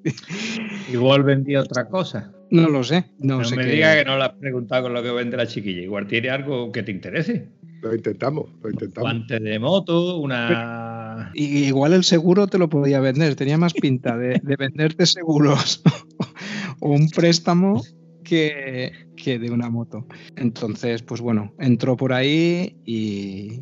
Igual 0.91 1.24
vendía 1.24 1.62
otra 1.62 1.88
cosa. 1.88 2.32
No 2.50 2.67
lo 2.67 2.84
sé. 2.84 3.06
No, 3.19 3.39
No, 3.39 3.45
sé 3.45 3.56
me 3.56 3.65
diga 3.65 3.95
que 3.95 4.04
no 4.04 4.17
lo 4.17 4.24
has 4.24 4.34
preguntado 4.34 4.84
con 4.84 4.93
lo 4.93 5.02
que 5.02 5.12
vende 5.12 5.38
la 5.38 5.47
chiquilla. 5.47 5.82
Igual 5.82 6.08
tiene 6.08 6.30
algo 6.30 6.71
que 6.71 6.84
te 6.84 6.91
interese. 6.91 7.47
Lo 7.82 7.95
intentamos, 7.95 8.50
lo 8.62 8.69
intentamos. 8.69 9.10
Guantes 9.10 9.41
de 9.41 9.58
moto, 9.58 10.19
una. 10.19 11.32
Y 11.34 11.65
igual 11.65 11.93
el 11.93 12.04
seguro 12.04 12.47
te 12.47 12.58
lo 12.58 12.69
podía 12.69 13.00
vender, 13.00 13.36
tenía 13.36 13.58
más 13.58 13.74
pinta 13.74 14.17
de, 14.17 14.39
de 14.43 14.56
venderte 14.56 15.06
seguros 15.06 15.82
o 16.80 16.91
un 16.91 17.10
préstamo 17.10 17.82
que, 18.24 18.91
que 19.15 19.39
de 19.39 19.50
una 19.50 19.69
moto. 19.69 20.06
Entonces, 20.36 21.02
pues 21.02 21.21
bueno, 21.21 21.54
entró 21.60 21.97
por 21.97 22.13
ahí 22.13 22.78
y, 22.86 23.62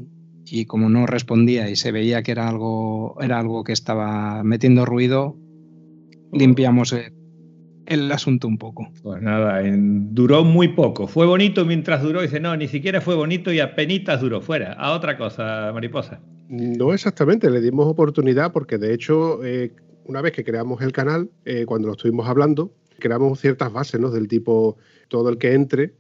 y 0.52 0.66
como 0.66 0.90
no 0.90 1.06
respondía 1.06 1.70
y 1.70 1.76
se 1.76 1.92
veía 1.92 2.24
que 2.24 2.32
era 2.32 2.48
algo, 2.50 3.16
era 3.22 3.40
algo 3.40 3.64
que 3.64 3.74
estaba 3.74 4.44
metiendo 4.44 4.86
ruido, 4.86 5.36
limpiamos 6.32 6.94
el, 6.94 7.14
el 7.86 8.12
asunto 8.12 8.48
un 8.48 8.58
poco. 8.58 8.90
Pues 9.02 9.22
nada, 9.22 9.62
en- 9.66 10.14
duró 10.14 10.44
muy 10.44 10.70
poco. 10.70 11.08
Fue 11.08 11.26
bonito 11.26 11.66
mientras 11.66 12.02
duró. 12.04 12.22
Dice, 12.22 12.40
no, 12.40 12.56
ni 12.56 12.68
siquiera 12.68 13.02
fue 13.02 13.16
bonito 13.16 13.52
y 13.52 13.60
apenas 13.60 14.22
duró. 14.22 14.42
Fuera. 14.42 14.74
A 14.74 14.94
otra 14.94 15.18
cosa, 15.18 15.72
mariposa. 15.74 16.20
No 16.50 16.94
exactamente, 16.94 17.50
le 17.50 17.62
dimos 17.62 17.88
oportunidad 17.88 18.52
porque 18.52 18.78
de 18.78 18.94
hecho, 18.94 19.44
eh, 19.44 19.72
una 20.06 20.22
vez 20.22 20.32
que 20.34 20.44
creamos 20.44 20.82
el 20.82 20.92
canal, 20.92 21.30
eh, 21.46 21.66
cuando 21.66 21.88
lo 21.88 21.94
estuvimos 21.94 22.28
hablando, 22.28 22.74
creamos 22.98 23.40
ciertas 23.40 23.72
bases, 23.72 24.00
¿no? 24.02 24.10
Del 24.10 24.28
tipo, 24.28 24.78
todo 25.10 25.30
el 25.30 25.38
que 25.38 25.54
entre, 25.54 25.94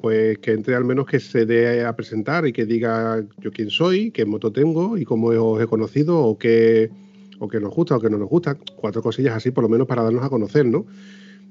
pues 0.00 0.38
que 0.38 0.52
entre 0.52 0.74
al 0.74 0.84
menos 0.84 1.06
que 1.06 1.20
se 1.20 1.44
dé 1.46 1.84
a 1.84 1.94
presentar 1.96 2.46
y 2.46 2.52
que 2.52 2.66
diga 2.66 3.24
yo 3.38 3.50
quién 3.50 3.70
soy, 3.70 4.10
qué 4.10 4.24
moto 4.24 4.52
tengo 4.52 4.96
y 4.96 5.04
cómo 5.04 5.28
os 5.28 5.62
he 5.62 5.66
conocido 5.66 6.18
o 6.18 6.38
qué, 6.38 6.90
o 7.38 7.48
qué 7.48 7.60
nos 7.60 7.74
gusta 7.74 7.96
o 7.96 8.00
qué 8.00 8.10
no 8.10 8.18
nos 8.18 8.28
gusta. 8.28 8.56
Cuatro 8.76 9.02
cosillas 9.02 9.34
así, 9.34 9.50
por 9.50 9.64
lo 9.64 9.68
menos 9.68 9.86
para 9.86 10.02
darnos 10.02 10.24
a 10.24 10.28
conocer, 10.28 10.66
¿no? 10.66 10.86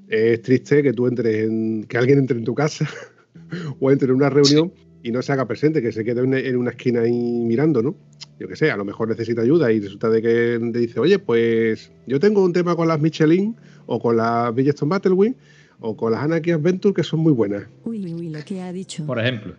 Es 0.08 0.42
triste 0.42 0.82
que 0.82 0.94
tú 0.94 1.08
entres 1.08 1.48
en, 1.48 1.84
que 1.84 1.98
alguien 1.98 2.20
entre 2.20 2.38
en 2.38 2.46
tu 2.46 2.56
casa 2.56 2.88
o 3.80 3.92
entre 3.92 4.10
en 4.10 4.16
una 4.16 4.30
reunión 4.30 4.72
y 5.04 5.12
no 5.12 5.22
se 5.22 5.32
haga 5.32 5.48
presente, 5.48 5.82
que 5.82 5.92
se 5.92 6.04
quede 6.04 6.22
en, 6.22 6.58
una 6.58 6.72
esquina 6.72 7.02
ahí 7.02 7.12
mirando, 7.12 7.82
¿no? 7.82 7.96
Yo 8.40 8.48
qué 8.48 8.56
sé, 8.56 8.72
a 8.72 8.78
lo 8.78 8.86
mejor 8.86 9.10
necesita 9.10 9.42
ayuda 9.42 9.72
y 9.72 9.80
resulta 9.80 10.10
de 10.10 10.22
que 10.22 10.60
te 10.72 10.80
dice, 10.80 11.00
oye, 11.00 11.20
pues 11.20 11.92
yo 12.06 12.20
tengo 12.20 12.44
un 12.44 12.54
tema 12.54 12.76
con 12.76 12.88
las 12.88 13.00
Michelin 13.00 13.56
o 13.86 14.00
con 14.00 14.18
las 14.18 14.54
Bridgestone 14.54 14.90
Battlewing 14.90 15.36
o 15.80 15.96
con 15.96 16.12
las 16.12 16.22
Anarchy 16.24 16.52
Adventure 16.52 16.94
que 16.94 17.04
son 17.04 17.20
muy 17.22 17.34
buenas. 17.34 17.64
Uy, 17.86 18.14
uy, 18.14 18.30
lo 18.30 18.44
que 18.44 18.62
ha 18.62 18.72
dicho. 18.74 19.06
Por 19.06 19.20
ejemplo. 19.20 19.56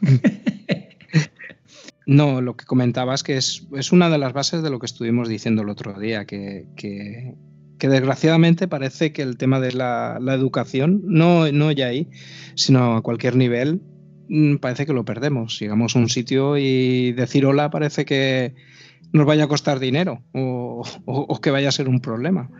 No, 2.04 2.40
lo 2.40 2.56
que 2.56 2.64
comentabas 2.66 3.22
que 3.22 3.36
es, 3.36 3.66
es 3.76 3.92
una 3.92 4.10
de 4.10 4.18
las 4.18 4.32
bases 4.32 4.62
de 4.64 4.70
lo 4.70 4.80
que 4.80 4.86
estuvimos 4.86 5.28
diciendo 5.28 5.62
el 5.62 5.68
otro 5.68 5.98
día, 5.98 6.24
que, 6.24 6.66
que- 6.76 7.34
que 7.78 7.88
desgraciadamente 7.88 8.66
parece 8.68 9.12
que 9.12 9.22
el 9.22 9.36
tema 9.36 9.58
de 9.60 9.72
la, 9.72 10.18
la 10.20 10.34
educación, 10.34 11.00
no, 11.04 11.50
no 11.52 11.70
ya 11.72 11.86
ahí, 11.86 12.08
sino 12.54 12.96
a 12.96 13.02
cualquier 13.02 13.34
nivel, 13.36 13.80
mm, 14.28 14.56
parece 14.56 14.84
que 14.86 14.92
lo 14.92 15.04
perdemos. 15.04 15.58
Llegamos 15.60 15.94
a 15.94 16.00
un 16.00 16.08
sitio 16.08 16.56
y 16.58 17.12
decir 17.12 17.46
hola 17.46 17.70
parece 17.70 18.04
que 18.04 18.54
nos 19.12 19.24
vaya 19.26 19.44
a 19.44 19.48
costar 19.48 19.78
dinero 19.78 20.22
o, 20.32 20.82
o- 21.06 21.26
o 21.28 21.40
que 21.40 21.50
vaya 21.52 21.68
a 21.68 21.72
ser 21.72 21.88
un 21.88 22.00
problema. 22.00 22.50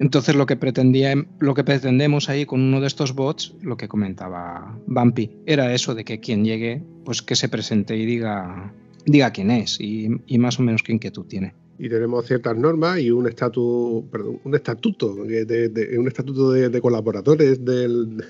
Entonces 0.00 0.34
lo 0.34 0.46
que 0.46 0.56
pretendía, 0.56 1.14
lo 1.40 1.54
que 1.54 1.62
pretendemos 1.62 2.30
ahí 2.30 2.46
con 2.46 2.62
uno 2.62 2.80
de 2.80 2.86
estos 2.86 3.14
bots, 3.14 3.54
lo 3.60 3.76
que 3.76 3.86
comentaba 3.86 4.78
Bumpy, 4.86 5.30
era 5.44 5.74
eso 5.74 5.94
de 5.94 6.04
que 6.04 6.20
quien 6.20 6.42
llegue, 6.42 6.82
pues 7.04 7.20
que 7.20 7.36
se 7.36 7.50
presente 7.50 7.94
y 7.98 8.06
diga, 8.06 8.72
diga 9.04 9.30
quién 9.30 9.50
es 9.50 9.78
y, 9.78 10.08
más 10.38 10.58
o 10.58 10.62
menos 10.62 10.82
qué 10.82 10.92
inquietud 10.92 11.26
tiene. 11.26 11.54
Y 11.78 11.90
tenemos 11.90 12.26
ciertas 12.26 12.56
normas 12.56 12.98
y 12.98 13.10
un 13.10 13.28
estatus, 13.28 14.04
perdón, 14.10 14.40
un 14.42 14.54
estatuto, 14.54 15.14
de, 15.16 15.96
un 15.98 16.08
estatuto 16.08 16.50
de, 16.50 16.80
colaboradores 16.80 17.62
del, 17.62 18.24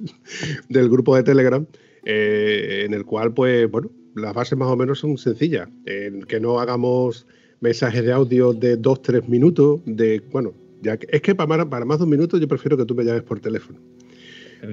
del 0.68 0.88
grupo 0.90 1.16
de 1.16 1.22
Telegram, 1.22 1.66
eh, 2.04 2.82
en 2.84 2.92
el 2.92 3.06
cual, 3.06 3.32
pues, 3.32 3.70
bueno, 3.70 3.90
las 4.14 4.34
bases 4.34 4.58
más 4.58 4.68
o 4.68 4.76
menos 4.76 4.98
son 4.98 5.16
sencillas. 5.16 5.68
En 5.86 6.24
que 6.24 6.40
no 6.40 6.60
hagamos 6.60 7.26
mensajes 7.60 8.04
de 8.04 8.12
audio 8.12 8.52
de 8.52 8.76
dos, 8.76 9.00
tres 9.00 9.26
minutos, 9.28 9.80
de, 9.86 10.22
bueno, 10.30 10.54
ya 10.86 10.96
que, 10.96 11.06
es 11.10 11.20
que 11.20 11.34
para, 11.34 11.46
más- 11.48 11.66
para 11.66 11.84
más 11.84 11.98
de 11.98 12.04
un 12.04 12.10
minuto 12.10 12.38
yo 12.38 12.48
prefiero 12.48 12.76
que 12.76 12.84
tú 12.84 12.94
me 12.94 13.04
llames 13.04 13.22
por 13.22 13.40
teléfono. 13.40 13.78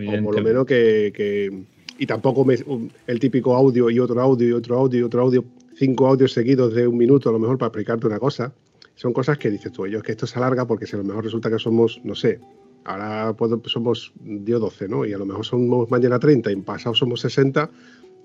O 0.07 0.23
por 0.23 0.35
lo 0.35 0.41
menos 0.43 0.65
que, 0.65 1.11
que- 1.15 1.63
y 1.99 2.05
tampoco 2.05 2.45
me- 2.45 2.57
un- 2.65 2.91
el 3.07 3.19
típico 3.19 3.55
audio 3.55 3.89
y 3.89 3.99
otro 3.99 4.19
audio 4.21 4.47
y 4.47 4.51
otro 4.53 4.77
audio 4.77 4.99
y 4.99 5.03
otro 5.03 5.21
audio, 5.21 5.43
cinco 5.75 6.07
audios 6.07 6.31
seguidos 6.33 6.73
de 6.73 6.87
un 6.87 6.97
minuto 6.97 7.29
a 7.29 7.31
lo 7.33 7.39
mejor 7.39 7.57
para 7.57 7.67
explicarte 7.67 8.07
una 8.07 8.19
cosa. 8.19 8.53
Son 8.95 9.11
cosas 9.11 9.37
que 9.37 9.49
dices 9.49 9.71
tú, 9.71 9.85
yo 9.87 9.97
es 9.97 10.03
que 10.03 10.11
esto 10.13 10.25
se 10.27 10.37
alarga 10.39 10.65
porque 10.67 10.85
si 10.87 10.95
a 10.95 10.99
lo 10.99 11.03
mejor 11.03 11.23
resulta 11.25 11.49
que 11.49 11.59
somos, 11.59 11.99
no 12.03 12.15
sé, 12.15 12.39
ahora 12.85 13.33
puedo- 13.35 13.61
somos 13.65 14.13
día 14.23 14.57
12, 14.57 14.87
¿no? 14.87 15.05
Y 15.05 15.13
a 15.13 15.17
lo 15.17 15.25
mejor 15.25 15.45
somos 15.45 15.89
mañana 15.91 16.19
30 16.19 16.51
y 16.51 16.55
pasado 16.57 16.93
somos 16.95 17.19
60. 17.21 17.69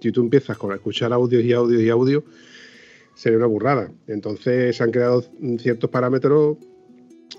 Si 0.01 0.13
tú 0.13 0.21
empiezas 0.21 0.57
con 0.59 0.73
escuchar 0.73 1.13
audios 1.13 1.43
y 1.43 1.53
audios 1.53 1.83
y 1.83 1.89
audios, 1.89 2.23
sería 3.15 3.39
una 3.39 3.47
burrada. 3.47 3.91
Entonces 4.07 4.77
se 4.77 4.83
han 4.85 4.91
creado 4.93 5.25
ciertos 5.59 5.91
parámetros 5.91 6.57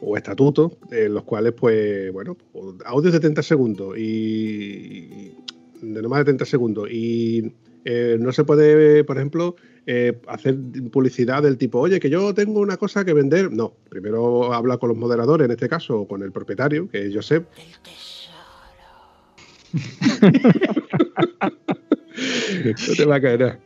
o 0.02 0.18
estatutos 0.18 0.74
en 0.92 1.14
los 1.14 1.24
cuales, 1.24 1.54
pues, 1.54 2.12
bueno, 2.12 2.38
audios 2.86 3.14
de 3.14 3.20
30 3.20 3.44
segundos 3.44 3.98
y, 3.98 5.34
de 5.82 6.02
no 6.02 6.10
más 6.10 6.20
de 6.20 6.26
30 6.26 6.46
segundos 6.46 6.90
y 6.92 7.54
eh, 7.86 8.18
no 8.20 8.32
se 8.32 8.44
puede, 8.44 9.04
por 9.04 9.18
ejemplo, 9.18 9.56
eh, 9.86 10.20
hacer 10.28 10.58
publicidad 10.92 11.42
del 11.44 11.58
tipo, 11.58 11.80
oye, 11.80 12.00
que 12.00 12.10
yo 12.10 12.34
tengo 12.34 12.60
una 12.60 12.78
cosa 12.78 13.06
que 13.06 13.14
vender. 13.14 13.52
No, 13.52 13.74
primero 13.90 14.54
habla 14.54 14.78
con 14.78 14.90
los 14.90 14.98
moderadores, 14.98 15.46
en 15.46 15.52
este 15.52 15.70
caso, 15.70 16.02
o 16.02 16.08
con 16.08 16.22
el 16.22 16.32
propietario, 16.32 16.90
que 16.90 17.08
es 17.08 17.14
Josep. 17.16 17.48
no 22.64 22.96
te 22.96 23.06
va 23.06 23.16
a 23.16 23.22
caer. 23.22 23.60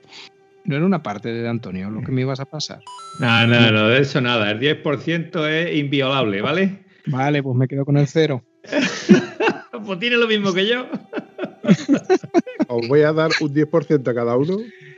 No 0.66 0.76
era 0.76 0.86
una 0.86 1.04
parte 1.04 1.30
de 1.34 1.48
Antonio 1.48 1.90
lo 1.90 2.02
que 2.02 2.12
me 2.12 2.22
ibas 2.22 2.40
a 2.40 2.46
pasar. 2.46 2.80
No, 3.20 3.48
no, 3.48 3.72
no, 3.72 3.88
de 3.90 4.00
eso 4.00 4.22
nada. 4.22 4.52
El 4.52 4.60
10% 4.60 5.48
es 5.50 5.76
inviolable, 5.76 6.42
¿vale? 6.42 6.84
Vale, 7.06 7.44
pues 7.44 7.56
me 7.58 7.68
quedo 7.68 7.86
con 7.86 7.98
el 7.98 8.08
cero. 8.08 8.44
Pues 9.86 10.00
tiene 10.00 10.16
lo 10.16 10.28
mismo 10.28 10.54
que 10.54 10.66
yo. 10.66 10.88
Os 12.68 12.88
voy 12.88 13.02
a 13.02 13.12
dar 13.12 13.32
un 13.42 13.54
10% 13.54 14.08
a 14.08 14.14
cada 14.14 14.38
uno 14.38 14.58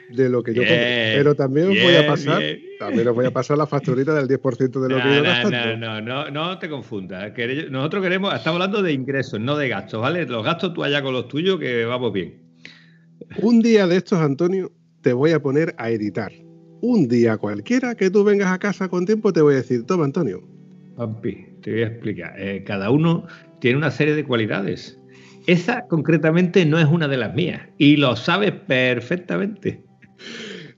de 0.10 0.30
lo 0.30 0.44
que 0.44 0.54
yo 0.54 0.62
Bien. 0.62 1.14
Pero 1.16 1.36
también 1.36 1.70
os 1.70 1.82
voy 1.82 1.96
a 1.96 2.06
pasar, 2.06 2.40
bien. 2.40 2.62
también 2.80 3.08
os 3.08 3.16
voy 3.16 3.26
a 3.26 3.32
pasar 3.32 3.58
la 3.58 3.66
facturita 3.66 4.14
del 4.14 4.28
10% 4.28 4.80
de 4.80 4.90
lo 4.90 5.02
que 5.02 5.16
yo 5.16 5.24
no, 5.24 5.50
no, 5.50 5.76
no, 5.76 6.02
no, 6.02 6.32
no 6.32 6.60
te 6.60 6.70
confundas. 6.70 7.34
Nosotros 7.70 8.04
queremos, 8.04 8.34
estamos 8.34 8.62
hablando 8.62 8.84
de 8.84 8.94
ingresos, 8.94 9.40
no 9.40 9.58
de 9.58 9.70
gastos, 9.70 10.02
¿vale? 10.02 10.26
Los 10.26 10.44
gastos 10.44 10.74
tú 10.74 10.84
allá 10.84 11.02
con 11.02 11.14
los 11.14 11.28
tuyos, 11.28 11.60
que 11.60 11.86
vamos 11.86 12.14
bien. 12.14 12.44
Un 13.42 13.62
día 13.62 13.88
de 13.88 13.98
estos, 13.98 14.20
Antonio, 14.20 14.72
te 15.06 15.14
voy 15.14 15.34
a 15.34 15.40
poner 15.40 15.76
a 15.78 15.92
editar. 15.92 16.32
Un 16.82 17.08
día 17.08 17.38
cualquiera 17.38 17.94
que 17.94 18.10
tú 18.10 18.24
vengas 18.24 18.52
a 18.52 18.58
casa 18.58 18.90
con 18.90 19.06
tiempo, 19.06 19.32
te 19.32 19.40
voy 19.40 19.54
a 19.54 19.58
decir, 19.58 19.86
toma, 19.86 20.04
Antonio, 20.04 20.42
Pampi, 20.98 21.46
te 21.62 21.72
voy 21.72 21.84
a 21.84 21.88
explicar. 21.90 22.34
Eh, 22.40 22.64
cada 22.64 22.90
uno 22.90 23.28
tiene 23.60 23.78
una 23.78 23.92
serie 23.92 24.16
de 24.16 24.24
cualidades. 24.24 25.00
Esa 25.46 25.86
concretamente 25.90 26.66
no 26.66 26.80
es 26.80 26.88
una 26.88 27.08
de 27.08 27.18
las 27.18 27.36
mías 27.36 27.62
y 27.78 27.98
lo 27.98 28.16
sabes 28.16 28.52
perfectamente. 28.52 29.84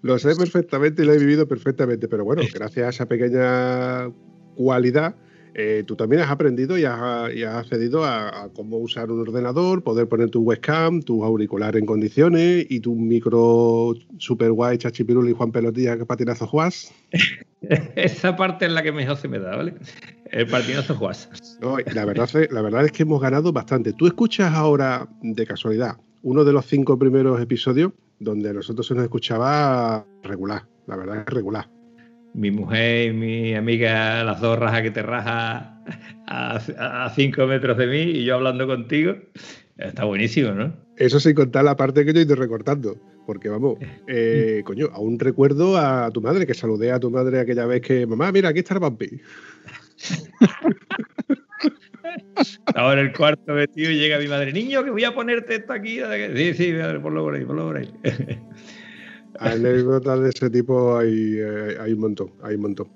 lo 0.02 0.20
sé 0.20 0.36
perfectamente 0.36 1.04
y 1.04 1.06
lo 1.06 1.14
he 1.14 1.20
vivido 1.20 1.48
perfectamente, 1.48 2.10
pero 2.10 2.26
bueno, 2.26 2.42
gracias 2.54 2.86
a 2.86 2.90
esa 2.90 3.06
pequeña 3.06 4.12
cualidad, 4.56 5.16
eh, 5.60 5.84
tú 5.86 5.96
también 5.96 6.22
has 6.22 6.30
aprendido 6.30 6.78
y 6.78 6.86
has, 6.86 7.34
y 7.34 7.42
has 7.44 7.56
accedido 7.56 8.04
a, 8.06 8.44
a 8.44 8.50
cómo 8.50 8.78
usar 8.78 9.12
un 9.12 9.20
ordenador, 9.20 9.84
poder 9.84 10.08
poner 10.08 10.30
tu 10.30 10.42
webcam, 10.44 11.02
tu 11.02 11.24
auricular 11.24 11.76
en 11.76 11.86
condiciones 11.88 12.66
y 12.70 12.80
tu 12.80 12.94
micro 12.96 13.94
super 14.20 14.52
guay, 14.52 14.78
chachipirul 14.78 15.28
y 15.30 15.34
Juan 15.34 15.52
Pelotilla 15.52 15.98
que 15.98 16.06
patinazo 16.06 16.46
juas. 16.48 16.94
Esa 17.96 18.36
parte 18.36 18.66
es 18.68 18.72
la 18.72 18.84
que 18.84 18.92
mejor 18.92 19.18
se 19.18 19.28
me 19.28 19.40
da, 19.40 19.56
¿vale? 19.56 19.74
El 20.32 20.46
patinazo 20.48 20.94
Juas. 20.96 21.58
No, 21.62 21.78
la, 21.94 22.06
verdad, 22.06 22.30
es- 22.36 22.52
la 22.52 22.62
verdad 22.62 22.86
es 22.86 22.92
que 22.92 23.04
hemos 23.04 23.20
ganado 23.22 23.52
bastante. 23.52 23.94
Tú 23.94 24.06
escuchas 24.08 24.54
ahora, 24.54 25.08
de 25.24 25.46
casualidad, 25.46 25.98
uno 26.22 26.44
de 26.44 26.54
los 26.54 26.66
cinco 26.68 27.00
primeros 27.00 27.42
episodios 27.42 27.94
donde 28.20 28.50
a 28.50 28.54
nosotros 28.54 28.86
se 28.88 28.94
nos 28.94 29.04
escuchaba 29.06 30.06
regular. 30.24 30.64
La 30.86 30.96
verdad 30.98 31.24
es 31.28 31.34
regular. 31.34 31.70
Mi 32.38 32.52
mujer 32.52 33.08
y 33.08 33.14
mi 33.14 33.56
amiga, 33.56 34.24
las 34.24 34.40
dos 34.40 34.60
rajas 34.60 34.84
que 34.84 34.92
te 34.92 35.02
raja 35.02 35.82
a, 36.28 36.56
a 36.58 37.10
cinco 37.16 37.48
metros 37.48 37.78
de 37.80 37.88
mí 37.88 37.98
y 37.98 38.26
yo 38.26 38.36
hablando 38.36 38.68
contigo. 38.68 39.16
Está 39.76 40.04
buenísimo, 40.04 40.52
¿no? 40.52 40.72
Eso 40.98 41.20
sin 41.20 41.34
contar 41.34 41.64
la 41.64 41.76
parte 41.76 42.06
que 42.06 42.14
yo 42.14 42.20
he 42.20 42.24
ido 42.24 42.36
recortando. 42.36 42.96
Porque 43.26 43.50
vamos, 43.50 43.80
eh, 44.08 44.62
coño, 44.66 44.88
aún 44.94 45.18
recuerdo 45.18 45.78
a 45.78 46.12
tu 46.12 46.22
madre, 46.22 46.46
que 46.46 46.54
saludé 46.54 46.92
a 46.92 47.00
tu 47.00 47.10
madre 47.10 47.40
aquella 47.40 47.66
vez 47.66 47.82
que, 47.82 48.06
mamá, 48.06 48.32
mira, 48.32 48.50
aquí 48.50 48.60
está 48.60 48.76
el 48.76 48.82
vampi. 48.82 49.20
Estaba 52.38 52.94
en 52.94 53.00
el 53.00 53.14
cuarto 53.14 53.52
metido 53.54 53.92
y 53.92 53.98
llega 53.98 54.20
mi 54.20 54.28
madre, 54.28 54.54
niño, 54.54 54.84
que 54.84 54.92
voy 54.92 55.04
a 55.04 55.16
ponerte 55.16 55.56
esto 55.56 55.74
aquí. 55.74 56.00
Sí, 56.36 56.54
sí, 56.54 56.74
ponlo 57.02 57.24
por 57.24 57.34
ahí, 57.34 57.46
ponlo 57.46 57.66
por 57.66 57.78
ahí. 57.78 57.92
Anécdotas 59.40 60.20
de 60.22 60.30
ese 60.30 60.50
tipo 60.50 60.98
hay, 60.98 61.38
eh, 61.38 61.78
hay 61.80 61.94
un 61.94 62.00
montón, 62.00 62.32
hay 62.44 62.56
un 62.56 62.62
montón. 62.62 62.88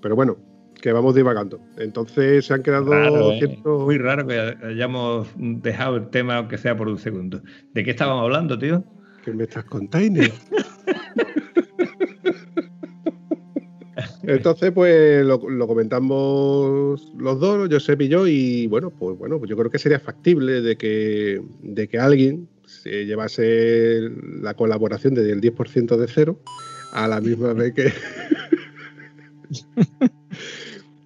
Pero 0.00 0.16
bueno, 0.16 0.36
que 0.80 0.92
vamos 0.92 1.14
divagando. 1.14 1.60
Entonces 1.78 2.46
se 2.46 2.54
han 2.54 2.62
quedado 2.62 3.32
¿eh? 3.32 3.58
Muy 3.64 3.98
raro 3.98 4.26
que 4.26 4.56
hayamos 4.62 5.28
dejado 5.36 5.96
el 5.96 6.08
tema, 6.08 6.36
aunque 6.36 6.58
sea 6.58 6.76
por 6.76 6.88
un 6.88 6.98
segundo. 6.98 7.42
¿De 7.74 7.84
qué 7.84 7.90
estábamos 7.90 8.24
hablando, 8.24 8.58
tío? 8.58 8.82
Que 9.24 9.32
me 9.32 9.44
estás 9.44 9.64
contando. 9.64 10.22
Entonces, 14.22 14.70
pues 14.72 15.24
lo, 15.24 15.40
comentamos 15.66 17.12
los 17.18 17.40
dos, 17.40 17.68
Josep 17.70 18.02
y 18.02 18.08
yo, 18.08 18.26
y 18.26 18.66
bueno, 18.68 18.90
pues 18.90 19.18
bueno, 19.18 19.38
pues 19.38 19.50
yo 19.50 19.56
creo 19.56 19.70
que 19.70 19.78
sería 19.78 19.98
factible 19.98 20.60
de 20.60 20.76
que, 20.76 21.42
de 21.62 21.88
que 21.88 21.98
alguien 21.98 22.48
se 22.82 23.04
llevase 23.04 24.10
la 24.40 24.54
colaboración 24.54 25.14
del 25.14 25.40
10% 25.40 25.96
de 25.96 26.08
cero 26.08 26.38
a 26.92 27.06
la 27.06 27.20
misma 27.20 27.52
vez 27.54 27.74
que. 27.74 27.92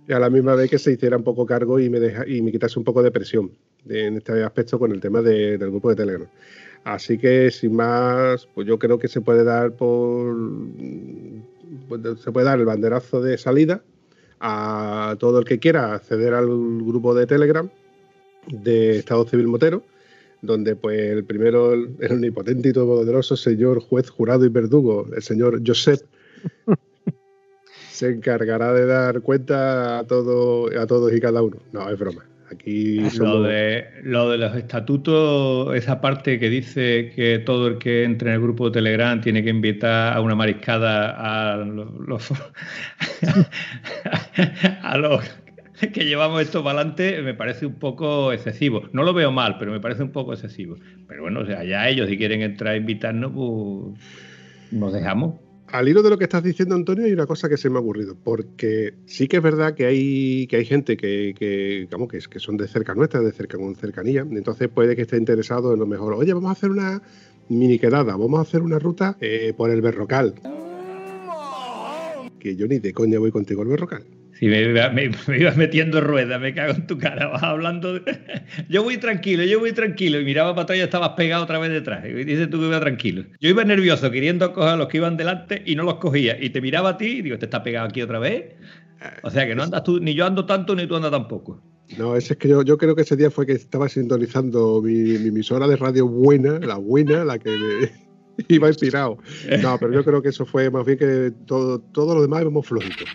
y 0.08 0.12
a 0.12 0.18
la 0.18 0.30
misma 0.30 0.54
vez 0.54 0.70
que 0.70 0.78
se 0.78 0.92
hiciera 0.92 1.16
un 1.16 1.24
poco 1.24 1.46
cargo 1.46 1.80
y 1.80 1.90
me, 1.90 1.98
deja, 1.98 2.26
y 2.26 2.42
me 2.42 2.52
quitase 2.52 2.78
un 2.78 2.84
poco 2.84 3.02
de 3.02 3.10
presión 3.10 3.50
en 3.88 4.16
este 4.18 4.42
aspecto 4.42 4.78
con 4.78 4.92
el 4.92 5.00
tema 5.00 5.20
del 5.20 5.58
grupo 5.58 5.90
de 5.90 5.96
Telegram. 5.96 6.28
Así 6.84 7.18
que, 7.18 7.50
sin 7.50 7.74
más, 7.74 8.46
pues 8.54 8.66
yo 8.66 8.78
creo 8.78 8.98
que 8.98 9.08
se 9.08 9.20
puede 9.20 9.42
dar 9.42 9.72
por. 9.72 10.36
Pues, 11.88 12.02
se 12.22 12.30
puede 12.30 12.46
dar 12.46 12.58
el 12.58 12.66
banderazo 12.66 13.20
de 13.22 13.38
salida 13.38 13.82
a 14.38 15.16
todo 15.18 15.38
el 15.38 15.44
que 15.44 15.58
quiera 15.58 15.94
acceder 15.94 16.34
al 16.34 16.46
grupo 16.46 17.14
de 17.14 17.26
Telegram 17.26 17.68
de 18.46 18.98
Estado 18.98 19.26
Civil 19.26 19.48
Motero, 19.48 19.82
donde 20.44 20.76
pues 20.76 21.00
el 21.00 21.24
primero, 21.24 21.72
el 21.72 21.96
omnipotente 22.10 22.68
y 22.68 22.72
poderoso 22.72 23.36
señor 23.36 23.80
juez, 23.80 24.10
jurado 24.10 24.44
y 24.44 24.48
verdugo, 24.48 25.06
el 25.14 25.22
señor 25.22 25.60
Josep, 25.66 26.00
se 27.90 28.10
encargará 28.10 28.72
de 28.72 28.86
dar 28.86 29.20
cuenta 29.20 30.00
a, 30.00 30.06
todo, 30.06 30.68
a 30.78 30.86
todos 30.86 31.12
y 31.12 31.20
cada 31.20 31.42
uno. 31.42 31.58
No, 31.72 31.88
es 31.88 31.98
broma. 31.98 32.24
Aquí 32.50 33.00
lo, 33.18 33.42
de, 33.42 33.86
lo 34.02 34.30
de 34.30 34.38
los 34.38 34.54
estatutos, 34.54 35.74
esa 35.74 36.00
parte 36.00 36.38
que 36.38 36.50
dice 36.50 37.10
que 37.14 37.38
todo 37.38 37.68
el 37.68 37.78
que 37.78 38.04
entre 38.04 38.28
en 38.28 38.34
el 38.34 38.42
grupo 38.42 38.66
de 38.66 38.74
Telegram 38.74 39.20
tiene 39.20 39.42
que 39.42 39.50
invitar 39.50 40.16
a 40.16 40.20
una 40.20 40.34
mariscada 40.34 41.52
a 41.52 41.56
los, 41.56 42.30
a 44.82 44.98
los 44.98 45.24
que 45.92 46.04
llevamos 46.04 46.42
esto 46.42 46.62
para 46.62 46.80
adelante 46.80 47.22
me 47.22 47.34
parece 47.34 47.66
un 47.66 47.74
poco 47.74 48.32
excesivo. 48.32 48.82
No 48.92 49.02
lo 49.02 49.12
veo 49.12 49.32
mal, 49.32 49.56
pero 49.58 49.72
me 49.72 49.80
parece 49.80 50.02
un 50.02 50.12
poco 50.12 50.32
excesivo. 50.32 50.76
Pero 51.06 51.22
bueno, 51.22 51.40
o 51.40 51.46
sea, 51.46 51.64
ya 51.64 51.88
ellos 51.88 52.08
si 52.08 52.16
quieren 52.16 52.42
entrar 52.42 52.74
a 52.74 52.76
invitarnos, 52.76 53.32
pues 53.32 54.00
nos 54.72 54.92
dejamos 54.92 55.34
al 55.74 55.88
hilo 55.88 56.04
de 56.04 56.10
lo 56.10 56.18
que 56.18 56.24
estás 56.24 56.44
diciendo, 56.44 56.76
Antonio, 56.76 57.04
hay 57.04 57.12
una 57.12 57.26
cosa 57.26 57.48
que 57.48 57.56
se 57.56 57.68
me 57.68 57.78
ha 57.78 57.80
ocurrido, 57.80 58.16
porque 58.22 58.94
sí 59.06 59.26
que 59.26 59.38
es 59.38 59.42
verdad 59.42 59.74
que 59.74 59.86
hay, 59.86 60.46
que 60.46 60.56
hay 60.56 60.64
gente 60.64 60.96
que, 60.96 61.34
que, 61.36 61.88
que, 62.30 62.38
son 62.38 62.56
de 62.56 62.68
cerca 62.68 62.94
nuestra, 62.94 63.20
de 63.20 63.32
cerca 63.32 63.58
con 63.58 63.74
cercanía, 63.74 64.20
entonces 64.20 64.68
puede 64.68 64.94
que 64.94 65.02
esté 65.02 65.16
interesado 65.16 65.72
en 65.72 65.80
lo 65.80 65.86
mejor, 65.86 66.14
oye, 66.14 66.32
vamos 66.32 66.50
a 66.50 66.52
hacer 66.52 66.70
una 66.70 67.02
mini 67.48 67.80
quedada, 67.80 68.16
vamos 68.16 68.38
a 68.38 68.42
hacer 68.42 68.62
una 68.62 68.78
ruta 68.78 69.16
eh, 69.20 69.52
por 69.56 69.70
el 69.70 69.80
Berrocal. 69.80 70.34
Que 72.38 72.54
yo 72.54 72.68
ni 72.68 72.78
de 72.78 72.92
coña 72.92 73.18
voy 73.18 73.32
contigo 73.32 73.62
al 73.62 73.68
Berrocal. 73.68 74.04
Si 74.38 74.46
me, 74.48 74.62
ibas 74.62 75.56
metiendo 75.56 76.00
ruedas, 76.00 76.40
me 76.40 76.54
cago 76.54 76.74
en 76.74 76.86
tu 76.86 76.98
cara, 76.98 77.28
vas 77.28 77.42
hablando. 77.42 78.00
Yo 78.68 78.82
voy 78.82 78.98
tranquilo, 78.98 79.44
yo 79.44 79.60
voy 79.60 79.72
tranquilo. 79.72 80.20
Y 80.20 80.24
miraba 80.24 80.54
para 80.54 80.64
atrás 80.64 80.78
y 80.78 80.82
estabas 80.82 81.10
pegado 81.10 81.44
otra 81.44 81.58
vez 81.58 81.70
detrás. 81.70 82.04
Y 82.04 82.12
dices 82.24 82.50
tú 82.50 82.58
que 82.58 82.66
iba 82.66 82.80
tranquilo. 82.80 83.24
Yo 83.40 83.48
iba 83.48 83.64
nervioso 83.64 84.10
queriendo 84.10 84.52
coger 84.52 84.70
a 84.70 84.76
los 84.76 84.88
que 84.88 84.98
iban 84.98 85.16
delante 85.16 85.62
y 85.64 85.76
no 85.76 85.84
los 85.84 85.96
cogía. 85.96 86.36
Y 86.40 86.50
te 86.50 86.60
miraba 86.60 86.90
a 86.90 86.98
ti 86.98 87.06
y 87.06 87.22
digo, 87.22 87.38
¿te 87.38 87.46
está 87.46 87.62
pegado 87.62 87.86
aquí 87.86 88.02
otra 88.02 88.18
vez? 88.18 88.54
O 89.22 89.30
sea 89.30 89.46
que 89.46 89.54
no 89.54 89.62
andas 89.62 89.84
tú, 89.84 90.00
ni 90.00 90.14
yo 90.14 90.24
ando 90.24 90.46
tanto 90.46 90.74
ni 90.74 90.86
tú 90.86 90.96
andas 90.96 91.10
tampoco. 91.10 91.62
No, 91.98 92.16
ese 92.16 92.32
es 92.32 92.38
que 92.38 92.48
yo, 92.48 92.62
yo 92.62 92.78
creo 92.78 92.96
que 92.96 93.02
ese 93.02 93.16
día 93.16 93.30
fue 93.30 93.46
que 93.46 93.52
estaba 93.52 93.88
sintonizando 93.88 94.80
mi, 94.82 95.18
mi 95.18 95.28
emisora 95.28 95.68
de 95.68 95.76
radio 95.76 96.08
buena, 96.08 96.58
la 96.58 96.76
buena, 96.76 97.24
la 97.24 97.38
que 97.38 97.50
me, 97.50 97.90
iba 98.48 98.68
inspirado. 98.68 99.18
No, 99.62 99.78
pero 99.78 99.92
yo 99.92 100.04
creo 100.04 100.22
que 100.22 100.30
eso 100.30 100.46
fue 100.46 100.70
más 100.70 100.84
bien 100.86 100.98
que 100.98 101.32
todo, 101.46 101.78
todo 101.78 102.14
lo 102.14 102.22
demás 102.22 102.42
íbamos 102.42 102.66
flojitos. 102.66 103.08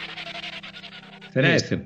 Será 1.33 1.55
ese. 1.55 1.83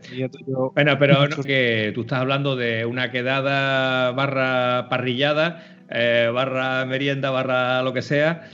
Bueno, 0.74 0.98
pero 0.98 1.28
que 1.44 1.92
tú 1.94 2.02
estás 2.02 2.20
hablando 2.20 2.56
de 2.56 2.86
una 2.86 3.12
quedada 3.12 4.12
barra 4.12 4.88
parrillada, 4.90 5.64
eh, 5.90 6.30
barra 6.34 6.86
merienda, 6.86 7.30
barra 7.30 7.84
lo 7.84 7.94
que 7.94 8.02
sea. 8.02 8.50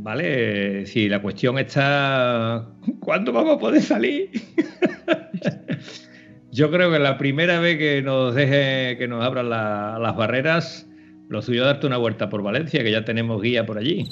Vale, 0.00 0.86
si 0.86 1.08
la 1.08 1.20
cuestión 1.20 1.58
está, 1.58 2.68
¿cuándo 3.00 3.32
vamos 3.32 3.56
a 3.56 3.58
poder 3.58 3.82
salir? 3.82 4.30
Yo 6.52 6.70
creo 6.70 6.90
que 6.90 6.98
la 6.98 7.18
primera 7.18 7.60
vez 7.60 7.78
que 7.78 8.02
nos 8.02 8.34
deje, 8.34 8.96
que 8.96 9.08
nos 9.08 9.24
abran 9.24 9.50
las 9.50 10.16
barreras, 10.16 10.86
lo 11.28 11.42
suyo 11.42 11.62
es 11.62 11.66
darte 11.66 11.86
una 11.86 11.98
vuelta 11.98 12.28
por 12.28 12.42
Valencia, 12.42 12.82
que 12.82 12.90
ya 12.90 13.04
tenemos 13.04 13.42
guía 13.42 13.66
por 13.66 13.78
allí. 13.78 14.06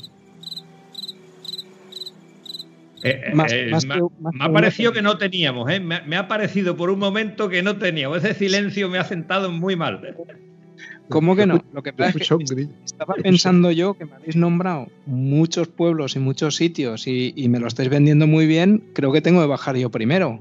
Eh, 3.07 3.21
eh, 3.25 3.71
eh, 3.71 4.01
me, 4.33 4.45
ha 4.45 4.53
parecido 4.53 4.93
que 4.93 5.01
no 5.01 5.17
teníamos, 5.17 5.71
me, 5.81 6.17
ha 6.17 6.27
parecido 6.27 6.77
por 6.77 6.91
un 6.91 6.99
momento 6.99 7.49
que 7.49 7.63
no 7.63 7.77
teníamos. 7.77 8.19
Ese 8.19 8.35
silencio 8.35 8.89
me 8.89 8.99
ha 8.99 9.05
sentado 9.05 9.53
muy 9.53 9.77
mal. 9.77 10.17
¿Cómo 11.09 11.37
que 11.37 11.47
no? 11.47 11.65
Lo 11.73 11.85
que 11.85 11.93
pasa 11.93 12.19
es 12.19 12.29
que 12.29 12.69
estaba 12.85 13.15
pensando 13.15 13.71
yo 13.71 13.95
que 13.95 14.07
me 14.07 14.15
habéis 14.17 14.35
nombrado 14.35 14.89
muchos 15.07 15.69
pueblos 15.69 16.17
y 16.17 16.19
muchos 16.19 16.57
sitios 16.57 17.07
y, 17.07 17.33
me 17.49 17.61
lo 17.61 17.69
estáis 17.69 17.89
vendiendo 17.91 18.27
muy 18.27 18.49
bien. 18.49 18.83
Creo 18.93 19.13
que 19.13 19.21
tengo 19.21 19.41
que 19.41 19.47
bajar 19.47 19.77
yo 19.77 19.89
primero. 19.89 20.41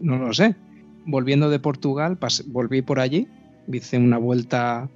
No 0.00 0.18
lo 0.18 0.34
sé. 0.34 0.56
Volviendo 1.04 1.50
de 1.50 1.60
Portugal, 1.60 2.18
volví 2.46 2.82
por 2.82 2.98
allí, 2.98 3.28
hice 3.72 3.96
una 3.98 4.18
vuelta 4.18 4.88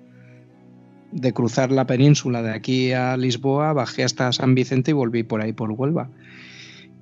de 1.13 1.33
cruzar 1.33 1.71
la 1.71 1.87
península 1.87 2.43
de 2.43 2.51
aquí 2.51 2.93
a 2.93 3.17
Lisboa, 3.17 3.73
bajé 3.73 4.03
hasta 4.03 4.33
San 4.33 4.57
Vicente 4.57 4.91
y 4.91 4.95
volví 4.95 5.23
por 5.23 5.41
ahí 5.41 5.53
por 5.53 5.71
Huelva. 5.71 6.11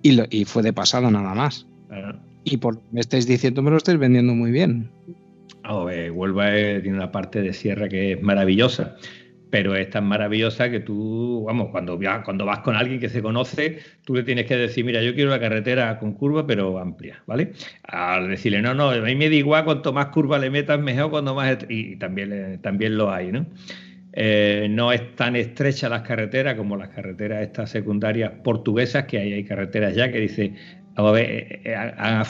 Y, 0.04 0.44
fue 0.44 0.62
de 0.62 0.74
pasado 0.74 1.10
nada 1.10 1.34
más. 1.34 1.66
Y 2.44 2.58
por 2.58 2.78
me 2.92 3.00
estáis 3.00 3.26
diciendo, 3.26 3.62
me 3.62 3.70
lo 3.70 3.78
estáis 3.78 3.98
vendiendo 3.98 4.34
muy 4.34 4.50
bien. 4.50 4.90
Huelva 5.66 6.50
tiene 6.82 6.92
una 6.92 7.10
parte 7.10 7.40
de 7.40 7.54
sierra 7.54 7.88
que 7.88 8.12
es 8.12 8.22
maravillosa, 8.22 8.96
pero 9.48 9.74
es 9.74 9.88
tan 9.88 10.04
maravillosa 10.04 10.70
que 10.70 10.80
tú, 10.80 11.44
vamos, 11.46 11.68
cuando, 11.70 11.98
cuando 12.22 12.44
vas 12.44 12.58
con 12.58 12.76
alguien 12.76 13.00
que 13.00 13.08
se 13.08 13.22
conoce, 13.22 13.78
tú 14.04 14.14
le 14.14 14.24
tienes 14.24 14.44
que 14.44 14.58
decir, 14.58 14.84
mira, 14.84 15.02
yo 15.02 15.14
quiero 15.14 15.30
la 15.30 15.40
carretera 15.40 15.98
con 15.98 16.12
curva, 16.12 16.46
pero 16.46 16.78
amplia, 16.78 17.22
¿vale? 17.26 17.52
Al 17.84 18.28
decirle, 18.28 18.60
no, 18.60 18.74
no, 18.74 18.90
a 18.90 19.00
mí 19.00 19.14
me 19.14 19.30
da 19.30 19.36
igual, 19.36 19.64
cuanto 19.64 19.94
más 19.94 20.08
curva 20.08 20.38
le 20.38 20.50
metas, 20.50 20.78
mejor, 20.80 21.10
cuando 21.10 21.34
más... 21.34 21.56
Y 21.70 21.96
también, 21.96 22.58
también 22.60 22.98
lo 22.98 23.10
hay, 23.10 23.32
¿no? 23.32 23.46
Eh, 24.16 24.68
no 24.70 24.92
es 24.92 25.16
tan 25.16 25.34
estrecha 25.34 25.88
las 25.88 26.02
carreteras 26.02 26.54
como 26.54 26.76
las 26.76 26.90
carreteras 26.90 27.42
estas 27.42 27.70
secundarias 27.70 28.30
portuguesas, 28.44 29.06
que 29.06 29.18
hay, 29.18 29.44
carreteras 29.44 29.96
ya 29.96 30.12
que 30.12 30.20
dice, 30.20 30.54
a 30.94 31.02
ver, 31.10 31.28
eh, 31.28 31.62
eh, 31.64 31.74
han 31.74 32.24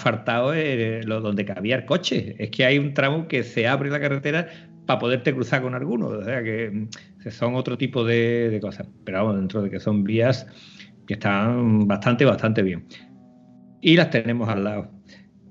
lo, 1.06 1.20
donde 1.20 1.44
cabía 1.44 1.76
el 1.76 1.84
coche. 1.84 2.36
Es 2.38 2.50
que 2.50 2.64
hay 2.64 2.78
un 2.78 2.94
tramo 2.94 3.28
que 3.28 3.42
se 3.42 3.68
abre 3.68 3.90
la 3.90 4.00
carretera 4.00 4.48
para 4.86 4.98
poderte 4.98 5.34
cruzar 5.34 5.60
con 5.60 5.74
alguno. 5.74 6.06
O 6.06 6.24
sea 6.24 6.42
que 6.42 6.70
mm, 6.70 7.30
son 7.30 7.54
otro 7.54 7.76
tipo 7.76 8.02
de, 8.02 8.48
de 8.48 8.60
cosas. 8.60 8.88
Pero 9.04 9.18
vamos, 9.18 9.36
dentro 9.36 9.60
de 9.60 9.68
que 9.68 9.78
son 9.78 10.04
vías 10.04 10.46
que 11.06 11.14
están 11.14 11.86
bastante, 11.86 12.24
bastante 12.24 12.62
bien. 12.62 12.86
Y 13.82 13.96
las 13.96 14.08
tenemos 14.08 14.48
al 14.48 14.64
lado. 14.64 14.90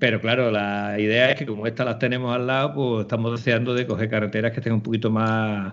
Pero 0.00 0.20
claro, 0.20 0.50
la 0.50 0.96
idea 0.98 1.30
es 1.30 1.36
que 1.36 1.46
como 1.46 1.68
estas 1.68 1.86
las 1.86 2.00
tenemos 2.00 2.34
al 2.34 2.48
lado, 2.48 2.74
pues 2.74 3.02
estamos 3.02 3.30
deseando 3.30 3.72
de 3.72 3.86
coger 3.86 4.10
carreteras 4.10 4.50
que 4.50 4.58
estén 4.58 4.72
un 4.72 4.82
poquito 4.82 5.10
más 5.10 5.72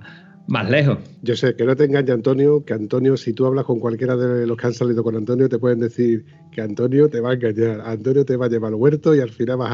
más 0.52 0.70
lejos. 0.70 0.98
Yo 1.22 1.36
sé, 1.38 1.56
que 1.56 1.64
no 1.64 1.78
te 1.78 1.86
engañe 1.86 2.12
Antonio, 2.12 2.66
que 2.66 2.74
Antonio, 2.74 3.16
si 3.16 3.32
tú 3.32 3.46
hablas 3.46 3.64
con 3.64 3.80
cualquiera 3.80 4.18
de 4.18 4.46
los 4.46 4.58
que 4.58 4.68
han 4.68 4.74
salido 4.74 5.02
con 5.02 5.16
Antonio, 5.16 5.48
te 5.48 5.58
pueden 5.58 5.80
decir 5.80 6.26
que 6.52 6.60
Antonio 6.60 7.10
te 7.10 7.22
va 7.22 7.32
a 7.32 7.34
engañar, 7.36 7.80
Antonio 7.86 8.26
te 8.26 8.36
va 8.36 8.48
a 8.48 8.50
llevar 8.50 8.68
al 8.68 8.76
huerto 8.76 9.16
y 9.16 9.22
al 9.22 9.30
final 9.30 9.58
vas 9.58 9.72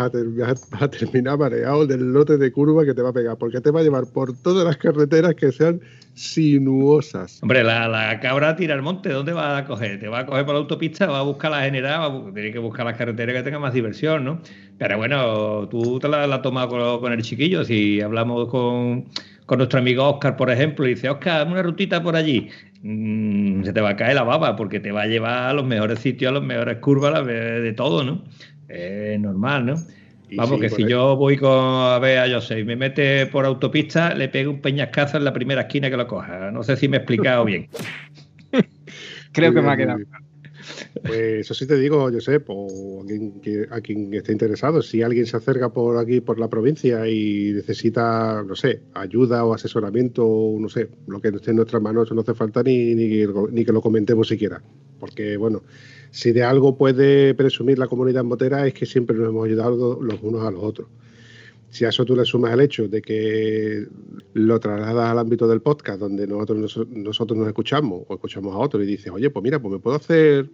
a, 0.72 0.88
terminar 0.90 1.40
mareado 1.40 1.88
del 1.88 2.14
lote 2.14 2.38
de 2.38 2.52
curva 2.52 2.86
que 2.86 2.94
te 2.94 3.02
va 3.02 3.10
a 3.10 3.14
pegar, 3.14 3.38
porque 3.38 3.60
te 3.60 3.72
va 3.72 3.80
a 3.80 3.84
llevar 3.84 4.06
por 4.14 4.38
todas 4.38 4.64
las 4.64 4.78
carreteras 4.78 5.34
que 5.34 5.52
sean 5.52 5.82
sinuosas. 6.14 7.40
Hombre, 7.42 7.64
la, 7.64 8.20
cabra 8.22 8.56
tira 8.56 8.76
al 8.76 8.84
monte, 8.84 9.10
¿dónde 9.10 9.34
va 9.34 9.58
a 9.58 9.66
coger? 9.66 10.00
¿Te 10.00 10.08
va 10.08 10.20
a 10.20 10.26
coger 10.28 10.46
por 10.46 10.54
la 10.54 10.60
autopista? 10.60 11.08
¿Va 11.08 11.20
a 11.20 11.24
buscar 11.24 11.50
la 11.50 11.64
general? 11.64 12.00
Va 12.02 12.30
a, 12.30 12.34
tener 12.34 12.54
que 12.54 12.60
buscar 12.60 12.86
las 12.86 12.98
carreteras 12.98 13.36
que 13.36 13.42
tengan 13.42 13.62
más 13.62 13.74
diversión, 13.74 14.24
¿no? 14.24 14.42
Pero 14.78 14.98
bueno, 14.98 15.68
tú 15.70 15.98
te 16.00 16.08
la, 16.08 16.26
has 16.26 16.42
tomado 16.44 17.00
con 17.02 17.12
el 17.14 17.24
chiquillo, 17.24 17.66
si 17.66 18.00
hablamos 18.00 18.48
con 18.50 19.06
con 19.48 19.58
nuestro 19.58 19.80
amigo 19.80 20.08
Oscar, 20.08 20.36
por 20.36 20.52
ejemplo, 20.52 20.86
y 20.86 20.90
dice, 20.90 21.10
Oscar, 21.10 21.48
una 21.48 21.64
rutita 21.64 22.04
por 22.04 22.16
allí, 22.16 22.50
mm, 22.84 23.64
se 23.64 23.74
te 23.74 23.82
va 23.82 23.90
a 23.92 23.96
caer 23.96 24.14
la 24.14 24.24
baba 24.24 24.56
porque 24.56 24.80
te 24.80 24.92
va 24.92 25.04
a 25.04 25.08
llevar 25.08 25.50
a 25.50 25.54
los 25.54 25.66
mejores 25.66 26.00
sitios, 26.00 26.30
a 26.30 26.34
las 26.36 26.44
mejores 26.44 26.78
curvas, 26.78 27.26
de 27.26 27.74
todo, 27.74 28.04
¿no? 28.04 28.24
Es 28.68 29.20
normal, 29.20 29.66
¿no? 29.66 29.76
Vamos, 30.36 30.60
que 30.60 30.70
si 30.70 30.86
yo 30.86 31.16
voy 31.16 31.38
con, 31.38 31.50
a 31.50 31.98
ver 32.00 32.20
a 32.20 32.36
José 32.36 32.60
y 32.60 32.64
me 32.66 32.76
mete 32.76 33.26
por 33.28 33.46
autopista, 33.46 34.14
le 34.14 34.28
pego 34.28 34.52
un 34.52 34.62
peñascazo 34.62 35.18
en 35.18 35.24
la 35.24 35.32
primera 35.32 35.62
esquina 35.62 35.90
que 35.90 35.96
lo 35.96 36.06
coja. 36.06 36.52
No 36.52 36.64
sé 36.64 36.76
si 36.76 36.90
me 36.90 36.98
he 36.98 37.00
explicado 37.00 37.46
bien. 37.46 37.70
Creo 39.32 39.54
que 39.54 39.62
me 39.62 39.72
ha 39.72 39.78
quedado. 39.78 40.00
Pues 41.02 41.42
eso 41.42 41.54
sí 41.54 41.66
te 41.66 41.78
digo, 41.78 42.10
Josep, 42.12 42.46
o 42.50 43.02
a 43.02 43.06
quien, 43.06 43.68
a 43.72 43.82
quien 43.82 44.14
esté 44.14 44.32
interesado, 44.32 44.82
si 44.82 45.02
alguien 45.02 45.26
se 45.26 45.38
acerca 45.38 45.70
por 45.70 45.98
aquí, 45.98 46.22
por 46.22 46.40
la 46.40 46.50
provincia 46.50 47.08
y 47.08 47.52
necesita, 47.54 48.44
no 48.44 48.56
sé, 48.56 48.82
ayuda 48.94 49.46
o 49.46 49.54
asesoramiento, 49.54 50.56
no 50.60 50.70
sé, 50.70 50.90
lo 51.08 51.22
que 51.22 51.30
esté 51.30 51.52
en 51.52 51.58
nuestras 51.58 51.82
manos, 51.82 52.12
no 52.12 52.22
hace 52.22 52.34
falta 52.34 52.64
ni, 52.64 52.96
ni, 52.96 53.66
que 53.66 53.72
lo 53.72 53.82
comentemos 53.82 54.28
siquiera. 54.28 54.62
Porque, 55.00 55.38
bueno, 55.38 55.64
si 56.12 56.32
de 56.32 56.44
algo 56.44 56.78
puede 56.78 57.34
presumir 57.36 57.78
la 57.78 57.88
comunidad 57.88 58.24
motera 58.24 58.66
es 58.66 58.74
que 58.74 58.86
siempre 58.86 59.16
nos 59.18 59.30
hemos 59.30 59.46
ayudado 59.46 60.02
los 60.02 60.22
unos 60.22 60.46
a 60.46 60.52
los 60.52 60.64
otros. 60.64 60.88
Si 61.70 61.86
a 61.86 61.90
eso 61.90 62.06
tú 62.06 62.16
le 62.16 62.26
sumas 62.26 62.54
el 62.54 62.62
hecho 62.62 62.88
de 62.88 63.02
que 63.02 63.86
lo 64.34 64.60
trasladas 64.60 65.12
al 65.12 65.20
ámbito 65.20 65.48
del 65.48 65.62
podcast, 65.62 66.00
donde 66.00 66.26
nosotros, 66.26 66.88
nosotros 66.90 67.38
nos 67.38 67.48
escuchamos 67.48 68.04
o 68.08 68.14
escuchamos 68.14 68.56
a 68.56 68.58
otro 68.58 68.82
y 68.82 68.86
dices, 68.86 69.12
oye, 69.12 69.30
pues 69.30 69.44
mira, 69.44 69.62
pues 69.62 69.74
me 69.74 69.80
puedo 69.80 69.98
hacer, 69.98 70.50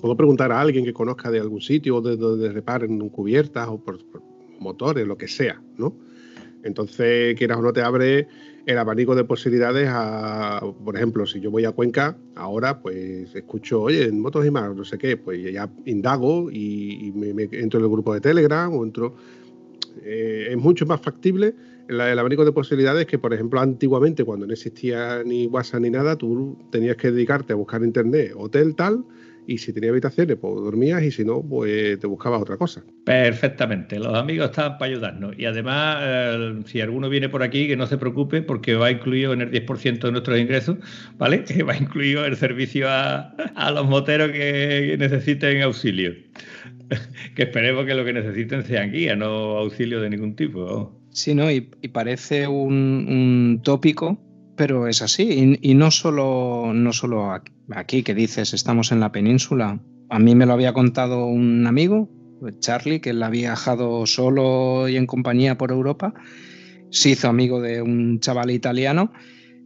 puedo 0.00 0.16
preguntar 0.16 0.52
a 0.52 0.60
alguien 0.60 0.84
que 0.84 0.92
conozca 0.92 1.30
de 1.30 1.40
algún 1.40 1.60
sitio 1.60 2.00
de 2.00 2.16
donde 2.16 2.52
reparen 2.52 3.08
cubiertas 3.08 3.68
o 3.68 3.82
por, 3.82 3.98
motores, 4.60 5.06
lo 5.06 5.16
que 5.16 5.26
sea, 5.26 5.60
¿no? 5.76 5.96
Entonces, 6.62 7.34
quieras 7.36 7.58
o 7.58 7.62
no, 7.62 7.72
te 7.72 7.80
abre 7.80 8.28
el 8.66 8.78
abanico 8.78 9.14
de 9.14 9.24
posibilidades 9.24 9.88
a, 9.90 10.60
por 10.84 10.94
ejemplo, 10.94 11.26
si 11.26 11.40
yo 11.40 11.50
voy 11.50 11.64
a 11.64 11.72
Cuenca, 11.72 12.18
ahora 12.34 12.80
pues 12.82 13.34
escucho, 13.34 13.80
oye, 13.80 14.04
en 14.04 14.20
motos 14.20 14.44
y 14.44 14.50
más, 14.50 14.76
no 14.76 14.84
sé 14.84 14.98
qué, 14.98 15.16
pues 15.16 15.40
ya 15.52 15.70
indago 15.86 16.50
y, 16.50 17.10
me, 17.14 17.32
me, 17.32 17.44
entro 17.44 17.80
en 17.80 17.86
el 17.86 17.90
grupo 17.90 18.12
de 18.12 18.20
Telegram 18.20 18.72
o 18.74 18.84
entro 18.84 19.16
eh, 20.02 20.48
es 20.50 20.56
mucho 20.56 20.86
más 20.86 21.00
factible 21.00 21.54
el, 21.88 22.00
el, 22.00 22.18
abanico 22.18 22.44
de 22.44 22.52
posibilidades 22.52 23.06
que, 23.06 23.18
por 23.18 23.34
ejemplo, 23.34 23.60
antiguamente, 23.60 24.24
cuando 24.24 24.46
no 24.46 24.52
existía 24.52 25.22
ni 25.24 25.46
WhatsApp 25.46 25.80
ni 25.80 25.90
nada, 25.90 26.16
tú 26.16 26.56
tenías 26.70 26.96
que 26.96 27.10
dedicarte 27.10 27.52
a 27.52 27.56
buscar 27.56 27.82
internet, 27.82 28.32
hotel 28.36 28.74
tal, 28.74 29.04
y 29.46 29.58
si 29.58 29.72
tenía 29.72 29.90
habitaciones, 29.90 30.36
pues 30.40 30.54
dormías 30.54 31.02
y 31.02 31.10
si 31.10 31.24
no, 31.24 31.42
pues 31.42 31.98
te 31.98 32.06
buscabas 32.06 32.42
otra 32.42 32.56
cosa. 32.56 32.84
Perfectamente, 33.04 33.98
los 33.98 34.14
amigos 34.14 34.50
estaban 34.50 34.78
para 34.78 34.92
ayudarnos. 34.92 35.34
Y 35.36 35.44
además, 35.44 35.98
eh, 36.02 36.60
si 36.66 36.80
alguno 36.80 37.08
viene 37.08 37.28
por 37.28 37.42
aquí, 37.42 37.66
que 37.66 37.76
no 37.76 37.86
se 37.88 37.98
preocupe 37.98 38.42
porque 38.42 38.76
va 38.76 38.92
incluido 38.92 39.32
en 39.32 39.40
el 39.40 39.50
10% 39.50 40.06
de 40.06 40.12
nuestros 40.12 40.38
ingresos, 40.38 40.76
¿vale? 41.18 41.44
Va 41.68 41.76
incluido 41.76 42.24
el 42.24 42.36
servicio 42.36 42.86
a 42.88 43.72
los 43.74 43.86
moteros 43.86 44.30
que 44.30 44.96
necesiten 44.98 45.62
auxilio. 45.62 46.14
que 47.34 47.42
esperemos 47.42 47.86
que 47.86 47.94
lo 47.94 48.04
que 48.04 48.12
necesiten 48.12 48.64
sean 48.64 48.92
guía, 48.92 49.16
no 49.16 49.58
auxilio 49.58 50.00
de 50.00 50.10
ningún 50.10 50.34
tipo. 50.34 51.00
Sí, 51.10 51.34
¿no? 51.34 51.50
Y, 51.50 51.60
parece 51.92 52.46
un, 52.46 53.60
tópico, 53.64 54.18
pero 54.56 54.86
es 54.86 55.02
así. 55.02 55.58
Y, 55.60 55.74
no, 55.74 55.90
solo, 55.90 56.72
no 56.74 56.92
solo 56.92 57.32
aquí, 57.70 58.02
que 58.02 58.14
dices, 58.14 58.54
estamos 58.54 58.92
en 58.92 59.00
la 59.00 59.12
península. 59.12 59.80
A 60.08 60.18
mí 60.18 60.34
me 60.34 60.46
lo 60.46 60.52
había 60.52 60.72
contado 60.72 61.26
un 61.26 61.66
amigo, 61.66 62.08
Charlie, 62.60 63.00
que 63.00 63.10
él 63.10 63.22
había 63.22 63.50
viajado 63.50 64.06
solo 64.06 64.88
y 64.88 64.96
en 64.96 65.06
compañía 65.06 65.58
por 65.58 65.72
Europa. 65.72 66.14
Se 66.90 67.10
hizo 67.10 67.28
amigo 67.28 67.60
de 67.60 67.82
un 67.82 68.20
chaval 68.20 68.50
italiano. 68.50 69.12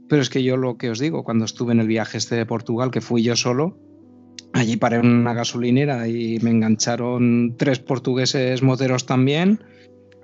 Pero 0.08 0.20
es 0.20 0.28
que 0.28 0.42
yo 0.42 0.56
lo 0.56 0.76
que 0.76 0.90
os 0.90 0.98
digo, 0.98 1.24
cuando 1.24 1.44
estuve 1.44 1.72
en 1.72 1.80
el 1.80 1.86
viaje 1.86 2.18
este 2.18 2.36
de 2.36 2.46
Portugal, 2.46 2.90
que 2.90 3.00
fui 3.00 3.22
yo 3.22 3.36
solo, 3.36 3.78
Allí 4.52 4.76
paré 4.76 4.96
en 4.96 5.06
una 5.06 5.34
gasolinera 5.34 6.06
y 6.06 6.38
me 6.40 6.50
engancharon 6.50 7.56
tres 7.56 7.80
portugueses 7.80 8.62
moteros 8.62 9.04
también. 9.04 9.64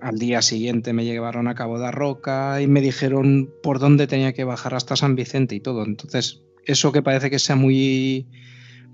Al 0.01 0.19
día 0.19 0.41
siguiente 0.41 0.93
me 0.93 1.05
llevaron 1.05 1.49
a 1.49 1.55
Cabo 1.55 1.79
de 1.79 1.91
Roca 1.91 2.63
y 2.63 2.67
me 2.67 2.81
dijeron 2.81 3.51
por 3.63 3.81
dónde 3.81 4.07
tenía 4.07 4.33
que 4.33 4.45
bajar 4.45 4.75
hasta 4.75 4.97
San 4.97 5.17
Vicente 5.17 5.57
y 5.57 5.61
todo. 5.61 5.85
Entonces, 5.85 6.43
eso 6.65 6.93
que 6.93 7.03
parece 7.03 7.29
que 7.29 7.39
sea 7.39 7.57
muy, 7.57 8.29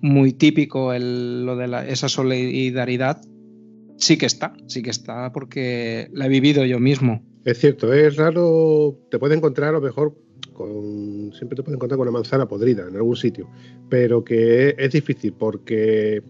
muy 0.01 0.33
típico, 0.33 0.93
lo 0.99 1.57
de 1.57 1.93
esa 1.93 2.09
solidaridad, 2.09 3.21
sí 3.99 4.17
que 4.17 4.27
está, 4.27 4.55
sí 4.67 4.83
que 4.83 4.91
está 4.91 5.33
porque 5.33 6.09
la 6.12 6.27
he 6.27 6.29
vivido 6.29 6.64
yo 6.64 6.81
mismo. 6.81 7.23
Es 7.45 7.59
cierto, 7.59 7.93
es 7.93 8.17
raro, 8.17 8.99
te 9.11 9.19
puede 9.19 9.37
encontrar 9.37 9.69
a 9.69 9.73
lo 9.73 9.81
mejor 9.81 10.17
siempre 11.33 11.57
te 11.57 11.63
puedes 11.63 11.77
encontrar 11.77 11.99
con 11.99 12.09
una 12.09 12.13
manzana 12.13 12.47
podrida 12.47 12.87
en 12.89 12.97
algún 12.97 13.17
sitio, 13.17 13.49
pero 13.89 14.25
que 14.25 14.75
es, 14.79 14.93
difícil 14.93 15.33
porque, 15.33 16.23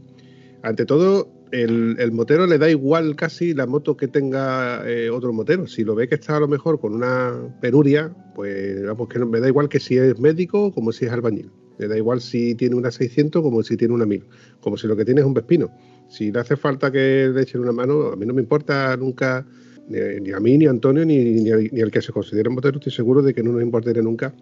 ante 0.62 0.84
todo, 0.84 1.28
el, 1.52 2.12
motero 2.12 2.46
le 2.46 2.58
da 2.58 2.68
igual 2.68 3.16
casi 3.16 3.54
la 3.54 3.66
moto 3.66 3.96
que 3.96 4.08
tenga 4.08 4.82
eh, 4.88 5.10
otro 5.10 5.32
motero. 5.32 5.66
Si 5.66 5.84
lo 5.84 5.94
ve 5.94 6.08
que 6.08 6.16
está 6.16 6.36
a 6.36 6.40
lo 6.40 6.48
mejor 6.48 6.80
con 6.80 6.94
una 6.94 7.56
penuria, 7.60 8.12
pues 8.34 8.84
vamos, 8.84 9.08
que 9.08 9.18
me 9.20 9.40
da 9.40 9.48
igual 9.48 9.68
que 9.68 9.80
si 9.80 9.96
es 9.96 10.18
médico 10.18 10.72
como 10.72 10.92
si 10.92 11.06
es 11.06 11.12
albañil. 11.12 11.50
Me 11.78 11.86
da 11.86 11.96
igual 11.96 12.20
si 12.20 12.54
tiene 12.54 12.74
una 12.74 12.90
600 12.90 13.42
como 13.42 13.62
si 13.62 13.76
tiene 13.76 13.94
una 13.94 14.06
1000. 14.06 14.24
Como 14.60 14.76
si 14.76 14.86
lo 14.86 14.96
que 14.96 15.04
tiene 15.04 15.20
es 15.20 15.26
un 15.26 15.34
vespino. 15.34 15.70
Si 16.08 16.32
le 16.32 16.40
hace 16.40 16.56
falta 16.56 16.90
que 16.90 17.30
le 17.32 17.42
echen 17.42 17.60
una 17.60 17.72
mano, 17.72 18.12
a 18.12 18.16
mí 18.16 18.24
no 18.24 18.32
me 18.32 18.40
importa 18.40 18.96
nunca 18.96 19.46
ni, 19.88 20.32
a 20.32 20.40
mí, 20.40 20.58
ni 20.58 20.66
a 20.66 20.70
Antonio, 20.70 21.04
ni, 21.04 21.16
ni, 21.18 21.50
al 21.50 21.90
que 21.90 22.02
se 22.02 22.12
considera 22.12 22.50
motero, 22.50 22.78
estoy 22.78 22.92
seguro 22.92 23.22
de 23.22 23.34
que 23.34 23.42
no 23.42 23.52
nos 23.52 23.62
importaría 23.62 24.02
nunca 24.02 24.34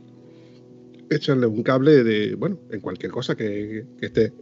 echarle 1.11 1.47
un 1.47 1.63
cable 1.63 2.03
de, 2.03 2.35
bueno, 2.35 2.59
en 2.71 2.81
cualquier 2.81 3.13
cosa 3.13 3.37
que, 3.37 3.85
esté 4.01 4.33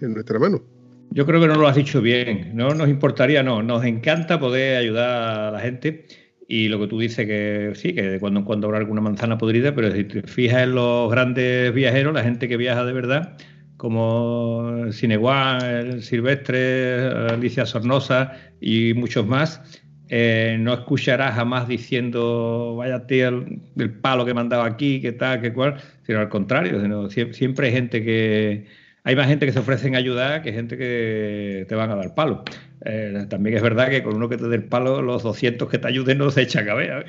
en 0.00 0.14
nuestra 0.14 0.38
mano. 0.38 0.62
Yo 1.10 1.26
creo 1.26 1.40
que 1.40 1.46
no 1.46 1.56
lo 1.56 1.68
has 1.68 1.76
dicho 1.76 2.00
bien. 2.00 2.52
No 2.54 2.74
nos 2.74 2.88
importaría, 2.88 3.42
no. 3.42 3.62
Nos 3.62 3.84
encanta 3.84 4.40
poder 4.40 4.78
ayudar 4.78 5.48
a 5.48 5.50
la 5.50 5.60
gente. 5.60 6.06
Y 6.48 6.68
lo 6.68 6.80
que 6.80 6.86
tú 6.86 6.98
dices 6.98 7.26
que 7.26 7.72
sí, 7.74 7.94
que 7.94 8.02
de 8.02 8.20
cuando 8.20 8.40
en 8.40 8.46
cuando 8.46 8.66
habrá 8.66 8.78
alguna 8.78 9.00
manzana 9.00 9.38
podrida, 9.38 9.74
pero 9.74 9.92
si 9.92 10.04
te 10.04 10.22
fijas 10.22 10.62
en 10.62 10.74
los 10.74 11.10
grandes 11.10 11.72
viajeros, 11.72 12.14
la 12.14 12.22
gente 12.22 12.48
que 12.48 12.56
viaja 12.56 12.84
de 12.84 12.92
verdad, 12.92 13.36
como 13.76 14.86
Cineguán, 14.92 16.02
Silvestre, 16.02 17.06
Alicia 17.30 17.66
Sornosa 17.66 18.32
y 18.60 18.94
muchos 18.94 19.26
más, 19.26 19.81
eh, 20.14 20.58
no 20.60 20.74
escucharás 20.74 21.34
jamás 21.34 21.66
diciendo, 21.66 22.76
vaya 22.76 23.06
tío, 23.06 23.28
el, 23.28 23.90
palo 24.02 24.26
que 24.26 24.34
mandaba 24.34 24.66
aquí, 24.66 25.00
que 25.00 25.12
tal, 25.12 25.40
que 25.40 25.54
cual, 25.54 25.80
sino 26.02 26.18
al 26.18 26.28
contrario, 26.28 27.08
siempre 27.08 27.68
hay 27.68 27.72
gente 27.72 28.04
que, 28.04 28.66
hay 29.04 29.16
más 29.16 29.26
gente 29.26 29.46
que 29.46 29.52
se 29.52 29.58
ofrecen 29.58 29.96
a 29.96 29.98
ayudar 29.98 30.42
que 30.42 30.52
gente 30.52 30.78
que 30.78 31.66
te 31.68 31.74
van 31.74 31.90
a 31.90 31.96
dar 31.96 32.14
palo. 32.14 32.44
Eh, 32.84 33.26
también 33.28 33.56
es 33.56 33.62
verdad 33.62 33.88
que 33.88 34.02
con 34.02 34.14
uno 34.14 34.28
que 34.28 34.36
te 34.36 34.46
dé 34.46 34.56
el 34.56 34.64
palo, 34.64 35.02
los 35.02 35.24
200 35.24 35.68
que 35.68 35.78
te 35.78 35.88
ayuden 35.88 36.18
no 36.18 36.30
se 36.30 36.42
echa 36.42 36.64
cabeza. 36.64 37.04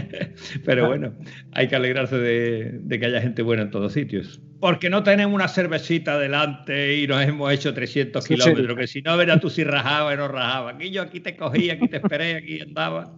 Pero 0.64 0.84
ah. 0.84 0.88
bueno, 0.88 1.14
hay 1.52 1.68
que 1.68 1.76
alegrarse 1.76 2.16
de, 2.16 2.98
que 2.98 3.06
haya 3.06 3.20
gente 3.20 3.42
buena 3.42 3.62
en 3.62 3.70
todos 3.70 3.92
sitios. 3.92 4.40
Porque 4.58 4.90
no 4.90 5.04
tenemos 5.04 5.32
una 5.32 5.46
cervecita 5.46 6.18
delante 6.18 6.96
y 6.96 7.06
nos 7.06 7.22
hemos 7.22 7.52
hecho 7.52 7.72
300 7.72 8.26
kilómetros, 8.26 8.76
que 8.76 8.86
si 8.88 9.02
no, 9.02 9.16
verás 9.16 9.40
tú 9.40 9.48
si 9.48 9.62
rajaba 9.62 10.14
y 10.14 10.16
no 10.16 10.26
rajaba. 10.26 10.72
Aquí 10.72 10.90
yo 10.90 11.02
aquí 11.02 11.20
te 11.20 11.36
cogí, 11.36 11.70
aquí 11.70 11.86
te 11.86 11.98
esperé, 11.98 12.34
aquí 12.34 12.60
andaba. 12.60 13.14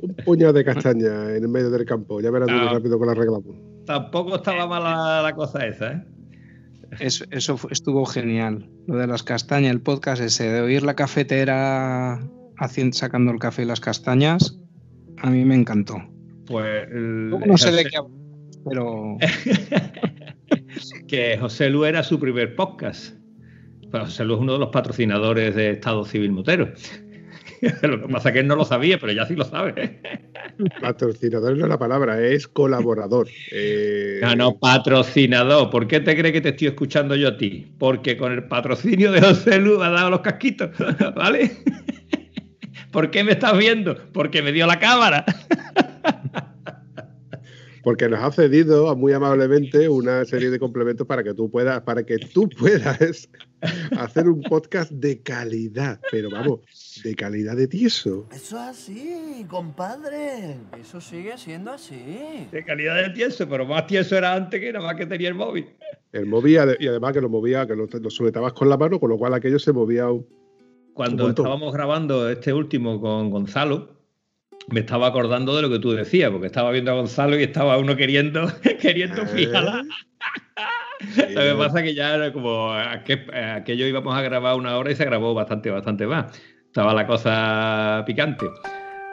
Un 0.00 0.14
puñado 0.24 0.52
de 0.52 0.64
castaña 0.64 1.34
en 1.34 1.42
el 1.42 1.48
medio 1.48 1.70
del 1.70 1.84
campo, 1.84 2.20
ya 2.20 2.30
verás 2.30 2.48
tú 2.48 2.54
ah. 2.54 2.70
rápido 2.74 2.96
con 2.96 3.08
la 3.08 3.14
regla. 3.14 3.38
Tampoco 3.86 4.36
estaba 4.36 4.68
mala 4.68 5.22
la 5.22 5.32
cosa 5.34 5.66
esa, 5.66 5.92
¿eh? 5.92 6.15
Eso, 7.00 7.24
estuvo 7.70 8.04
genial. 8.06 8.68
Lo 8.86 8.96
de 8.96 9.06
las 9.06 9.22
castañas, 9.22 9.72
el 9.72 9.80
podcast 9.80 10.22
ese, 10.22 10.50
de 10.50 10.60
oír 10.60 10.82
la 10.82 10.94
cafetera 10.94 12.20
haciendo, 12.58 12.96
sacando 12.96 13.32
el 13.32 13.38
café 13.38 13.62
y 13.62 13.66
las 13.66 13.80
castañas, 13.80 14.58
a 15.18 15.30
mí 15.30 15.44
me 15.44 15.54
encantó. 15.54 15.96
Pues. 16.46 16.88
no 16.90 17.58
sé 17.58 17.72
de 17.72 17.84
qué 17.84 17.98
pero. 18.68 19.16
que 21.08 21.38
José 21.38 21.70
Lu 21.70 21.84
era 21.84 22.02
su 22.02 22.18
primer 22.18 22.54
podcast. 22.54 23.14
José 23.92 24.24
Lu 24.24 24.34
es 24.34 24.40
uno 24.40 24.54
de 24.54 24.58
los 24.58 24.68
patrocinadores 24.70 25.54
de 25.54 25.70
Estado 25.70 26.04
Civil 26.04 26.32
Motero. 26.32 26.72
lo 27.82 28.00
que 28.00 28.08
pasa 28.12 28.28
es 28.28 28.32
que 28.34 28.40
él 28.40 28.46
no 28.46 28.56
lo 28.56 28.64
sabía, 28.64 28.98
pero 28.98 29.12
ya 29.12 29.26
sí 29.26 29.34
lo 29.34 29.44
sabe. 29.44 30.00
Patrocinador 30.80 31.56
no 31.56 31.64
es 31.64 31.68
la 31.68 31.78
palabra, 31.78 32.20
es 32.20 32.46
colaborador. 32.48 33.28
Eh... 33.52 34.20
No, 34.22 34.36
no, 34.36 34.58
patrocinador. 34.58 35.70
¿Por 35.70 35.86
qué 35.86 36.00
te 36.00 36.16
crees 36.16 36.32
que 36.32 36.40
te 36.40 36.48
estoy 36.50 36.68
escuchando 36.68 37.14
yo 37.14 37.28
a 37.28 37.36
ti? 37.36 37.66
Porque 37.78 38.16
con 38.16 38.32
el 38.32 38.44
patrocinio 38.44 39.12
de 39.12 39.20
José 39.20 39.58
Luz 39.58 39.82
ha 39.82 39.90
dado 39.90 40.10
los 40.10 40.20
casquitos, 40.20 40.70
¿vale? 41.16 41.50
¿Por 42.90 43.10
qué 43.10 43.24
me 43.24 43.32
estás 43.32 43.56
viendo? 43.58 43.96
Porque 44.12 44.42
me 44.42 44.52
dio 44.52 44.66
la 44.66 44.78
cámara 44.78 45.24
porque 47.86 48.08
nos 48.08 48.18
ha 48.18 48.32
cedido 48.32 48.96
muy 48.96 49.12
amablemente 49.12 49.88
una 49.88 50.24
serie 50.24 50.50
de 50.50 50.58
complementos 50.58 51.06
para 51.06 51.22
que 51.22 51.34
tú 51.34 51.48
puedas, 51.48 51.82
para 51.82 52.04
que 52.04 52.18
tú 52.18 52.48
puedas 52.58 53.28
hacer 53.96 54.28
un 54.28 54.42
podcast 54.42 54.90
de 54.90 55.22
calidad, 55.22 56.00
pero 56.10 56.28
vamos, 56.28 56.62
de 57.04 57.14
calidad 57.14 57.54
de 57.54 57.68
tieso. 57.68 58.26
Eso 58.32 58.56
es 58.56 58.62
así, 58.62 59.46
compadre. 59.48 60.56
Eso 60.80 61.00
sigue 61.00 61.38
siendo 61.38 61.70
así. 61.70 62.48
De 62.50 62.64
calidad 62.64 62.96
de 62.96 63.10
tieso, 63.10 63.48
pero 63.48 63.64
más 63.64 63.86
tieso 63.86 64.16
era 64.16 64.34
antes 64.34 64.60
que 64.60 64.72
nada 64.72 64.84
más 64.84 64.96
que 64.96 65.06
tenía 65.06 65.28
el 65.28 65.36
móvil. 65.36 65.68
El 66.10 66.26
móvil 66.26 66.58
y 66.80 66.88
además 66.88 67.12
que 67.12 67.20
lo 67.20 67.28
movía, 67.28 67.68
que 67.68 67.76
lo, 67.76 67.86
sujetabas 68.10 68.52
con 68.52 68.68
la 68.68 68.76
mano, 68.76 68.98
con 68.98 69.10
lo 69.10 69.16
cual 69.16 69.32
aquello 69.32 69.60
se 69.60 69.72
movía 69.72 70.10
un, 70.10 70.26
Cuando 70.92 71.28
estábamos 71.28 71.72
grabando 71.72 72.28
este 72.28 72.52
último 72.52 73.00
con 73.00 73.30
Gonzalo, 73.30 73.95
me 74.68 74.80
estaba 74.80 75.06
acordando 75.06 75.54
de 75.54 75.62
lo 75.62 75.70
que 75.70 75.78
tú 75.78 75.92
decías, 75.92 76.30
porque 76.30 76.46
estaba 76.46 76.70
viendo 76.70 76.90
a 76.90 76.94
Gonzalo 76.94 77.38
y 77.38 77.44
estaba 77.44 77.78
uno 77.78 77.96
queriendo, 77.96 78.50
queriendo 78.80 79.26
fijarla. 79.26 79.84
Lo 81.34 81.42
que 81.42 81.54
pasa 81.58 81.80
es 81.80 81.84
que 81.84 81.94
ya 81.94 82.14
era 82.14 82.32
como 82.32 82.72
aquello 82.72 83.86
íbamos 83.86 84.14
a 84.16 84.22
grabar 84.22 84.56
una 84.56 84.76
hora 84.76 84.90
y 84.90 84.96
se 84.96 85.04
grabó 85.04 85.34
bastante, 85.34 85.70
bastante 85.70 86.06
más. 86.06 86.40
Estaba 86.66 86.94
la 86.94 87.06
cosa 87.06 88.02
picante. 88.06 88.46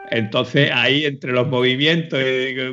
Entonces 0.09 0.69
ahí 0.73 1.05
entre 1.05 1.31
los 1.31 1.47
movimientos, 1.47 2.19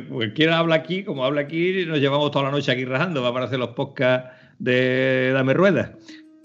cualquiera 0.09 0.59
habla 0.59 0.75
aquí, 0.75 1.03
como 1.03 1.23
habla 1.23 1.41
aquí, 1.41 1.85
nos 1.85 1.99
llevamos 1.99 2.31
toda 2.31 2.45
la 2.45 2.51
noche 2.51 2.71
aquí 2.71 2.85
rajando, 2.85 3.21
vamos 3.21 3.41
a 3.41 3.45
hacer 3.45 3.59
los 3.59 3.69
podcasts 3.69 4.29
de 4.59 5.31
Dame 5.33 5.53
Ruedas, 5.53 5.91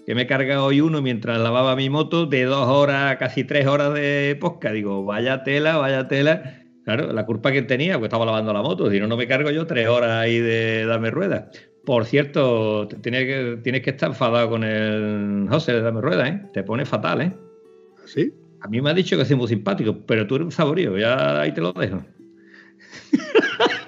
que 0.07 0.15
me 0.15 0.21
he 0.21 0.27
cargado 0.27 0.63
hoy 0.63 0.79
uno 0.79 1.01
mientras 1.01 1.37
lavaba 1.37 1.75
mi 1.75 1.89
moto 1.89 2.25
de 2.27 2.45
dos 2.45 2.65
horas, 2.65 3.17
casi 3.17 3.43
tres 3.43 3.67
horas 3.67 3.93
de 3.93 4.37
podcast. 4.39 4.73
Digo, 4.73 5.03
vaya 5.03 5.43
tela, 5.43 5.75
vaya 5.75 6.07
tela. 6.07 6.63
Claro, 6.85 7.11
la 7.11 7.25
culpa 7.25 7.51
que 7.51 7.61
tenía, 7.63 7.99
pues 7.99 8.07
estaba 8.07 8.25
lavando 8.25 8.53
la 8.53 8.61
moto, 8.61 8.89
si 8.89 9.01
no, 9.01 9.07
no 9.07 9.17
me 9.17 9.27
cargo 9.27 9.51
yo 9.51 9.67
tres 9.67 9.89
horas 9.89 10.11
ahí 10.11 10.39
de 10.39 10.85
Dame 10.85 11.11
Ruedas. 11.11 11.47
Por 11.83 12.05
cierto, 12.05 12.87
tienes 12.87 13.25
que, 13.25 13.59
tienes 13.61 13.81
que 13.81 13.89
estar 13.89 14.07
enfadado 14.07 14.49
con 14.49 14.63
el 14.63 15.45
José 15.49 15.73
de 15.73 15.81
Dame 15.81 15.99
Ruedas, 15.99 16.29
¿eh? 16.29 16.41
Te 16.53 16.63
pone 16.63 16.85
fatal, 16.85 17.19
¿eh? 17.19 17.33
¿Sí? 18.05 18.33
A 18.61 18.69
mí 18.69 18.81
me 18.81 18.91
ha 18.91 18.93
dicho 18.93 19.17
que 19.17 19.25
soy 19.25 19.35
muy 19.35 19.49
simpático, 19.49 20.05
pero 20.05 20.25
tú 20.25 20.35
eres 20.35 20.45
un 20.45 20.51
saborío, 20.53 20.97
ya 20.97 21.41
ahí 21.41 21.53
te 21.53 21.59
lo 21.59 21.73
dejo. 21.73 22.01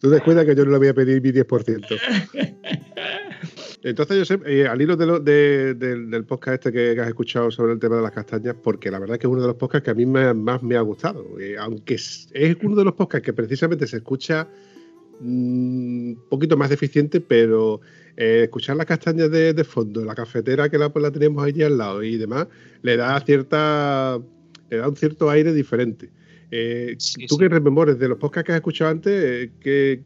Tú 0.00 0.10
descuida 0.10 0.46
que 0.46 0.54
yo 0.54 0.64
no 0.64 0.70
le 0.70 0.78
voy 0.78 0.88
a 0.88 0.94
pedir 0.94 1.20
mi 1.20 1.32
10%. 1.32 1.98
Entonces, 3.82 4.18
yo 4.18 4.24
sé, 4.24 4.40
eh, 4.46 4.66
al 4.66 4.82
hilo 4.82 4.96
del 4.96 6.24
podcast 6.26 6.66
este 6.66 6.72
que, 6.72 7.00
has 7.00 7.08
escuchado 7.08 7.50
sobre 7.50 7.72
el 7.72 7.78
tema 7.78 7.96
de 7.96 8.02
las 8.02 8.10
castañas, 8.10 8.56
porque 8.60 8.90
la 8.90 8.98
verdad 8.98 9.14
es 9.14 9.20
que 9.20 9.26
es 9.28 9.32
uno 9.32 9.42
de 9.42 9.48
los 9.48 9.56
podcasts 9.56 9.84
que 9.84 9.90
a 9.90 9.94
mí 9.94 10.04
más 10.04 10.62
me 10.62 10.76
ha 10.76 10.80
gustado. 10.80 11.38
Eh, 11.40 11.56
aunque 11.58 11.94
es, 11.94 12.28
uno 12.62 12.74
de 12.74 12.84
los 12.84 12.94
podcasts 12.94 13.24
que 13.24 13.32
precisamente 13.32 13.86
se 13.86 13.98
escucha 13.98 14.48
un 15.20 16.12
mm, 16.12 16.28
poquito 16.28 16.56
más 16.56 16.70
deficiente, 16.70 17.20
pero 17.20 17.80
eh, 18.16 18.42
escuchar 18.44 18.76
las 18.76 18.86
castañas 18.86 19.30
de, 19.30 19.64
fondo, 19.64 20.04
la 20.04 20.14
cafetera 20.14 20.68
que 20.68 20.78
la, 20.78 20.92
pues, 20.92 21.02
la 21.02 21.12
tenemos 21.12 21.44
allí 21.44 21.62
al 21.62 21.78
lado 21.78 22.02
y 22.02 22.16
demás, 22.16 22.48
le 22.82 22.96
da 22.96 23.20
cierta 23.20 24.20
le 24.70 24.76
da 24.76 24.88
un 24.88 24.96
cierto 24.96 25.30
aire 25.30 25.52
diferente. 25.52 26.10
Tú 27.28 27.38
que 27.38 27.48
rememores 27.48 27.98
de 27.98 28.08
los 28.08 28.18
podcasts 28.18 28.46
que 28.46 28.52
has 28.52 28.56
escuchado 28.56 28.90
antes, 28.90 29.50
¿qué, 29.60 30.02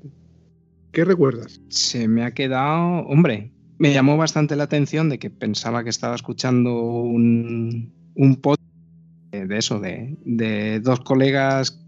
¿qué 0.93 1.05
recuerdas? 1.05 1.61
Se 1.69 2.07
me 2.07 2.25
ha 2.25 2.33
quedado, 2.33 3.07
hombre, 3.07 3.51
me 3.79 3.93
llamó 3.93 4.17
bastante 4.17 4.57
la 4.57 4.65
atención 4.65 5.09
de 5.09 5.19
que 5.19 5.31
pensaba 5.31 5.85
que 5.85 5.91
estaba 5.91 6.15
escuchando 6.15 6.81
un, 6.81 7.93
un 8.15 8.37
podcast 8.37 8.73
de 9.33 9.59
eso, 9.59 9.81
de, 9.81 10.81
dos 10.81 11.01
colegas 11.01 11.81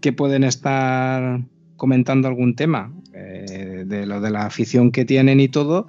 que 0.00 0.12
pueden 0.12 0.44
estar 0.44 1.42
comentando 1.76 2.28
algún 2.28 2.54
tema, 2.54 2.92
eh, 3.12 3.84
de 3.86 4.06
lo 4.06 4.20
de 4.20 4.30
la 4.30 4.46
afición 4.46 4.92
que 4.92 5.04
tienen 5.04 5.40
y 5.40 5.48
todo, 5.48 5.88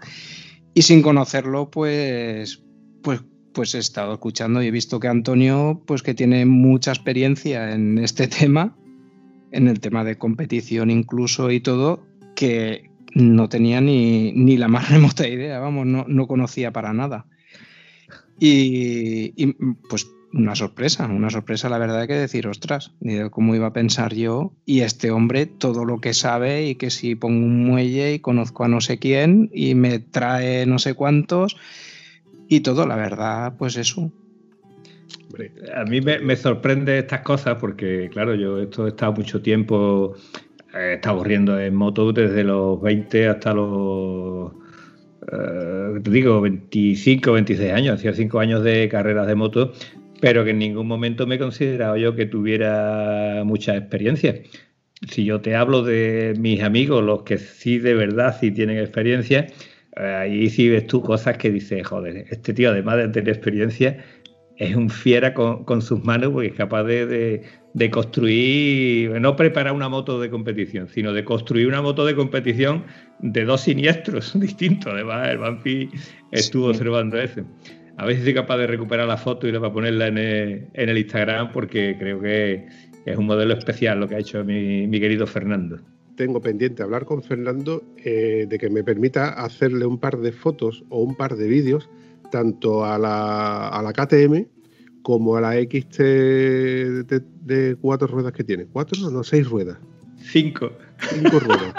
y 0.73 0.83
sin 0.83 1.01
conocerlo, 1.01 1.69
pues, 1.69 2.63
pues, 3.03 3.23
pues 3.53 3.75
he 3.75 3.79
estado 3.79 4.13
escuchando 4.13 4.61
y 4.61 4.67
he 4.67 4.71
visto 4.71 4.99
que 4.99 5.07
Antonio, 5.07 5.81
pues 5.85 6.03
que 6.03 6.13
tiene 6.13 6.45
mucha 6.45 6.91
experiencia 6.91 7.73
en 7.73 7.97
este 7.97 8.27
tema, 8.39 8.75
en 9.51 9.67
el 9.67 9.79
tema 9.79 10.03
de 10.03 10.17
competición 10.17 10.89
incluso 10.89 11.51
y 11.51 11.59
todo, 11.59 12.05
que, 12.35 12.91
no 13.17 13.49
tenía 13.49 13.81
ni, 13.81 14.57
la 14.57 14.67
más 14.67 14.89
remota 14.91 15.27
idea, 15.27 15.59
vamos, 15.59 15.85
no, 15.85 16.27
conocía 16.27 16.71
para 16.71 16.93
nada. 16.93 17.25
Y, 18.39 19.53
pues 19.89 20.07
una 20.33 20.55
sorpresa, 20.55 21.07
una 21.07 21.31
sorpresa, 21.31 21.69
la 21.69 21.79
verdad 21.79 22.05
que 22.05 22.13
decir, 22.13 22.47
ostras, 22.47 22.93
cómo 23.31 23.55
iba 23.55 23.67
a 23.67 23.73
pensar 23.73 24.13
yo 24.13 24.53
y 24.65 24.81
este 24.81 25.09
hombre 25.09 25.47
todo 25.47 25.85
lo 25.85 25.99
que 25.99 26.13
sabe 26.13 26.67
y 26.67 26.75
que 26.75 26.91
si 26.91 27.15
pongo 27.15 27.45
un 27.45 27.65
muelle 27.65 28.13
y 28.13 28.19
conozco 28.19 28.63
a 28.63 28.67
no 28.67 28.81
sé 28.81 28.99
quién 28.99 29.49
y 29.53 29.73
me 29.73 29.99
trae 29.99 30.65
no 30.65 30.77
sé 30.77 30.93
cuántos 30.93 31.55
y 32.49 32.59
todo, 32.59 32.85
la 32.85 32.97
verdad, 32.97 33.55
pues 33.57 33.77
eso. 33.77 34.11
A 35.75 35.83
mí 35.85 36.01
me, 36.01 36.19
me 36.19 36.35
sorprende 36.35 36.99
estas 36.99 37.21
cosas 37.21 37.57
porque, 37.59 38.09
claro, 38.11 38.35
yo 38.35 38.61
esto 38.61 38.85
he 38.85 38.89
estado 38.89 39.13
mucho 39.13 39.41
tiempo 39.41 40.15
he 40.73 40.93
estado 40.93 41.17
corriendo 41.17 41.59
en 41.59 41.75
moto 41.75 42.11
desde 42.11 42.43
los 42.43 42.81
20 42.81 43.27
hasta 43.27 43.53
los, 43.53 44.51
eh, 45.31 45.99
digo, 46.03 46.41
25, 46.41 47.31
26 47.33 47.71
años, 47.73 47.95
hacía 47.95 48.13
5 48.13 48.39
años 48.39 48.63
de 48.63 48.87
carreras 48.89 49.27
de 49.27 49.35
moto, 49.35 49.73
pero 50.21 50.43
que 50.43 50.51
en 50.51 50.59
ningún 50.59 50.87
momento 50.87 51.27
me 51.27 51.35
he 51.35 51.39
considerado 51.39 51.97
yo 51.97 52.15
que 52.15 52.25
tuviera 52.25 53.43
mucha 53.45 53.75
experiencia. 53.75 54.35
Si 55.09 55.25
yo 55.25 55.41
te 55.41 55.55
hablo 55.55 55.83
de 55.83 56.33
mis 56.39 56.63
amigos, 56.63 57.03
los 57.03 57.23
que 57.23 57.37
sí 57.37 57.77
de 57.77 57.93
verdad 57.93 58.35
sí 58.39 58.51
tienen 58.51 58.79
experiencia, 58.79 59.47
eh, 59.95 60.03
ahí 60.03 60.49
sí 60.49 60.69
ves 60.69 60.87
tú 60.87 61.01
cosas 61.01 61.37
que 61.37 61.51
dices, 61.51 61.85
joder, 61.85 62.25
este 62.29 62.53
tío 62.53 62.71
además 62.71 62.97
de 62.97 63.07
tener 63.09 63.29
experiencia, 63.29 64.03
es 64.57 64.75
un 64.75 64.89
fiera 64.89 65.33
con, 65.33 65.81
sus 65.81 66.03
manos 66.03 66.31
porque 66.31 66.47
es 66.47 66.55
capaz 66.55 66.83
de, 66.83 67.43
de 67.73 67.89
construir, 67.91 69.21
no 69.21 69.35
preparar 69.35 69.73
una 69.73 69.87
moto 69.87 70.19
de 70.19 70.31
competición, 70.31 70.87
sino 70.87 71.13
de 71.13 71.23
construir 71.23 71.67
una 71.67 71.81
moto 71.81 72.05
de 72.05 72.15
competición 72.15 72.83
de 73.19 73.45
dos 73.45 73.61
siniestros 73.61 74.31
distintos. 74.39 74.93
Además, 74.93 75.29
el 75.29 75.37
Banfi 75.37 75.89
estuvo 76.31 76.67
observando 76.67 77.19
eso. 77.19 77.43
A 77.97 78.05
ver 78.05 78.15
si 78.17 78.23
soy 78.23 78.33
capaz 78.33 78.57
de 78.57 78.67
recuperar 78.67 79.07
la 79.07 79.17
foto 79.17 79.47
y 79.47 79.51
le 79.51 79.59
va 79.59 79.67
a 79.67 79.73
ponerla 79.73 80.07
en 80.07 80.17
el, 80.17 80.97
Instagram 80.97 81.51
porque 81.51 81.95
creo 81.99 82.19
que 82.19 82.67
es 83.05 83.17
un 83.17 83.25
modelo 83.25 83.53
especial 83.53 83.99
lo 83.99 84.07
que 84.07 84.15
ha 84.15 84.19
hecho 84.19 84.43
mi, 84.43 84.89
querido 84.99 85.25
Fernando. 85.27 85.79
Tengo 86.15 86.41
pendiente 86.41 86.81
hablar 86.81 87.05
con 87.05 87.21
Fernando 87.21 87.83
eh, 88.03 88.47
de 88.49 88.57
que 88.57 88.69
me 88.69 88.83
permita 88.83 89.29
hacerle 89.29 89.85
un 89.85 89.99
par 89.99 90.17
de 90.17 90.31
fotos 90.31 90.83
o 90.89 91.03
un 91.03 91.15
par 91.15 91.35
de 91.35 91.47
vídeos 91.47 91.89
tanto 92.29 92.85
a 92.85 92.97
la, 92.97 93.69
a 93.69 93.81
la 93.81 93.93
KTM 93.93 94.45
como 95.01 95.37
a 95.37 95.41
la 95.41 95.53
XT 95.53 95.99
de, 95.99 97.77
cuatro 97.79 98.07
ruedas 98.07 98.33
que 98.33 98.43
tiene. 98.43 98.65
¿Cuatro 98.65 99.07
o 99.07 99.09
no? 99.09 99.23
Seis 99.23 99.47
ruedas. 99.47 99.77
Cinco. 100.17 100.73
Cinco 100.99 101.39
ruedas. 101.39 101.73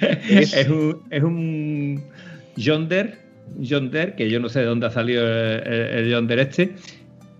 es, 0.28 0.68
un, 0.68 1.02
es 1.10 1.22
un 1.22 2.02
Yonder, 2.56 3.18
Yonder, 3.58 4.16
que 4.16 4.28
yo 4.28 4.40
no 4.40 4.48
sé 4.48 4.60
de 4.60 4.64
dónde 4.66 4.86
ha 4.86 4.90
salido 4.90 5.24
el, 5.26 6.10
Yonder 6.10 6.40
este, 6.40 6.74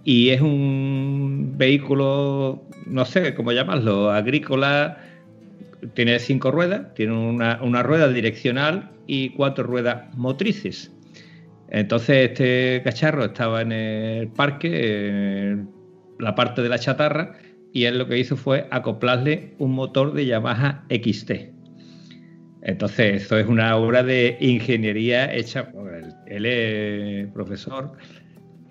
y 0.05 0.29
es 0.31 0.41
un 0.41 1.55
vehículo, 1.57 2.63
no 2.87 3.05
sé 3.05 3.35
cómo 3.35 3.51
llamarlo, 3.51 4.11
agrícola, 4.11 4.99
tiene 5.95 6.19
cinco 6.21 6.53
ruedas, 6.53 6.95
tiene 6.95 7.15
una, 7.15 7.61
una 7.63 7.83
rueda 7.83 8.09
direccional 8.09 8.91
y 9.09 9.31
cuatro 9.31 9.65
ruedas 9.65 10.17
motrices. 10.17 10.93
Entonces 11.71 12.31
este 12.31 12.81
cacharro 12.85 13.27
estaba 13.27 13.63
en 13.63 13.73
el 13.73 14.29
parque, 14.29 15.09
en 15.51 15.69
la 16.19 16.35
parte 16.35 16.63
de 16.63 16.69
la 16.69 16.79
chatarra, 16.79 17.35
y 17.73 17.85
él 17.85 17.99
lo 17.99 18.09
que 18.09 18.19
hizo 18.19 18.37
fue 18.37 18.67
acoplarle 18.71 19.55
un 19.59 19.73
motor 19.73 20.13
de 20.15 20.27
Yamaha 20.27 20.85
XT. 20.89 21.59
Entonces, 22.63 23.23
eso 23.23 23.39
es 23.39 23.47
una 23.47 23.77
obra 23.77 24.03
de 24.03 24.37
ingeniería 24.41 25.33
hecha 25.33 25.71
por 25.71 25.95
él. 25.95 26.13
Él 26.27 26.45
es 26.47 27.29
profesor, 27.33 27.93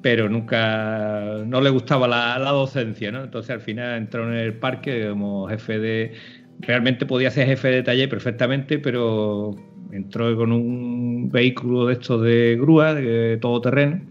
pero 0.01 0.29
nunca 0.29 1.43
no 1.45 1.61
le 1.61 1.69
gustaba 1.69 2.07
la, 2.07 2.37
docencia, 2.51 3.11
¿no? 3.11 3.23
Entonces, 3.23 3.51
al 3.51 3.61
final 3.61 3.97
entró 3.97 4.27
en 4.27 4.37
el 4.37 4.53
parque 4.55 5.09
como 5.09 5.47
jefe 5.47 5.79
de. 5.79 6.13
Realmente 6.59 7.05
podía 7.05 7.31
ser 7.31 7.47
jefe 7.47 7.69
de 7.69 7.83
taller 7.83 8.09
perfectamente, 8.09 8.79
pero 8.79 9.55
entró 9.91 10.35
con 10.35 10.51
un 10.51 10.96
vehículo 11.29 11.85
de 11.87 11.93
estos 11.93 12.21
de 12.23 12.57
grúa, 12.59 12.93
de 12.93 13.37
todo 13.37 13.61
terreno, 13.61 14.01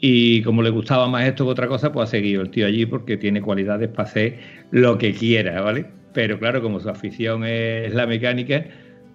y 0.00 0.42
como 0.42 0.62
le 0.62 0.70
gustaba 0.70 1.08
más 1.08 1.26
esto 1.26 1.44
que 1.44 1.50
otra 1.50 1.68
cosa, 1.68 1.92
pues 1.92 2.08
ha 2.08 2.10
seguido 2.10 2.42
el 2.42 2.50
tío 2.50 2.66
allí 2.66 2.86
porque 2.86 3.16
tiene 3.16 3.42
cualidades 3.42 3.88
para 3.88 4.08
hacer 4.08 4.38
lo 4.70 4.96
que 4.96 5.12
quiera, 5.12 5.60
¿vale? 5.60 5.86
Pero 6.14 6.38
claro, 6.38 6.62
como 6.62 6.80
su 6.80 6.88
afición 6.88 7.44
es 7.44 7.92
la 7.94 8.06
mecánica, 8.06 8.64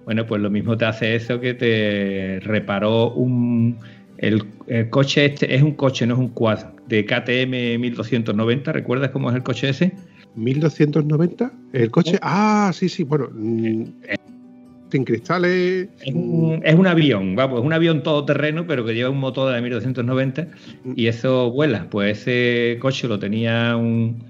bueno, 0.05 0.26
pues 0.28 0.41
lo 0.41 0.51
mismo 0.51 0.78
te 0.78 0.86
hace 0.86 1.15
eso 1.15 1.39
que 1.39 1.53
te 1.53 2.39
reparó 2.41 3.11
un... 3.13 3.78
El, 4.17 4.45
coche 4.89 5.26
este 5.26 5.53
es 5.53 5.61
un 5.61 5.73
coche, 5.73 6.07
no 6.07 6.13
es 6.13 6.19
un 6.19 6.30
quad, 6.30 6.59
de 6.88 7.05
KTM 7.05 7.82
1290, 7.82 8.71
¿recuerdas 8.71 9.09
cómo 9.09 9.30
es 9.30 9.36
el 9.36 9.43
coche 9.43 9.69
ese? 9.69 9.91
1290, 10.36 11.51
el 11.73 11.91
coche, 11.91 12.17
ah, 12.21 12.71
sí, 12.73 12.88
sí, 12.88 13.03
bueno, 13.03 13.30
mm, 15.01 15.03
cristales. 15.03 15.89
Es 16.01 16.13
un, 16.13 16.87
avión, 16.87 17.35
vamos, 17.35 17.59
es 17.59 17.65
un 17.65 17.73
avión 17.73 18.03
todoterreno, 18.03 18.65
pero 18.67 18.85
que 18.85 18.93
lleva 18.93 19.09
un 19.09 19.19
motor 19.19 19.53
de 19.53 19.61
1290 19.61 20.47
y 20.95 21.07
eso 21.07 21.51
vuela. 21.51 21.87
Pues 21.89 22.19
ese 22.19 22.77
coche 22.79 23.07
lo 23.07 23.19
tenía 23.19 23.75
un, 23.75 24.23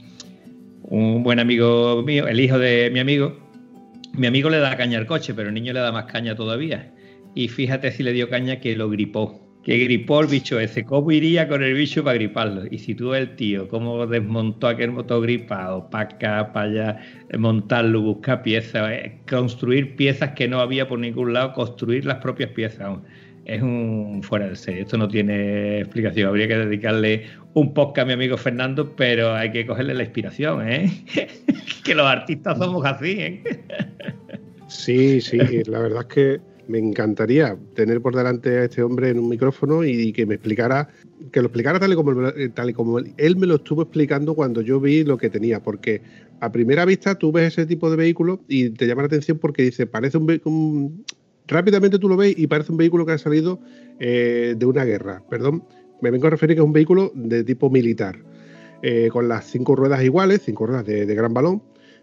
un 0.84 1.24
buen 1.24 1.40
amigo 1.40 2.04
mío, 2.04 2.28
el 2.28 2.40
hijo 2.40 2.60
de 2.60 2.90
mi 2.92 3.00
amigo. 3.00 3.38
Mi 4.14 4.28
amigo 4.28 4.50
le 4.50 4.60
da 4.60 4.78
caña 4.78 4.98
al 4.98 5.08
coche, 5.08 5.34
pero 5.34 5.50
el 5.50 5.56
niño 5.56 5.74
le 5.74 5.82
da 5.82 5.92
más 5.92 6.06
caña 6.06 6.36
todavía. 6.36 6.94
Y 7.34 7.50
fíjate 7.50 7.92
si 7.92 8.02
le 8.04 8.14
dio 8.14 8.30
caña 8.30 8.60
que 8.60 8.76
lo 8.76 8.90
gripó. 8.90 9.45
Que 9.66 9.80
gripó 9.80 10.22
el 10.22 10.28
bicho 10.28 10.60
ese. 10.60 10.86
¿Cómo 10.86 11.12
iría 11.12 11.48
con 11.48 11.64
el 11.64 11.74
bicho 11.74 12.04
para 12.04 12.14
griparlo? 12.14 12.66
Y 12.70 12.78
si 12.78 12.94
tú 12.94 13.16
el 13.16 13.36
tío, 13.36 13.68
cómo 13.68 14.06
desmontó 14.06 14.68
aquel 14.68 14.92
motor 14.92 15.24
gripado, 15.24 15.90
para 15.90 16.04
acá, 16.04 16.54
para 16.54 16.70
allá, 16.70 17.02
montarlo, 17.36 18.00
buscar 18.02 18.44
piezas, 18.44 18.92
eh, 18.92 19.18
construir 19.28 19.96
piezas 19.96 20.34
que 20.34 20.48
no 20.48 20.60
había 20.60 20.88
por 20.88 21.00
ningún 21.00 21.34
lado, 21.34 21.54
construir 21.54 22.06
las 22.06 22.18
propias 22.18 22.52
piezas. 22.52 23.00
Es 23.46 23.64
un 23.64 24.22
fuera 24.22 24.50
de 24.50 24.56
serie. 24.56 24.82
Esto 24.82 25.00
no 25.00 25.08
tiene 25.08 25.80
explicación. 25.80 26.30
Habría 26.30 26.48
que 26.48 26.58
dedicarle 26.58 27.26
un 27.56 27.74
podcast 27.74 28.04
a 28.04 28.06
mi 28.06 28.14
amigo 28.14 28.38
Fernando, 28.38 28.96
pero 28.96 29.34
hay 29.34 29.52
que 29.52 29.66
cogerle 29.66 29.96
la 29.96 30.04
inspiración, 30.04 30.70
¿eh? 30.70 30.92
que 31.84 31.96
los 31.96 32.06
artistas 32.06 32.60
somos 32.60 32.86
así, 32.86 33.18
¿eh? 33.20 33.44
Sí, 34.68 35.22
sí, 35.22 35.40
la 35.66 35.80
verdad 35.80 36.06
es 36.08 36.14
que 36.14 36.55
me 36.68 36.80
encantaría 36.80 37.58
tener 37.74 38.02
por 38.02 38.16
delante 38.16 38.50
a 38.58 38.64
este 38.66 38.82
hombre 38.82 39.10
en 39.10 39.20
un 39.20 39.30
micrófono 39.30 39.84
y 39.84 40.12
que 40.14 40.26
me 40.26 40.36
explicara, 40.36 40.90
que 41.32 41.42
lo 41.42 41.48
explicara 41.48 41.80
tal 41.80 41.94
y 41.94 41.96
como, 41.96 42.32
tal 42.54 42.70
y 42.70 42.74
como 42.74 43.00
él 43.00 43.38
me 43.38 43.48
lo 43.48 43.56
estuvo 43.56 43.84
explicando 43.84 44.36
cuando 44.36 44.62
yo 44.62 44.80
vi 44.80 45.04
lo 45.04 45.18
que 45.18 45.30
tenía, 45.30 45.62
porque 45.62 46.02
a 46.40 46.52
primera 46.52 46.86
vista 46.86 47.16
tú 47.16 47.32
ves 47.32 47.54
ese 47.54 47.66
tipo 47.66 47.90
de 47.90 47.96
vehículo 47.96 48.42
y 48.48 48.70
te 48.72 48.88
llama 48.88 49.04
la 49.04 49.08
atención 49.08 49.38
porque 49.38 49.64
dice, 49.64 49.86
parece 49.86 50.18
un, 50.18 50.26
vehículo... 50.26 50.92
rápidamente 51.48 52.00
tú 52.00 52.10
lo 52.10 52.18
ves 52.18 52.36
y 52.38 52.48
parece 52.48 52.72
un 52.72 52.78
vehículo 52.78 53.06
que 53.06 53.14
ha 53.14 53.18
salido 53.18 53.60
eh, 54.00 54.56
de 54.58 54.66
una 54.66 54.84
guerra. 54.86 55.24
Perdón, 55.30 55.64
me 56.02 56.12
vengo 56.12 56.28
a 56.28 56.32
referir 56.32 56.56
que 56.56 56.62
es 56.62 56.66
un 56.66 56.74
vehículo 56.74 57.12
de 57.16 57.44
tipo 57.44 57.70
militar, 57.70 58.18
eh, 58.82 59.10
con 59.12 59.28
las 59.28 59.46
cinco 59.46 59.76
ruedas 59.76 60.04
iguales, 60.04 60.42
cinco 60.46 60.68
ruedas 60.68 60.86
de, 60.86 61.06
de 61.06 61.16
gran 61.16 61.34
balón, 61.34 61.62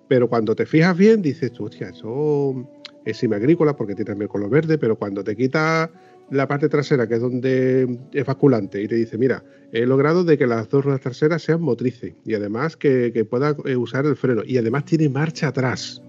pero 0.09 0.29
cuando 0.29 0.55
te 0.55 0.67
fijas 0.67 0.97
bien 0.97 1.23
dices 1.23 1.53
tú, 1.53 1.65
hostia, 1.65 1.89
eso 1.89 2.69
es 3.05 3.23
agrícola 3.25 3.77
porque 3.77 3.95
tiene 3.95 4.11
también 4.11 4.29
color 4.29 4.51
verde, 4.51 4.79
pero 4.79 4.97
cuando 4.97 5.25
te 5.25 5.37
quita 5.37 5.91
la 6.31 6.49
parte 6.49 6.69
trasera, 6.69 7.07
que 7.07 7.15
es 7.15 7.21
donde 7.21 7.99
es 8.13 8.25
basculante, 8.25 8.83
y 8.83 8.89
te 8.89 8.95
dice, 8.95 9.19
mira, 9.19 9.45
he 9.73 9.85
logrado 9.85 10.25
de 10.25 10.39
que 10.39 10.47
las 10.47 10.69
dos 10.69 10.85
ruedas 10.85 11.01
traseras 11.01 11.43
sean 11.43 11.61
motrices 11.61 12.15
y 12.25 12.35
además 12.35 12.77
que, 12.77 13.27
pueda 13.29 13.57
eh, 13.65 13.77
usar 13.77 14.07
el 14.07 14.17
freno 14.17 14.43
y 14.47 14.57
además 14.57 14.85
tiene 14.85 15.09
marcha 15.09 15.49
atrás. 15.49 16.03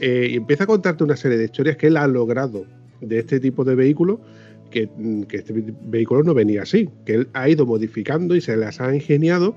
Eh, 0.00 0.30
y 0.30 0.36
empieza 0.36 0.64
a 0.64 0.66
contarte 0.66 1.04
una 1.04 1.16
serie 1.16 1.38
de 1.38 1.44
historias 1.44 1.76
que 1.76 1.86
él 1.86 1.96
ha 1.96 2.06
logrado 2.08 2.66
de 3.00 3.18
este 3.18 3.38
tipo 3.38 3.62
de 3.62 3.74
vehículo, 3.76 4.20
que, 4.70 4.88
mm, 4.96 5.22
que 5.24 5.36
este 5.38 5.54
vehículo 5.84 6.24
no 6.24 6.34
venía 6.34 6.62
así, 6.62 6.88
que 7.04 7.14
él 7.14 7.28
ha 7.34 7.48
ido 7.48 7.66
modificando 7.66 8.34
y 8.34 8.40
se 8.40 8.56
las 8.56 8.80
ha 8.80 8.92
ingeniado. 8.94 9.54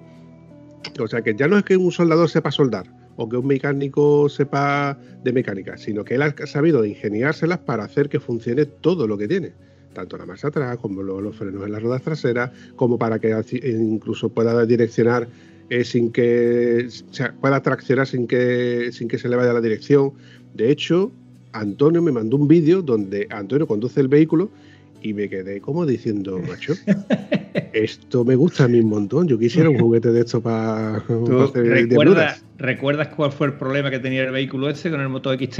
O 0.99 1.07
sea 1.07 1.21
que 1.21 1.33
ya 1.35 1.47
no 1.47 1.57
es 1.57 1.63
que 1.63 1.77
un 1.77 1.91
soldador 1.91 2.29
sepa 2.29 2.51
soldar, 2.51 2.85
o 3.17 3.29
que 3.29 3.37
un 3.37 3.47
mecánico 3.47 4.29
sepa 4.29 4.97
de 5.23 5.31
mecánica, 5.31 5.77
sino 5.77 6.03
que 6.03 6.15
él 6.15 6.21
ha 6.21 6.33
sabido 6.45 6.85
ingeniárselas 6.85 7.59
para 7.59 7.83
hacer 7.83 8.09
que 8.09 8.19
funcione 8.19 8.65
todo 8.65 9.07
lo 9.07 9.17
que 9.17 9.27
tiene, 9.27 9.53
tanto 9.93 10.17
la 10.17 10.25
marcha 10.25 10.49
atrás 10.49 10.77
como 10.77 11.01
los, 11.01 11.35
frenos 11.35 11.65
en 11.65 11.71
las 11.71 11.81
ruedas 11.81 12.01
traseras, 12.01 12.51
como 12.75 12.97
para 12.97 13.19
que 13.19 13.33
incluso 13.63 14.29
pueda 14.29 14.65
direccionar 14.65 15.27
eh, 15.69 15.83
sin 15.83 16.11
que 16.11 16.87
pueda 17.41 17.61
traccionar 17.61 18.05
sin 18.05 18.27
que 18.27 18.91
sin 18.91 19.07
que 19.07 19.17
se 19.17 19.29
le 19.29 19.35
vaya 19.35 19.53
la 19.53 19.61
dirección. 19.61 20.13
De 20.53 20.69
hecho, 20.69 21.11
Antonio 21.53 22.01
me 22.01 22.11
mandó 22.11 22.37
un 22.37 22.47
vídeo 22.47 22.81
donde 22.81 23.27
Antonio 23.31 23.65
conduce 23.65 23.99
el 24.01 24.07
vehículo 24.07 24.51
y 25.01 25.13
me 25.13 25.29
quedé 25.29 25.61
como 25.61 25.85
diciendo, 25.85 26.39
macho, 26.39 26.73
esto 27.73 28.25
me 28.25 28.35
gusta 28.35 28.65
a 28.65 28.67
mí 28.67 28.79
un 28.79 28.89
montón. 28.89 29.27
Yo 29.27 29.37
quisiera 29.37 29.69
un 29.69 29.79
juguete 29.79 30.11
de 30.11 30.21
esto 30.21 30.41
para 30.41 30.97
hacer 30.97 31.65
¿recuerdas, 31.65 32.43
¿Recuerdas 32.57 33.09
cuál 33.09 33.31
fue 33.31 33.47
el 33.47 33.53
problema 33.53 33.91
que 33.91 33.99
tenía 33.99 34.23
el 34.23 34.31
vehículo 34.31 34.69
ese 34.69 34.89
con 34.89 35.01
el 35.01 35.09
Moto 35.09 35.33
XT? 35.33 35.59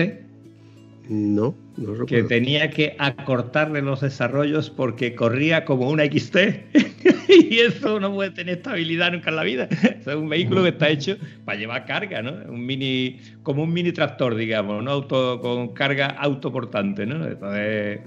No, 1.08 1.56
no 1.78 1.92
recuerdo. 1.92 2.06
Que 2.08 2.24
tenía 2.24 2.70
que 2.72 2.96
acortarle 2.98 3.82
los 3.82 4.02
desarrollos 4.02 4.72
porque 4.72 5.14
corría 5.14 5.64
como 5.64 5.90
una 5.90 6.06
XT 6.06 6.38
y 7.52 7.60
eso 7.60 8.00
no 8.00 8.14
puede 8.14 8.32
tener 8.32 8.58
estabilidad 8.58 9.12
nunca 9.12 9.30
en 9.30 9.36
la 9.36 9.44
vida. 9.44 9.68
es 9.72 10.08
un 10.08 10.30
vehículo 10.30 10.64
que 10.64 10.70
está 10.70 10.90
hecho 10.90 11.18
para 11.44 11.60
llevar 11.60 11.86
carga, 11.86 12.22
¿no? 12.24 12.32
Un 12.52 12.66
mini, 12.66 13.20
como 13.44 13.64
un 13.64 13.74
mini 13.74 13.92
tractor, 13.92 14.36
digamos, 14.36 14.82
un 14.82 14.88
auto 14.88 15.40
con 15.42 15.74
carga 15.74 16.08
autoportante, 16.08 17.06
¿no? 17.06 17.28
Entonces 17.28 18.00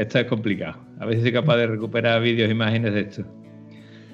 esto 0.00 0.18
es 0.18 0.26
complicado. 0.26 0.78
A 0.98 1.06
ver 1.06 1.16
si 1.16 1.22
soy 1.22 1.32
capaz 1.32 1.56
de 1.56 1.66
recuperar 1.66 2.22
vídeos 2.22 2.48
e 2.48 2.52
imágenes 2.52 2.94
de 2.94 3.00
esto. 3.00 3.24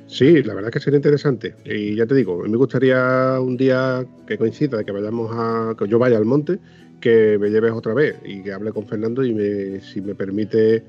Sí, 0.07 0.43
la 0.43 0.55
verdad 0.55 0.69
es 0.69 0.75
que 0.75 0.81
sería 0.81 0.97
interesante. 0.97 1.55
Y 1.65 1.97
ya 1.97 2.07
te 2.07 2.15
digo, 2.15 2.43
me 2.47 2.57
gustaría 2.57 3.39
un 3.41 3.57
día 3.57 4.05
que 4.27 4.39
coincida, 4.39 4.85
que 4.85 4.93
vayamos 4.93 5.31
a. 5.33 5.75
que 5.77 5.89
yo 5.89 5.99
vaya 5.99 6.17
al 6.17 6.25
monte, 6.25 6.59
que 7.01 7.39
me 7.41 7.51
lleves 7.51 7.73
otra 7.73 7.95
vez 7.95 8.17
y 8.25 8.43
que 8.43 8.53
hable 8.53 8.73
con 8.73 8.87
Fernando 8.87 9.25
y 9.25 9.35
me, 9.35 9.81
si 9.81 10.01
me 10.01 10.15
permite 10.15 10.85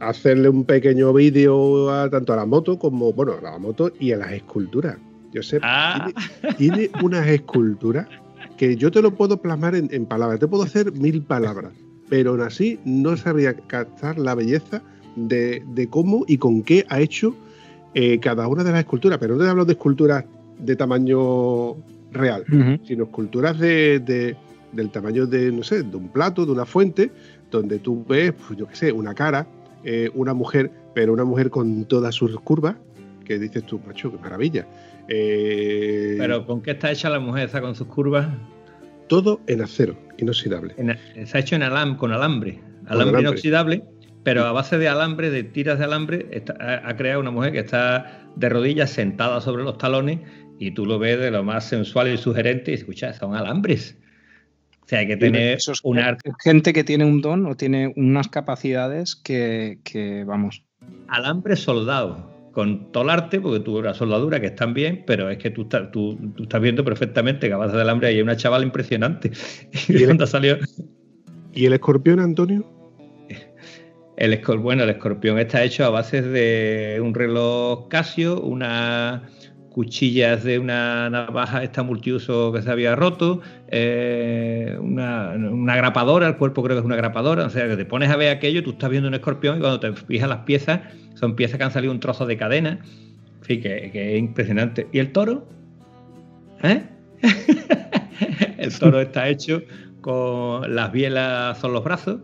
hacerle 0.00 0.48
un 0.48 0.64
pequeño 0.64 1.12
vídeo 1.12 1.88
tanto 2.10 2.32
a 2.32 2.36
la 2.36 2.46
moto 2.46 2.78
como, 2.78 3.12
bueno, 3.12 3.34
a 3.38 3.42
la 3.42 3.58
moto 3.58 3.92
y 3.98 4.12
a 4.12 4.16
las 4.16 4.32
esculturas. 4.32 4.96
Yo 5.32 5.42
sé, 5.42 5.60
ah. 5.62 6.10
tiene, 6.58 6.90
unas 7.02 7.26
esculturas 7.28 8.06
que 8.56 8.76
yo 8.76 8.90
te 8.90 9.00
lo 9.00 9.14
puedo 9.14 9.40
plasmar 9.40 9.74
en, 9.74 9.88
en 9.92 10.06
palabras, 10.06 10.40
te 10.40 10.48
puedo 10.48 10.64
hacer 10.64 10.92
mil 10.92 11.22
palabras 11.22 11.72
pero 12.10 12.32
aún 12.32 12.42
así 12.42 12.78
no 12.84 13.16
sabría 13.16 13.54
captar 13.54 14.18
la 14.18 14.34
belleza 14.34 14.82
de, 15.16 15.88
cómo 15.88 16.24
y 16.26 16.36
con 16.36 16.62
qué 16.62 16.84
ha 16.88 17.00
hecho 17.00 17.34
eh, 17.94 18.18
cada 18.18 18.48
una 18.48 18.64
de 18.64 18.72
las 18.72 18.80
esculturas. 18.80 19.18
Pero 19.18 19.36
no 19.36 19.44
te 19.44 19.48
hablo 19.48 19.64
de 19.64 19.72
esculturas 19.72 20.24
de 20.58 20.76
tamaño 20.76 21.76
real, 22.12 22.44
sino 22.84 23.04
esculturas 23.04 23.58
de, 23.58 24.36
del 24.72 24.90
tamaño 24.90 25.26
de, 25.26 25.52
no 25.52 25.62
sé, 25.62 25.84
de 25.84 25.96
un 25.96 26.08
plato, 26.08 26.44
de 26.44 26.52
una 26.52 26.66
fuente, 26.66 27.12
donde 27.50 27.78
tú 27.78 28.04
ves, 28.06 28.32
pues, 28.32 28.58
yo 28.58 28.66
qué 28.66 28.74
sé, 28.74 28.92
una 28.92 29.14
cara, 29.14 29.46
eh, 29.84 30.10
una 30.14 30.34
mujer, 30.34 30.70
pero 30.94 31.12
una 31.12 31.24
mujer 31.24 31.48
con 31.48 31.84
todas 31.84 32.14
sus 32.14 32.38
curvas, 32.40 32.74
que 33.24 33.38
dices 33.38 33.62
tú, 33.64 33.80
macho, 33.86 34.10
qué 34.10 34.18
maravilla. 34.18 34.66
Eh, 35.06 36.16
pero 36.18 36.44
¿con 36.44 36.60
qué 36.60 36.72
está 36.72 36.90
hecha 36.90 37.08
la 37.08 37.20
mujer 37.20 37.48
esa 37.48 37.60
con 37.60 37.76
sus 37.76 37.86
curvas? 37.86 38.28
Todo 39.10 39.40
en 39.48 39.60
acero 39.60 39.98
inoxidable. 40.18 40.76
se 41.26 41.36
ha 41.36 41.40
hecho 41.40 41.56
en 41.56 41.64
alam, 41.64 41.96
con 41.96 42.12
alambre, 42.12 42.60
alambre, 42.86 43.22
inoxidable, 43.22 43.82
pero 44.22 44.44
a 44.44 44.52
base 44.52 44.78
de 44.78 44.88
alambre, 44.88 45.30
de 45.30 45.42
tiras 45.42 45.80
de 45.80 45.84
alambre, 45.84 46.44
ha, 46.60 46.96
creado 46.96 47.18
una 47.18 47.32
mujer 47.32 47.52
que 47.52 47.58
está 47.58 48.22
de 48.36 48.48
rodillas 48.48 48.90
sentada 48.90 49.40
sobre 49.40 49.64
los 49.64 49.78
talones 49.78 50.20
y 50.60 50.70
tú 50.70 50.86
lo 50.86 51.00
ves 51.00 51.18
de 51.18 51.32
lo 51.32 51.42
más 51.42 51.64
sensual 51.64 52.06
y 52.12 52.18
sugerente 52.18 52.70
y 52.70 52.74
escucha, 52.74 53.12
son 53.12 53.34
alambres. 53.34 53.98
O 54.82 54.86
sea, 54.86 55.00
hay 55.00 55.08
que 55.08 55.16
tener 55.16 55.58
una 55.82 56.16
gente 56.38 56.72
que 56.72 56.84
tiene 56.84 57.04
un 57.04 57.20
don 57.20 57.46
o 57.46 57.56
tiene 57.56 57.92
unas 57.96 58.28
capacidades 58.28 59.16
que, 59.16 59.80
que 59.82 60.22
vamos. 60.22 60.62
Alambre 61.08 61.56
soldado 61.56 62.39
con 62.60 62.92
todo 62.92 63.04
el 63.04 63.10
arte, 63.10 63.40
porque 63.40 63.60
tú 63.60 63.80
la 63.80 63.94
soldadura 63.94 64.38
que 64.38 64.48
están 64.48 64.74
bien, 64.74 65.02
pero 65.06 65.30
es 65.30 65.38
que 65.38 65.50
tú, 65.50 65.62
estás, 65.62 65.90
tú, 65.90 66.18
estás 66.38 66.60
viendo 66.60 66.84
perfectamente 66.84 67.48
que 67.48 67.54
a 67.54 67.56
base 67.56 67.74
del 67.74 67.88
hambre 67.88 68.08
hay 68.08 68.20
una 68.20 68.36
chavala 68.36 68.66
impresionante. 68.66 69.30
¿Y, 69.88 70.02
el, 70.02 70.26
salió? 70.26 70.58
¿Y 71.54 71.64
el 71.64 71.72
escorpión, 71.72 72.20
Antonio? 72.20 72.70
El 74.18 74.38
bueno, 74.58 74.82
el 74.82 74.90
escorpión 74.90 75.38
está 75.38 75.64
hecho 75.64 75.86
a 75.86 75.88
base 75.88 76.20
de 76.20 77.00
un 77.02 77.14
reloj 77.14 77.88
Casio, 77.88 78.38
unas 78.42 79.22
cuchillas 79.70 80.44
de 80.44 80.58
una 80.58 81.08
navaja 81.10 81.62
esta 81.62 81.82
multiuso 81.82 82.52
que 82.52 82.60
se 82.62 82.70
había 82.70 82.96
roto, 82.96 83.40
eh, 83.68 84.76
una, 84.80 85.30
una, 85.30 85.76
grapadora, 85.76 86.26
el 86.26 86.36
cuerpo 86.36 86.62
creo 86.62 86.76
que 86.76 86.80
es 86.80 86.84
una 86.84 86.96
grapadora, 86.96 87.46
o 87.46 87.50
sea 87.50 87.68
que 87.68 87.76
te 87.76 87.84
pones 87.84 88.10
a 88.10 88.16
ver 88.16 88.36
aquello, 88.36 88.62
tú 88.62 88.70
estás 88.70 88.90
viendo 88.90 89.08
un 89.08 89.14
escorpión 89.14 89.58
y 89.58 89.60
cuando 89.60 89.80
te 89.80 89.92
fijas 89.92 90.28
las 90.28 90.40
piezas 90.40 90.80
son 91.14 91.36
piezas 91.36 91.58
que 91.58 91.64
han 91.64 91.72
salido 91.72 91.92
un 91.92 92.00
trozo 92.00 92.26
de 92.26 92.36
cadena. 92.36 92.80
En 93.40 93.44
fin, 93.44 93.60
que, 93.62 93.90
es 93.94 94.18
impresionante. 94.18 94.86
¿Y 94.92 94.98
el 94.98 95.12
toro? 95.12 95.46
¿Eh? 96.62 96.82
el 98.58 98.78
toro 98.78 99.00
está 99.00 99.28
hecho 99.28 99.62
con 100.00 100.74
las 100.74 100.92
bielas 100.92 101.58
son 101.58 101.72
los 101.72 101.84
brazos, 101.84 102.20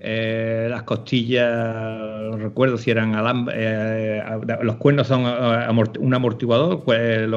eh, 0.00 0.68
las 0.70 0.84
costillas, 0.84 2.36
recuerdo 2.36 2.78
si 2.78 2.90
eran 2.90 3.14
alambre, 3.14 3.54
eh, 3.56 4.22
los 4.62 4.76
cuernos 4.76 5.08
son 5.08 5.24
un 5.24 6.14
amortiguador, 6.14 6.84
pues 6.84 7.28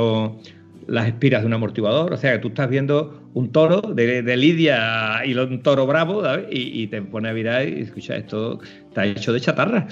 las 0.87 1.07
espiras 1.07 1.41
de 1.41 1.47
un 1.47 1.53
amortiguador, 1.53 2.13
o 2.13 2.17
sea 2.17 2.33
que 2.33 2.39
tú 2.39 2.49
estás 2.49 2.69
viendo 2.69 3.29
un 3.33 3.51
toro 3.51 3.81
de, 3.81 4.37
Lidia 4.37 5.25
y 5.25 5.33
un 5.33 5.63
toro 5.63 5.87
bravo 5.87 6.23
y, 6.49 6.87
te 6.87 7.01
pone 7.01 7.29
a 7.29 7.33
mirar 7.33 7.67
y 7.67 7.81
escucha, 7.81 8.15
esto 8.15 8.59
está 8.89 9.05
hecho 9.05 9.33
de 9.33 9.41
chatarra 9.41 9.87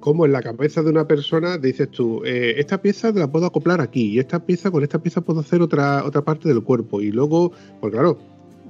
como 0.00 0.24
en 0.24 0.32
la 0.32 0.42
cabeza 0.42 0.82
de 0.82 0.90
una 0.90 1.06
persona 1.06 1.58
dices 1.58 1.90
tú, 1.90 2.22
eh, 2.24 2.54
esta 2.56 2.82
pieza 2.82 3.12
la 3.12 3.30
puedo 3.30 3.46
acoplar 3.46 3.80
aquí 3.80 4.14
y 4.14 4.18
esta 4.18 4.44
pieza 4.44 4.70
con 4.70 4.82
esta 4.82 5.00
pieza 5.00 5.20
puedo 5.20 5.40
hacer 5.40 5.62
otra, 5.62 6.04
otra 6.04 6.22
parte 6.22 6.48
del 6.48 6.62
cuerpo. 6.62 7.00
Y 7.00 7.12
luego, 7.12 7.52
pues 7.80 7.92
claro, 7.92 8.18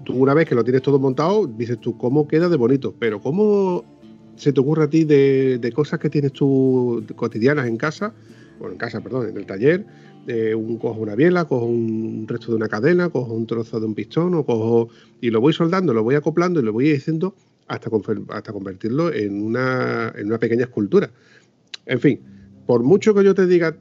tú 0.04 0.14
una 0.14 0.34
vez 0.34 0.48
que 0.48 0.54
lo 0.54 0.64
tienes 0.64 0.82
todo 0.82 0.98
montado, 0.98 1.46
dices 1.46 1.78
tú, 1.80 1.96
¿cómo 1.96 2.26
queda 2.26 2.48
de 2.48 2.56
bonito? 2.56 2.94
Pero 2.98 3.20
¿cómo 3.20 3.84
se 4.36 4.52
te 4.52 4.60
ocurre 4.60 4.84
a 4.84 4.90
ti 4.90 5.04
de, 5.04 5.72
cosas 5.74 5.98
que 5.98 6.10
tienes 6.10 6.32
tú 6.32 7.04
cotidianas 7.16 7.66
en 7.66 7.76
casa? 7.76 8.12
Bueno, 8.58 8.72
en 8.72 8.78
casa, 8.78 9.00
perdón, 9.00 9.28
en 9.28 9.36
el 9.36 9.46
taller. 9.46 9.86
Eh, 10.26 10.54
un, 10.54 10.76
cojo 10.76 11.00
una 11.00 11.14
biela, 11.14 11.46
cojo 11.46 11.64
un 11.64 12.26
resto 12.28 12.48
de 12.48 12.56
una 12.56 12.68
cadena, 12.68 13.08
cojo 13.08 13.32
un 13.32 13.46
trozo 13.46 13.80
de 13.80 13.86
un 13.86 13.94
pistón 13.94 14.34
o 14.34 14.44
cojo 14.44 14.88
y 15.20 15.30
lo 15.30 15.40
voy 15.40 15.52
soldando, 15.52 15.94
lo 15.94 16.02
voy 16.02 16.14
acoplando 16.14 16.60
y 16.60 16.62
lo 16.62 16.72
voy 16.72 16.92
diciendo 16.92 17.34
hasta, 17.68 17.90
hasta 18.28 18.52
convertirlo 18.52 19.12
en 19.12 19.42
una, 19.42 20.12
en 20.14 20.26
una 20.26 20.38
pequeña 20.38 20.64
escultura. 20.64 21.10
En 21.86 22.00
fin, 22.00 22.20
por 22.66 22.82
mucho 22.82 23.14
que 23.14 23.24
yo 23.24 23.34
te 23.34 23.46
diga 23.46 23.76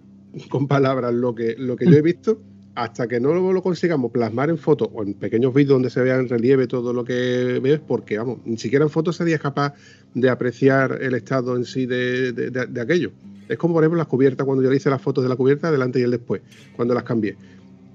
con 0.50 0.68
palabras 0.68 1.14
lo 1.14 1.36
que, 1.36 1.56
lo 1.58 1.76
que 1.76 1.86
yo 1.86 1.98
he 1.98 2.02
visto, 2.02 2.40
hasta 2.84 3.08
que 3.08 3.20
no 3.20 3.34
lo, 3.34 3.52
lo 3.54 3.62
consigamos 3.62 4.12
plasmar 4.12 4.50
en 4.50 4.58
fotos 4.58 4.90
o 4.94 5.04
en 5.04 5.14
pequeños 5.14 5.54
vídeos 5.54 5.74
donde 5.74 5.90
se 5.90 6.02
vea 6.02 6.16
en 6.18 6.30
relieve 6.30 6.68
todo 6.68 6.94
lo 6.94 7.04
que 7.04 7.60
ves, 7.62 7.80
porque 7.86 8.18
vamos, 8.18 8.40
ni 8.46 8.58
siquiera 8.58 8.86
en 8.86 8.90
fotos 8.92 9.16
serías 9.18 9.40
capaz 9.42 9.74
de 10.14 10.30
apreciar 10.30 10.98
el 11.02 11.14
estado 11.16 11.56
en 11.58 11.66
sí 11.66 11.86
de, 11.86 12.32
de- 12.32 12.50
de- 12.52 12.66
de 12.68 12.82
aquello. 12.82 13.12
Es 13.48 13.58
como 13.58 13.74
por 13.74 13.84
ejemplo 13.84 13.98
las 13.98 14.08
cubiertas, 14.08 14.46
cuando 14.46 14.64
yo 14.64 14.70
le 14.70 14.78
hice 14.78 14.90
las 14.90 15.02
fotos 15.02 15.24
de 15.24 15.30
la 15.30 15.36
cubierta, 15.36 15.72
delante 15.72 16.00
y 16.00 16.04
el 16.04 16.12
después, 16.12 16.42
cuando 16.76 16.94
las 16.94 17.04
cambié. 17.04 17.36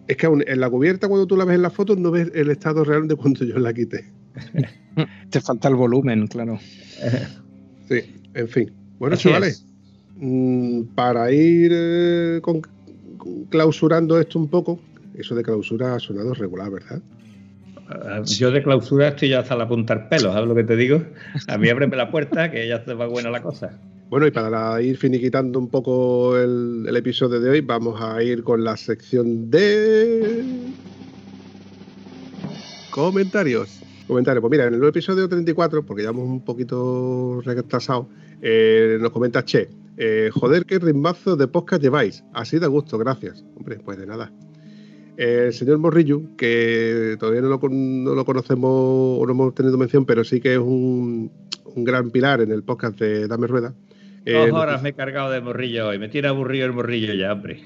Es 0.06 0.16
que 0.16 0.26
aún 0.26 0.44
en 0.46 0.60
la 0.60 0.68
cubierta, 0.68 1.08
cuando 1.08 1.26
tú 1.26 1.36
la 1.36 1.44
ves 1.44 1.54
en 1.56 1.62
las 1.62 1.72
fotos, 1.72 1.96
no 1.98 2.10
ves 2.10 2.30
el 2.34 2.50
estado 2.50 2.84
real 2.84 3.08
de 3.08 3.14
cuando 3.16 3.44
yo 3.44 3.58
la 3.58 3.72
quité. 3.72 4.04
Te 5.30 5.40
falta 5.40 5.68
el 5.68 5.76
volumen, 5.76 6.26
claro. 6.26 6.58
Sí, 7.88 8.00
en 8.34 8.48
fin. 8.48 8.72
Bueno, 8.98 9.14
Así 9.14 9.24
chavales, 9.28 9.64
mm, 10.16 10.82
para 10.94 11.30
ir 11.32 11.70
eh, 11.74 12.38
con- 12.42 12.62
clausurando 13.50 14.18
esto 14.18 14.38
un 14.38 14.48
poco, 14.48 14.80
eso 15.14 15.34
de 15.34 15.42
clausura 15.42 15.94
ha 15.94 16.00
sonado 16.00 16.34
regular, 16.34 16.70
¿verdad? 16.70 17.02
Ah, 17.88 18.22
Yo 18.24 18.50
de 18.50 18.62
clausura 18.62 19.08
estoy 19.08 19.30
ya 19.30 19.40
hasta 19.40 19.56
la 19.56 19.68
punta 19.68 19.94
del 19.94 20.08
pelo, 20.08 20.32
¿sabes 20.32 20.48
lo 20.48 20.54
que 20.54 20.64
te 20.64 20.76
digo? 20.76 21.02
A 21.48 21.58
mí 21.58 21.68
ábreme 21.68 21.96
la 21.96 22.10
puerta, 22.10 22.50
que 22.50 22.66
ya 22.66 22.84
se 22.84 22.94
va 22.94 23.06
buena 23.06 23.30
la 23.30 23.42
cosa. 23.42 23.78
Bueno, 24.08 24.26
y 24.26 24.30
para 24.30 24.80
ir 24.80 24.96
finiquitando 24.96 25.58
un 25.58 25.68
poco 25.68 26.36
el, 26.38 26.86
el 26.88 26.96
episodio 26.96 27.40
de 27.40 27.50
hoy, 27.50 27.60
vamos 27.60 28.00
a 28.00 28.22
ir 28.22 28.42
con 28.42 28.62
la 28.62 28.76
sección 28.76 29.50
de 29.50 30.44
comentarios. 32.90 33.80
Comentarios. 34.06 34.42
Pues 34.42 34.50
mira, 34.50 34.66
en 34.66 34.74
el 34.74 34.84
episodio 34.84 35.28
34, 35.28 35.84
porque 35.84 36.02
ya 36.02 36.10
vamos 36.10 36.28
un 36.28 36.44
poquito 36.44 37.40
retrasados, 37.44 38.06
eh, 38.40 38.98
nos 39.00 39.10
comenta 39.10 39.44
Che. 39.44 39.68
Eh, 39.96 40.30
joder, 40.32 40.64
qué 40.66 40.78
ritmazo 40.78 41.36
de 41.36 41.46
podcast 41.48 41.82
lleváis. 41.82 42.24
Así 42.32 42.58
de 42.58 42.66
gusto, 42.66 42.98
gracias. 42.98 43.44
Hombre, 43.56 43.78
pues 43.84 43.98
de 43.98 44.06
nada. 44.06 44.32
El 45.16 45.52
señor 45.52 45.78
Morrillo, 45.78 46.22
que 46.36 47.16
todavía 47.20 47.40
no 47.40 47.48
lo, 47.48 47.60
con- 47.60 48.02
no 48.04 48.14
lo 48.14 48.24
conocemos 48.24 48.68
o 48.72 49.22
no 49.24 49.32
hemos 49.32 49.54
tenido 49.54 49.78
mención, 49.78 50.04
pero 50.04 50.24
sí 50.24 50.40
que 50.40 50.54
es 50.54 50.58
un, 50.58 51.30
un 51.64 51.84
gran 51.84 52.10
pilar 52.10 52.40
en 52.40 52.50
el 52.50 52.64
podcast 52.64 52.98
de 52.98 53.28
Dame 53.28 53.46
Rueda. 53.46 53.74
eh, 54.26 54.32
Dos 54.50 54.58
horas 54.60 54.82
me 54.82 54.88
he 54.88 54.92
cargado 54.94 55.30
de 55.30 55.40
morrillo 55.40 55.86
hoy. 55.88 55.98
Me 56.00 56.08
tiene 56.08 56.26
aburrido 56.28 56.66
el 56.66 56.72
morrillo 56.72 57.14
ya, 57.14 57.32
hombre. 57.32 57.62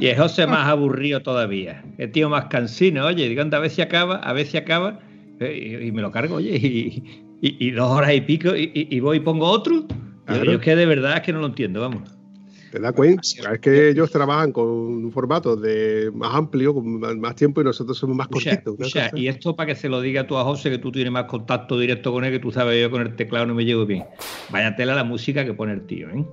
Y 0.00 0.06
es 0.06 0.18
José 0.18 0.46
más 0.46 0.68
aburrido 0.68 1.20
todavía. 1.20 1.84
El 1.98 2.12
tío 2.12 2.30
más 2.30 2.46
cansino, 2.46 3.04
oye. 3.04 3.28
Digo, 3.28 3.42
anda, 3.42 3.58
a 3.58 3.60
ver 3.60 3.70
si 3.70 3.82
acaba, 3.82 4.16
a 4.16 4.32
ver 4.32 4.46
si 4.46 4.56
acaba. 4.56 5.00
eh, 5.40 5.78
Y, 5.82 5.88
y 5.88 5.92
me 5.92 6.00
lo 6.00 6.10
cargo, 6.10 6.36
oye. 6.36 6.56
Y, 6.56 7.02
y- 7.42 7.56
y 7.68 7.70
dos 7.72 7.90
horas 7.90 8.14
y 8.14 8.22
pico. 8.22 8.50
Y 8.56 9.00
voy 9.00 9.18
y 9.18 9.20
pongo 9.20 9.46
otro. 9.46 9.84
Yo, 10.30 10.36
Claro. 10.36 10.52
yo 10.52 10.58
es 10.58 10.64
que 10.64 10.76
de 10.76 10.86
verdad 10.86 11.16
es 11.16 11.22
que 11.22 11.32
no 11.32 11.40
lo 11.40 11.46
entiendo, 11.46 11.80
vamos. 11.80 12.10
¿Te 12.72 12.78
das 12.78 12.92
cuenta? 12.92 13.20
Es. 13.22 13.58
Que 13.60 13.88
ellos 13.88 14.12
trabajan 14.12 14.52
con 14.52 14.68
un 14.68 15.10
formato 15.10 15.56
de 15.56 16.08
más 16.14 16.32
amplio, 16.34 16.72
con 16.72 17.00
más- 17.20 17.34
tiempo 17.34 17.60
y 17.60 17.64
nosotros 17.64 17.98
somos 17.98 18.14
más 18.16 18.28
cortitos. 18.28 18.76
una 18.78 18.86
escucha, 18.86 19.10
cosa. 19.10 19.18
y 19.20 19.26
esto 19.26 19.56
para 19.56 19.66
que 19.66 19.74
se 19.74 19.88
lo 19.88 20.00
diga 20.00 20.26
tú 20.28 20.38
a 20.38 20.44
José, 20.44 20.70
que 20.70 20.78
tú 20.78 20.92
tienes 20.92 21.12
más 21.12 21.24
contacto 21.24 21.76
directo 21.78 22.12
con 22.12 22.22
él, 22.24 22.30
que 22.30 22.38
tú 22.38 22.52
sabes, 22.52 22.80
yo 22.80 22.88
con 22.90 23.02
el 23.02 23.16
teclado 23.16 23.46
no 23.46 23.54
me 23.56 23.64
llevo 23.64 23.86
bien. 23.86 24.04
Vaya 24.50 24.76
tela 24.76 24.94
la 24.94 25.02
música 25.02 25.44
que 25.44 25.52
pone 25.52 25.72
el 25.72 25.84
tío, 25.86 26.08
¿eh? 26.10 26.24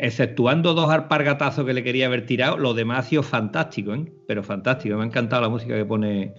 Exceptuando 0.00 0.74
dos 0.74 0.88
alpargatazos 0.90 1.64
que 1.66 1.72
le 1.74 1.82
quería 1.82 2.06
haber 2.06 2.24
tirado, 2.24 2.56
lo 2.56 2.72
demás 2.72 3.00
ha 3.00 3.08
sido 3.08 3.24
fantástico, 3.24 3.92
¿eh? 3.94 4.06
Pero 4.28 4.44
fantástico, 4.44 4.96
me 4.96 5.02
ha 5.02 5.06
encantado 5.06 5.42
la 5.42 5.48
música 5.48 5.74
que 5.76 5.84
pone 5.84 6.34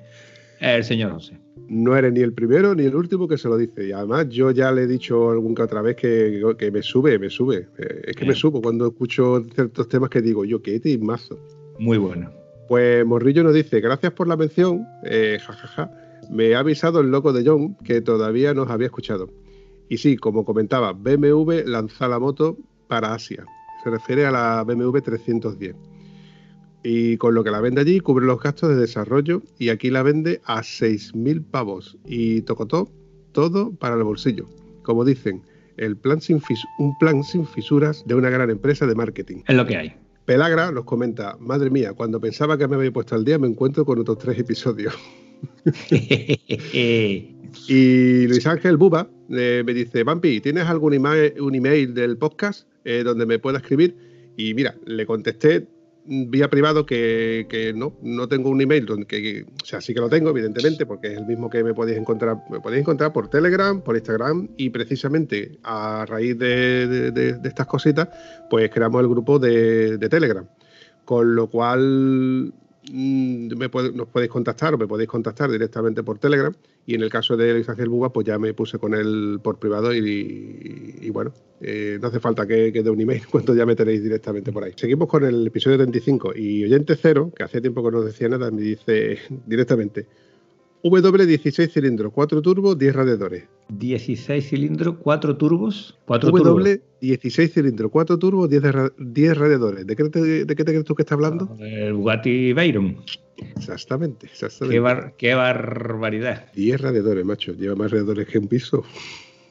el 0.60 0.84
señor 0.84 1.14
José. 1.14 1.39
No 1.68 1.95
eres 1.95 2.14
ni 2.14 2.22
el 2.22 2.34
primero 2.34 2.74
ni 2.74 2.86
el 2.86 2.95
último 2.95 3.28
que 3.28 3.38
se 3.38 3.47
lo 3.47 3.57
dice. 3.57 3.88
Y 3.88 3.91
además 3.91 4.28
yo 4.30 4.51
ya 4.51 4.72
le 4.72 4.84
he 4.84 4.88
dicho 4.88 5.30
algún 5.30 5.53
que 5.53 5.62
otra 5.62 5.82
vez 5.82 5.95
que, 5.95 6.41
que 6.57 6.72
me 6.72 6.82
sube, 6.82 7.20
me 7.20 7.30
sube. 7.30 7.68
Eh, 7.78 8.01
es 8.07 8.16
que 8.16 8.26
me 8.26 8.34
subo 8.34 8.62
cuando 8.62 8.88
escucho 8.88 9.45
ciertos 9.53 9.88
temas 9.88 10.10
que 10.10 10.22
digo, 10.22 10.45
yo 10.45 10.62
qué 10.62 10.82
mazo. 11.01 11.39
Muy 11.78 11.97
bueno. 11.97 12.32
Pues 12.68 13.05
Morrillo 13.05 13.43
nos 13.43 13.53
dice, 13.53 13.82
gracias 13.82 14.14
por 14.14 14.28
la 14.28 14.38
mención, 14.38 14.86
eh, 15.03 15.38
jajaja. 15.41 15.91
Me 16.30 16.55
ha 16.55 16.60
avisado 16.60 16.99
el 16.99 17.10
loco 17.10 17.34
de 17.34 17.43
John 17.47 17.76
que 17.84 18.01
todavía 18.01 18.53
nos 18.53 18.70
había 18.70 18.88
escuchado. 18.88 19.30
Y 19.89 19.97
sí, 19.97 20.18
como 20.18 20.45
comentaba, 20.45 20.93
BMW 20.93 21.64
lanza 21.66 22.07
la 22.07 22.20
moto 22.20 22.57
para 22.88 23.14
Asia. 23.14 23.43
Se 23.84 23.89
refiere 23.89 24.26
a 24.26 24.32
la 24.32 24.64
BMW 24.64 24.99
310. 24.99 25.76
Y 26.84 27.17
con 27.17 27.36
lo 27.36 27.43
que 27.43 27.51
la 27.51 27.59
vende 27.61 27.82
allí 27.82 27.99
cubre 27.99 28.25
los 28.25 28.39
gastos 28.39 28.69
de 28.69 28.75
desarrollo 28.77 29.41
y 29.57 29.69
aquí 29.69 29.89
la 29.89 30.01
vende 30.03 30.39
a 30.45 30.59
6.000 30.61 31.43
pavos. 31.43 31.97
Y 32.05 32.41
tocotó 32.43 32.89
todo 33.34 33.71
para 33.71 33.95
el 33.95 34.03
bolsillo. 34.03 34.45
Como 34.84 35.03
dicen, 35.03 35.41
el 35.77 35.97
plan 35.97 36.21
sin 36.21 36.39
fis- 36.41 36.65
un 36.80 36.97
plan 36.97 37.23
sin 37.23 37.45
fisuras 37.45 38.03
de 38.07 38.15
una 38.15 38.30
gran 38.30 38.49
empresa 38.49 38.88
de 38.88 38.95
marketing. 38.95 39.43
Es 39.47 39.55
lo 39.55 39.65
que 39.65 39.75
hay. 39.77 39.93
Pelagra 40.25 40.71
nos 40.71 40.86
comenta, 40.86 41.36
madre 41.39 41.69
mía, 41.69 41.93
cuando 41.93 42.19
pensaba 42.21 42.57
que 42.57 42.67
me 42.67 42.75
había 42.75 42.91
puesto 42.93 43.15
al 43.15 43.25
día 43.25 43.39
me 43.39 43.47
encuentro 43.47 43.84
con 43.84 43.99
otros 43.99 44.17
tres 44.19 44.38
episodios. 44.39 44.93
Y 47.67 48.27
Luis 48.27 48.45
Ángel 48.45 48.77
Buba 48.77 49.09
eh, 49.30 49.63
me 49.65 49.73
dice, 49.73 50.03
Vampi, 50.03 50.39
¿tienes 50.41 50.65
algún 50.67 50.93
email, 50.93 51.34
un 51.41 51.55
email 51.55 51.93
del 51.93 52.17
podcast 52.17 52.67
eh, 52.86 53.01
donde 53.03 53.25
me 53.25 53.39
pueda 53.39 53.57
escribir? 53.57 53.95
Y 54.38 54.53
mira, 54.53 54.75
le 54.86 55.05
contesté 55.05 55.67
vía 56.12 56.49
privado 56.49 56.86
que, 56.88 57.45
que 57.49 57.72
no, 57.72 57.93
no 58.01 58.28
tengo 58.28 58.49
un 58.49 58.60
email, 58.62 58.86
donde, 58.86 59.05
que, 59.05 59.45
o 59.62 59.66
sea, 59.66 59.80
sí 59.80 59.93
que 59.93 59.99
lo 59.99 60.10
tengo, 60.10 60.32
evidentemente, 60.32 60.86
porque 60.88 61.07
es 61.12 61.18
el 61.18 61.26
mismo 61.28 61.49
que 61.51 61.64
me 61.64 61.76
podéis 61.76 61.99
encontrar, 61.99 62.38
me 62.49 62.60
podéis 62.60 62.82
encontrar 62.82 63.14
por 63.14 63.30
Telegram, 63.30 63.80
por 63.82 63.95
Instagram, 63.95 64.49
y 64.57 64.72
precisamente 64.72 65.60
a 65.64 66.05
raíz 66.07 66.38
de, 66.39 66.88
de- 66.88 67.12
de- 67.12 67.47
estas 67.47 67.68
cositas, 67.68 68.10
pues 68.49 68.70
creamos 68.72 69.01
el 69.01 69.07
grupo 69.07 69.38
de, 69.39 69.97
Telegram. 70.10 70.45
Con 71.05 71.36
lo 71.36 71.47
cual 71.49 72.53
me 72.91 73.69
puede- 73.69 73.91
nos 73.91 74.07
podéis 74.07 74.32
contactar 74.32 74.73
o 74.73 74.77
me 74.77 74.88
podéis 74.88 75.09
contactar 75.09 75.51
directamente 75.51 76.03
por 76.03 76.17
Telegram. 76.19 76.53
Y 76.86 76.95
en 76.95 77.01
el 77.03 77.09
caso 77.09 77.38
de 77.38 77.53
Luis 77.53 77.67
Buga, 77.88 78.09
pues 78.11 78.25
ya 78.25 78.39
me 78.39 78.53
puse 78.53 78.80
con 78.80 78.93
él 78.93 79.39
por 79.43 79.59
privado 79.59 79.93
y, 79.93 80.95
y 81.01 81.09
bueno, 81.11 81.32
eh, 81.61 81.99
no 82.01 82.07
hace 82.07 82.19
falta 82.19 82.47
que, 82.47 82.71
que 82.73 82.82
dé 82.82 82.89
un 82.89 82.99
email 83.01 83.21
cuando 83.32 83.53
ya 83.53 83.65
me 83.65 83.75
tenéis 83.75 84.01
directamente 84.03 84.51
por 84.51 84.63
ahí. 84.63 84.73
Seguimos 84.75 85.07
con 85.07 85.23
el 85.23 85.45
episodio 85.47 85.77
35 85.77 86.34
y 86.36 86.63
oyente 86.63 86.95
cero, 86.95 87.32
que 87.36 87.43
hace 87.43 87.61
tiempo 87.61 87.84
que 87.84 87.91
no 87.91 88.01
decía 88.01 88.30
nada, 88.30 88.49
me 88.49 88.61
dice 88.61 89.17
directamente 89.45 90.07
W16 90.84 91.69
cilindros, 91.71 92.13
4 92.13 92.41
turbos, 92.41 92.77
10 92.77 92.95
radiadores. 92.95 93.43
16 93.69 94.47
cilindros, 94.49 94.95
4 95.01 95.36
turbos. 95.38 95.97
4 96.05 96.32
turbos. 96.32 96.63
W16 97.01 97.49
cilindros, 97.51 97.91
4 97.91 98.17
turbos, 98.17 98.49
10, 98.49 98.61
de 98.61 98.71
ra- 98.71 98.91
10 98.97 99.38
radiadores. 99.38 99.86
¿De 99.86 99.95
qué, 99.95 100.03
te, 100.05 100.19
¿De 100.45 100.55
qué 100.55 100.63
te 100.63 100.71
crees 100.71 100.86
tú 100.86 100.95
que 100.95 101.01
está 101.03 101.15
hablando? 101.15 101.49
El 101.59 101.93
Bugatti 101.93 102.53
Veyron. 102.53 102.97
Exactamente, 103.55 104.27
exactamente. 104.27 104.75
Qué, 104.75 104.80
bar- 104.80 105.13
qué 105.17 105.34
barbaridad. 105.34 106.45
10 106.55 106.82
radiadores, 106.82 107.25
macho. 107.25 107.53
Lleva 107.53 107.75
más 107.75 107.91
radiadores 107.91 108.27
que 108.27 108.38
un 108.39 108.47
piso. 108.47 108.84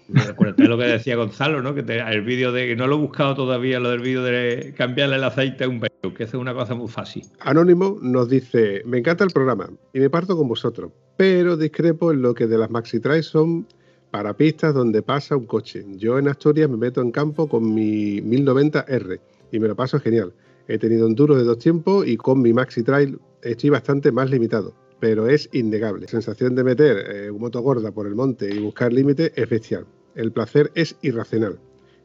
De 0.08 0.66
lo 0.68 0.78
que 0.78 0.84
decía 0.84 1.16
Gonzalo, 1.16 1.62
¿no? 1.62 1.74
Que 1.74 1.82
te- 1.82 1.98
el 2.00 2.22
vídeo 2.22 2.50
de. 2.50 2.74
No 2.76 2.86
lo 2.86 2.96
he 2.96 2.98
buscado 2.98 3.34
todavía, 3.34 3.78
lo 3.78 3.90
del 3.90 4.00
vídeo 4.00 4.22
de 4.22 4.72
cambiarle 4.76 5.16
el 5.16 5.24
aceite 5.24 5.64
a 5.64 5.68
un 5.68 5.80
Veyron, 5.80 6.14
que 6.16 6.24
es 6.24 6.32
una 6.34 6.54
cosa 6.54 6.74
muy 6.74 6.88
fácil. 6.88 7.24
Anónimo 7.40 7.98
nos 8.00 8.28
dice, 8.30 8.82
me 8.86 8.98
encanta 8.98 9.24
el 9.24 9.30
programa 9.30 9.68
y 9.92 10.00
me 10.00 10.08
parto 10.08 10.34
con 10.36 10.48
vosotros, 10.48 10.92
pero 11.18 11.56
discrepo 11.58 12.10
en 12.10 12.22
lo 12.22 12.32
que 12.34 12.46
de 12.46 12.56
las 12.56 12.70
maxi 12.70 13.00
trail 13.00 13.22
son 13.22 13.66
para 14.10 14.34
pistas 14.34 14.72
donde 14.72 15.02
pasa 15.02 15.36
un 15.36 15.44
coche. 15.46 15.84
Yo 15.96 16.18
en 16.18 16.28
Asturias 16.28 16.70
me 16.70 16.78
meto 16.78 17.02
en 17.02 17.10
campo 17.10 17.46
con 17.46 17.74
mi 17.74 18.22
1090R 18.22 19.20
y 19.52 19.58
me 19.60 19.68
lo 19.68 19.76
paso 19.76 20.00
genial. 20.00 20.32
He 20.68 20.78
tenido 20.78 21.06
enduro 21.06 21.36
de 21.36 21.44
dos 21.44 21.58
tiempos 21.58 22.06
y 22.06 22.16
con 22.16 22.40
mi 22.40 22.54
maxi 22.54 22.82
trail 22.82 23.18
estoy 23.42 23.68
bastante 23.70 24.10
más 24.10 24.30
limitado, 24.30 24.74
pero 25.00 25.28
es 25.28 25.50
innegable. 25.52 26.02
La 26.02 26.08
sensación 26.08 26.54
de 26.54 26.64
meter 26.64 26.96
eh, 27.10 27.30
un 27.30 27.40
moto 27.40 27.60
gorda 27.60 27.92
por 27.92 28.06
el 28.06 28.14
monte 28.14 28.48
y 28.54 28.58
buscar 28.58 28.90
límite 28.92 29.32
es 29.36 29.48
bestial. 29.48 29.84
El 30.18 30.32
placer 30.32 30.72
es 30.74 30.96
irracional. 31.02 31.60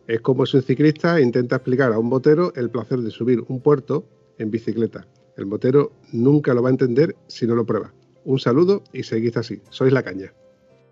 Es 0.07 0.21
como 0.21 0.45
si 0.45 0.57
un 0.57 0.61
ciclista 0.61 1.19
intenta 1.19 1.55
explicar 1.55 1.91
a 1.91 1.97
un 1.97 2.11
botero 2.11 2.53
el 2.55 2.69
placer 2.69 2.99
de 2.99 3.09
subir 3.09 3.39
un 3.47 3.59
puerto 3.59 4.07
en 4.37 4.51
bicicleta. 4.51 5.07
El 5.35 5.47
motero 5.47 5.91
nunca 6.11 6.53
lo 6.53 6.61
va 6.61 6.69
a 6.69 6.73
entender 6.73 7.15
si 7.25 7.47
no 7.47 7.55
lo 7.55 7.65
prueba. 7.65 7.91
Un 8.23 8.37
saludo 8.37 8.83
y 8.93 9.01
seguid 9.01 9.35
así. 9.35 9.63
Sois 9.71 9.91
la 9.91 10.03
caña. 10.03 10.31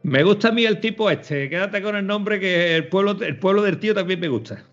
Me 0.02 0.24
gusta 0.24 0.48
a 0.48 0.52
mí 0.52 0.66
el 0.66 0.80
tipo 0.80 1.12
este. 1.12 1.48
Quédate 1.48 1.84
con 1.84 1.96
el 1.96 2.08
nombre 2.08 2.40
que 2.40 2.76
el 2.76 2.88
pueblo, 2.88 3.12
el 3.22 3.38
pueblo 3.38 3.62
del 3.62 3.78
tío 3.78 3.94
también 3.94 4.20
me 4.20 4.28
gusta. 4.28 4.66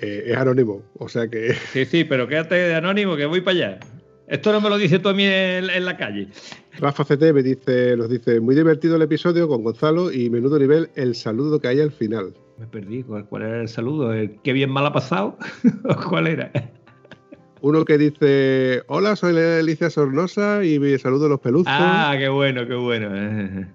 Eh, 0.00 0.26
es 0.26 0.36
anónimo, 0.36 0.84
o 1.00 1.08
sea 1.08 1.26
que 1.26 1.54
Sí, 1.72 1.86
sí, 1.86 2.04
pero 2.04 2.28
quédate 2.28 2.54
de 2.54 2.74
anónimo 2.76 3.16
que 3.16 3.26
voy 3.26 3.40
para 3.40 3.56
allá. 3.56 3.80
Esto 4.28 4.52
no 4.52 4.60
me 4.60 4.68
lo 4.68 4.76
dices 4.76 5.00
tú 5.00 5.08
a 5.08 5.14
mí 5.14 5.24
en, 5.24 5.70
en 5.70 5.84
la 5.84 5.96
calle. 5.96 6.28
Rafa 6.78 7.04
CT 7.04 7.32
me 7.32 7.42
dice, 7.42 7.96
nos 7.96 8.10
dice, 8.10 8.40
muy 8.40 8.54
divertido 8.54 8.96
el 8.96 9.02
episodio 9.02 9.48
con 9.48 9.62
Gonzalo 9.62 10.12
y 10.12 10.28
menudo 10.30 10.58
nivel 10.58 10.90
el 10.96 11.14
saludo 11.14 11.60
que 11.60 11.68
hay 11.68 11.80
al 11.80 11.92
final. 11.92 12.34
Me 12.58 12.66
perdí. 12.66 13.02
¿Cuál, 13.02 13.26
cuál 13.26 13.42
era 13.42 13.60
el 13.60 13.68
saludo? 13.68 14.12
¿El 14.12 14.40
qué 14.42 14.52
bien 14.52 14.70
mal 14.70 14.86
ha 14.86 14.92
pasado? 14.92 15.36
¿O 15.88 16.08
¿Cuál 16.08 16.26
era? 16.26 16.50
Uno 17.62 17.84
que 17.84 17.98
dice, 17.98 18.82
hola, 18.86 19.16
soy 19.16 19.36
Alicia 19.36 19.90
Sornosa 19.90 20.64
y 20.64 20.78
me 20.78 20.98
saludo 20.98 21.26
a 21.26 21.28
los 21.30 21.40
peluzos. 21.40 21.66
Ah, 21.68 22.14
qué 22.18 22.28
bueno, 22.28 22.66
qué 22.66 22.74
bueno. 22.74 23.08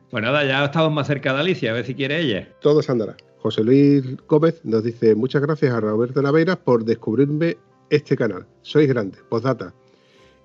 Pues 0.09 0.23
nada, 0.23 0.45
ya 0.45 0.65
estamos 0.65 0.93
más 0.93 1.07
cerca 1.07 1.33
de 1.33 1.39
Alicia, 1.39 1.71
a 1.71 1.73
ver 1.73 1.85
si 1.85 1.95
quiere 1.95 2.19
ella. 2.19 2.47
Todo 2.61 2.81
se 2.81 2.91
andará. 2.91 3.15
José 3.39 3.63
Luis 3.63 4.03
Gómez 4.27 4.61
nos 4.63 4.83
dice 4.83 5.15
muchas 5.15 5.41
gracias 5.41 5.73
a 5.73 5.79
Roberto 5.79 6.21
Naveiras 6.21 6.57
por 6.57 6.85
descubrirme 6.85 7.57
este 7.89 8.15
canal. 8.15 8.45
Sois 8.61 8.87
grande. 8.87 9.17
Postdata. 9.29 9.73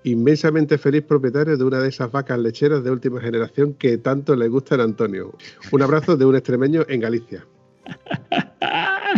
Inmensamente 0.07 0.79
feliz 0.79 1.03
propietario 1.03 1.57
de 1.57 1.65
una 1.65 1.81
de 1.81 1.89
esas 1.89 2.13
vacas 2.13 2.39
lecheras 2.39 2.85
de 2.85 2.93
última 2.93 3.21
generación 3.21 3.75
que 3.75 3.99
tanto 3.99 4.37
le 4.37 4.47
gustan 4.47 4.79
a 4.81 4.85
Antonio. 4.85 5.37
Un 5.73 5.83
abrazo 5.83 6.17
de 6.17 6.25
un 6.25 6.37
extremeño 6.37 6.85
en 6.89 7.01
Galicia. 7.01 7.45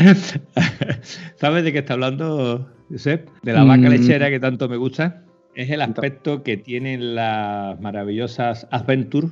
¿Sabes 1.36 1.64
de 1.64 1.72
qué 1.72 1.78
está 1.80 1.95
hablando, 1.95 2.66
Josep? 2.91 3.28
De 3.43 3.53
la 3.53 3.64
vaca 3.64 3.89
Mm. 3.89 3.91
lechera 3.91 4.30
que 4.30 4.41
tanto 4.41 4.68
me 4.68 4.76
gusta. 4.78 5.24
Es 5.55 5.70
el 5.70 5.82
aspecto 5.82 6.43
que 6.43 6.57
tienen 6.57 7.14
las 7.14 7.78
maravillosas 7.80 8.66
Adventure, 8.70 9.28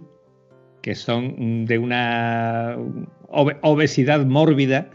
que 0.83 0.95
son 0.95 1.65
de 1.67 1.79
una 1.79 2.77
obe- 3.29 3.59
obesidad 3.63 4.27
mórbida. 4.27 4.91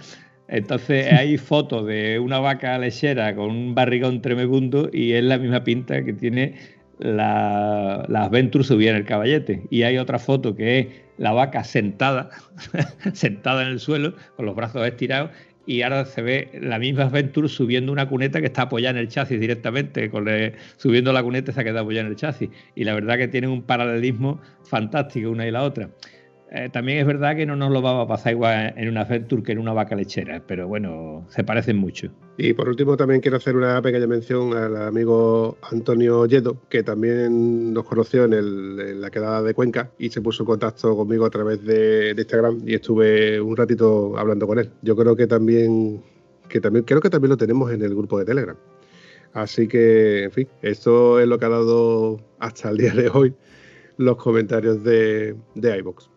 Entonces 0.51 1.11
hay 1.11 1.37
fotos 1.37 1.87
de 1.87 2.19
una 2.19 2.39
vaca 2.39 2.77
lechera 2.77 3.33
con 3.35 3.49
un 3.49 3.73
barrigón 3.73 4.21
tremebundo 4.21 4.89
y 4.93 5.13
es 5.13 5.23
la 5.23 5.39
misma 5.39 5.63
pinta 5.63 6.03
que 6.03 6.13
tiene 6.13 6.55
la, 6.99 8.05
la 8.07 8.25
Adventure 8.25 8.63
subida 8.63 8.91
en 8.91 8.97
el 8.97 9.05
caballete. 9.05 9.63
Y 9.71 9.83
hay 9.83 9.97
otra 9.97 10.19
foto 10.19 10.55
que 10.55 10.79
es 10.79 10.87
la 11.17 11.31
vaca 11.31 11.63
sentada, 11.63 12.29
sentada 13.13 13.63
en 13.63 13.69
el 13.69 13.79
suelo, 13.79 14.13
con 14.35 14.45
los 14.45 14.55
brazos 14.55 14.85
estirados, 14.85 15.31
y 15.67 15.83
ahora 15.83 16.05
se 16.05 16.21
ve 16.23 16.49
la 16.59 16.79
misma 16.79 17.03
Adventure 17.03 17.47
subiendo 17.47 17.91
una 17.91 18.07
cuneta 18.09 18.39
que 18.39 18.47
está 18.47 18.63
apoyada 18.63 18.97
en 18.97 18.97
el 18.97 19.07
chasis 19.07 19.39
directamente, 19.39 20.09
con 20.09 20.27
el- 20.27 20.53
subiendo 20.77 21.13
la 21.13 21.23
cuneta 21.23 21.51
se 21.51 21.61
ha 21.61 21.63
quedado 21.63 21.81
apoyada 21.81 22.05
en 22.07 22.11
el 22.11 22.17
chasis. 22.17 22.49
Y 22.75 22.83
la 22.83 22.93
verdad 22.93 23.17
que 23.17 23.27
tienen 23.27 23.51
un 23.51 23.61
paralelismo 23.63 24.41
fantástico 24.63 25.29
una 25.29 25.47
y 25.47 25.51
la 25.51 25.63
otra. 25.63 25.89
Eh, 26.53 26.69
también 26.69 26.97
es 26.97 27.05
verdad 27.05 27.37
que 27.37 27.45
no 27.45 27.55
nos 27.55 27.71
lo 27.71 27.81
vamos 27.81 28.03
a 28.03 28.07
pasar 28.09 28.33
igual 28.33 28.73
en 28.75 28.89
una 28.89 29.01
Adventure 29.01 29.41
que 29.41 29.53
en 29.53 29.59
una 29.59 29.71
vaca 29.71 29.95
lechera, 29.95 30.43
pero 30.45 30.67
bueno, 30.67 31.25
se 31.29 31.45
parecen 31.45 31.77
mucho. 31.77 32.11
Y 32.37 32.53
por 32.53 32.67
último 32.67 32.97
también 32.97 33.21
quiero 33.21 33.37
hacer 33.37 33.55
una 33.55 33.81
pequeña 33.81 34.05
mención 34.05 34.53
al 34.57 34.75
amigo 34.75 35.57
Antonio 35.71 36.25
Yedo, 36.25 36.57
que 36.67 36.83
también 36.83 37.73
nos 37.73 37.85
conoció 37.85 38.25
en, 38.25 38.99
la 38.99 39.09
quedada 39.09 39.41
de 39.41 39.53
Cuenca 39.53 39.91
y 39.97 40.09
se 40.09 40.19
puso 40.19 40.43
en 40.43 40.47
contacto 40.47 40.93
conmigo 40.97 41.25
a 41.25 41.29
través 41.29 41.63
de, 41.63 42.13
de 42.13 42.21
Instagram 42.21 42.63
y 42.65 42.73
estuve 42.73 43.39
un 43.39 43.55
ratito 43.55 44.17
hablando 44.17 44.45
con 44.45 44.59
él. 44.59 44.71
Yo 44.81 44.97
creo 44.97 45.15
que 45.15 45.27
también, 45.27 46.03
que 46.49 46.59
también, 46.59 46.83
creo 46.83 46.99
que 46.99 47.09
también 47.09 47.29
lo 47.29 47.37
tenemos 47.37 47.71
en 47.71 47.81
el 47.81 47.95
grupo 47.95 48.19
de 48.19 48.25
Telegram. 48.25 48.57
Así 49.31 49.69
que, 49.69 50.23
en 50.23 50.31
fin, 50.31 50.47
esto 50.61 51.17
es 51.21 51.27
lo 51.27 51.39
que 51.39 51.45
ha 51.45 51.49
dado 51.49 52.19
hasta 52.39 52.69
el 52.69 52.77
día 52.77 52.93
de 52.93 53.07
hoy 53.07 53.33
los 53.95 54.17
comentarios 54.17 54.83
de, 54.83 55.37
de 55.55 55.77
iVoox. 55.77 56.10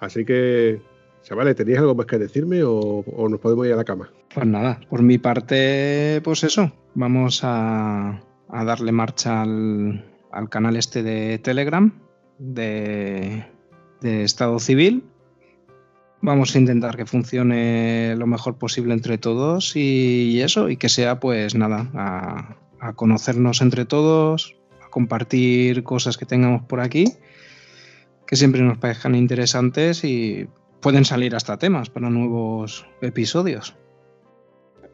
Así 0.00 0.24
que, 0.24 0.80
chavales, 1.22 1.54
¿tenéis 1.54 1.78
algo 1.78 1.94
más 1.94 2.06
que 2.06 2.18
decirme 2.18 2.62
o, 2.64 3.04
nos 3.28 3.38
podemos 3.38 3.66
ir 3.66 3.74
a 3.74 3.76
la 3.76 3.84
cama? 3.84 4.10
Pues 4.34 4.46
nada, 4.46 4.80
por 4.88 5.02
mi 5.02 5.18
parte, 5.18 6.20
pues 6.24 6.42
eso. 6.42 6.72
Vamos 6.94 7.40
a, 7.42 8.20
darle 8.48 8.92
marcha 8.92 9.42
al, 9.42 10.04
al 10.32 10.48
canal 10.48 10.76
este 10.76 11.02
de 11.02 11.38
Telegram 11.38 11.92
de, 12.38 13.44
Estado 14.02 14.58
Civil. 14.58 15.04
Vamos 16.22 16.54
a 16.54 16.58
intentar 16.58 16.96
que 16.96 17.06
funcione 17.06 18.14
lo 18.16 18.26
mejor 18.26 18.56
posible 18.56 18.94
entre 18.94 19.18
todos 19.18 19.76
y, 19.76 20.40
eso, 20.40 20.68
y 20.68 20.76
que 20.76 20.88
sea 20.88 21.20
pues 21.20 21.54
nada, 21.54 22.56
a 22.80 22.92
conocernos 22.94 23.62
entre 23.62 23.84
todos, 23.84 24.56
a 24.84 24.88
compartir 24.88 25.82
cosas 25.82 26.18
que 26.18 26.26
tengamos 26.26 26.62
por 26.62 26.80
aquí, 26.80 27.04
que 28.30 28.36
siempre 28.36 28.62
nos 28.62 28.78
parezcan 28.78 29.16
interesantes 29.16 30.04
y 30.04 30.48
pueden 30.80 31.04
salir 31.04 31.34
hasta 31.34 31.58
temas 31.58 31.90
para 31.90 32.08
nuevos 32.10 32.86
episodios. 33.02 33.74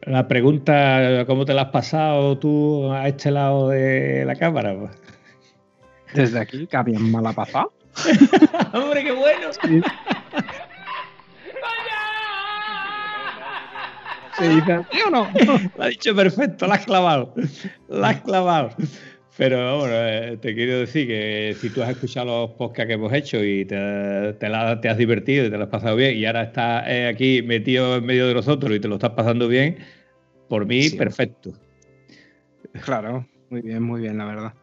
La 0.01 0.27
pregunta, 0.27 1.23
¿cómo 1.27 1.45
te 1.45 1.53
la 1.53 1.61
has 1.61 1.69
pasado 1.69 2.39
tú 2.39 2.91
a 2.91 3.07
este 3.07 3.29
lado 3.29 3.69
de 3.69 4.25
la 4.25 4.35
cámara? 4.35 4.75
Desde 6.15 6.39
aquí, 6.39 6.65
que 6.65 6.77
habían 6.77 7.11
mala 7.11 7.31
pasada. 7.31 7.67
¡Hombre, 8.73 9.03
qué 9.03 9.11
bueno! 9.11 9.49
¿Se 14.39 14.49
dice 14.49 14.73
así 14.73 14.97
o 15.05 15.11
no? 15.11 15.29
Lo 15.77 15.83
has 15.83 15.89
dicho 15.89 16.15
perfecto, 16.15 16.65
la 16.65 16.73
has 16.73 16.85
clavado. 16.85 17.35
La 17.87 18.09
has 18.09 18.21
clavado. 18.21 18.71
Pero 19.37 19.79
bueno, 19.79 19.93
eh, 19.95 20.37
te 20.41 20.55
quiero 20.55 20.79
decir 20.79 21.05
que 21.07 21.55
si 21.59 21.69
tú 21.69 21.83
has 21.83 21.91
escuchado 21.91 22.25
los 22.47 22.51
podcasts 22.57 22.87
que 22.87 22.93
hemos 22.93 23.13
hecho 23.13 23.43
y 23.43 23.65
te, 23.65 24.33
te 24.39 24.49
la- 24.49 24.81
te 24.81 24.89
has 24.89 24.97
divertido 24.97 25.45
y 25.45 25.51
te 25.51 25.57
lo 25.57 25.65
has 25.65 25.69
pasado 25.69 25.95
bien 25.95 26.17
y 26.17 26.25
ahora 26.25 26.43
estás 26.43 26.85
eh, 26.87 27.07
aquí 27.07 27.43
metido 27.43 27.97
en 27.97 28.05
medio 28.05 28.27
de 28.27 28.33
nosotros 28.33 28.75
y 28.75 28.79
te 28.79 28.87
lo 28.87 28.95
estás 28.95 29.11
pasando 29.11 29.47
bien, 29.47 29.77
por 30.49 30.65
mí, 30.65 30.81
Sí. 30.83 30.97
perfecto. 30.97 31.53
Claro, 32.83 33.27
muy 33.49 33.61
bien, 33.61 33.83
muy 33.83 34.01
bien, 34.01 34.17
la 34.17 34.25
verdad. 34.25 34.53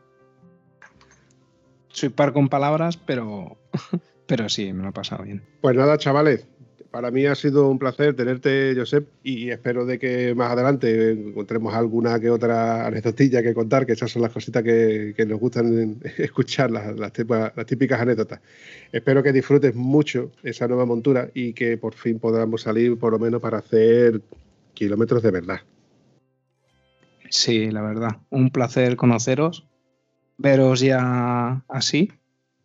Soy 1.89 2.09
par 2.09 2.33
con 2.33 2.49
palabras, 2.49 2.97
pero, 2.97 3.57
pero 4.27 4.49
sí, 4.49 4.73
me 4.73 4.83
lo 4.83 4.89
he 4.89 4.93
pasado 4.93 5.23
bien. 5.23 5.41
Pues 5.61 5.77
nada, 5.77 5.97
chavales, 5.99 6.49
para 6.95 7.11
mí 7.11 7.27
ha 7.27 7.35
sido 7.35 7.69
un 7.69 7.81
placer 7.81 8.15
tenerte, 8.15 8.73
Josep, 8.77 9.09
y 9.25 9.51
espero 9.51 9.85
de 9.85 9.99
que 9.99 10.33
más 10.33 10.53
adelante 10.53 11.11
encontremos 11.11 11.75
alguna 11.75 12.21
que 12.21 12.31
otra 12.31 12.87
anecdotilla 12.87 13.43
que 13.43 13.53
contar, 13.53 13.85
que 13.85 13.95
esas 13.95 14.13
son 14.13 14.23
las 14.23 14.31
cositas 14.31 14.63
que, 14.63 15.13
nos 15.27 15.41
gustan 15.41 15.97
escuchar, 16.19 16.71
las, 16.71 16.97
las 16.97 17.13
tipa- 17.13 17.53
las 17.57 17.67
típicas 17.67 18.01
anécdotas. 18.01 18.39
Espero 18.93 19.25
que 19.25 19.33
disfrutes 19.33 19.75
mucho 19.75 20.31
esa 20.45 20.69
nueva 20.69 20.87
montura 20.87 21.29
y 21.35 21.53
que 21.53 21.77
por 21.79 21.95
fin 21.95 22.21
podamos 22.21 22.63
salir 22.63 22.97
por 22.97 23.13
lo 23.13 23.19
menos 23.19 23.41
para 23.43 23.59
hacer 23.59 24.21
kilómetros 24.73 25.21
de 25.25 25.31
verdad. 25.33 25.59
Sí, 27.29 27.73
la 27.73 27.83
verdad. 27.83 28.19
Un 28.31 28.51
placer 28.51 28.95
conoceros, 28.95 29.67
veros 30.39 30.79
ya 30.79 31.65
así, 31.67 32.13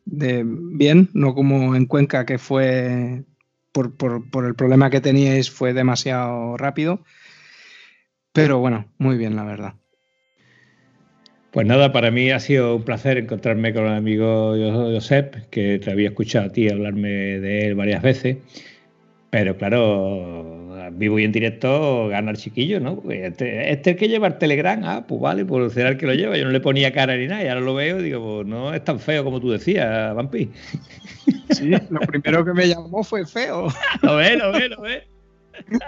de 0.06 0.44
bien, 0.46 1.10
no 1.16 1.34
como 1.34 1.76
en 1.76 1.88
Cuenca 1.88 2.28
que 2.28 2.38
fue 2.38 3.24
por, 3.98 4.46
el 4.46 4.56
problema 4.56 4.90
que 4.90 5.02
teníais 5.02 5.50
fue 5.50 5.74
demasiado 5.74 6.58
rápido. 6.58 7.04
Pero 8.34 8.60
bueno, 8.60 8.86
muy 8.98 9.18
bien, 9.18 9.36
la 9.36 9.44
verdad. 9.44 9.74
Pues 11.52 11.66
nada, 11.66 11.92
para 11.92 12.12
mí 12.12 12.30
ha 12.30 12.40
sido 12.40 12.76
un 12.76 12.84
placer 12.84 13.18
encontrarme 13.18 13.74
con 13.74 13.86
el 13.86 13.94
amigo 13.94 14.54
Josep, 14.56 15.50
que 15.50 15.80
te 15.80 15.92
había 15.92 16.10
escuchado 16.10 16.48
a 16.48 16.52
ti 16.52 16.70
hablarme 16.70 17.10
de 17.10 17.66
él 17.66 17.76
varias 17.76 18.04
veces. 18.04 18.38
Pero 19.32 19.58
claro, 19.58 20.59
vivo 20.92 21.20
y 21.20 21.24
en 21.24 21.32
directo 21.32 22.08
gana 22.10 22.32
el 22.32 22.38
chiquillo, 22.38 22.80
¿no? 22.80 22.96
Porque 22.98 23.26
Este, 23.28 23.72
este 23.72 23.90
es 23.92 23.96
el 23.96 24.00
que 24.00 24.08
lleva 24.10 24.28
el 24.28 24.38
Telegram, 24.38 24.82
ah, 24.84 25.06
pues 25.08 25.20
vale, 25.22 25.46
pues 25.46 25.74
será 25.74 25.90
el 25.90 25.98
que 25.98 26.06
lo 26.06 26.14
lleva. 26.14 26.38
Yo 26.38 26.46
no 26.46 26.52
le 26.52 26.60
ponía 26.60 26.92
cara 26.94 27.16
ni 27.18 27.28
nada, 27.28 27.44
y 27.44 27.48
ahora 27.48 27.62
lo 27.62 27.74
veo 27.76 28.00
y 28.00 28.04
digo, 28.04 28.38
pues 28.38 28.48
no 28.48 28.74
es 28.74 28.84
tan 28.84 29.00
feo 29.00 29.24
como 29.24 29.40
tú 29.40 29.52
decías, 29.52 30.14
Vampi. 30.16 30.50
Sí, 31.52 31.72
lo 31.90 32.00
primero 32.02 32.44
que 32.46 32.54
me 32.54 32.68
llamó 32.68 33.04
fue 33.04 33.26
feo. 33.26 33.68
Lo 34.02 34.16
ves, 34.16 34.38
lo 34.38 34.52
ves, 34.52 34.70
lo 34.70 34.82
ves. 34.82 35.04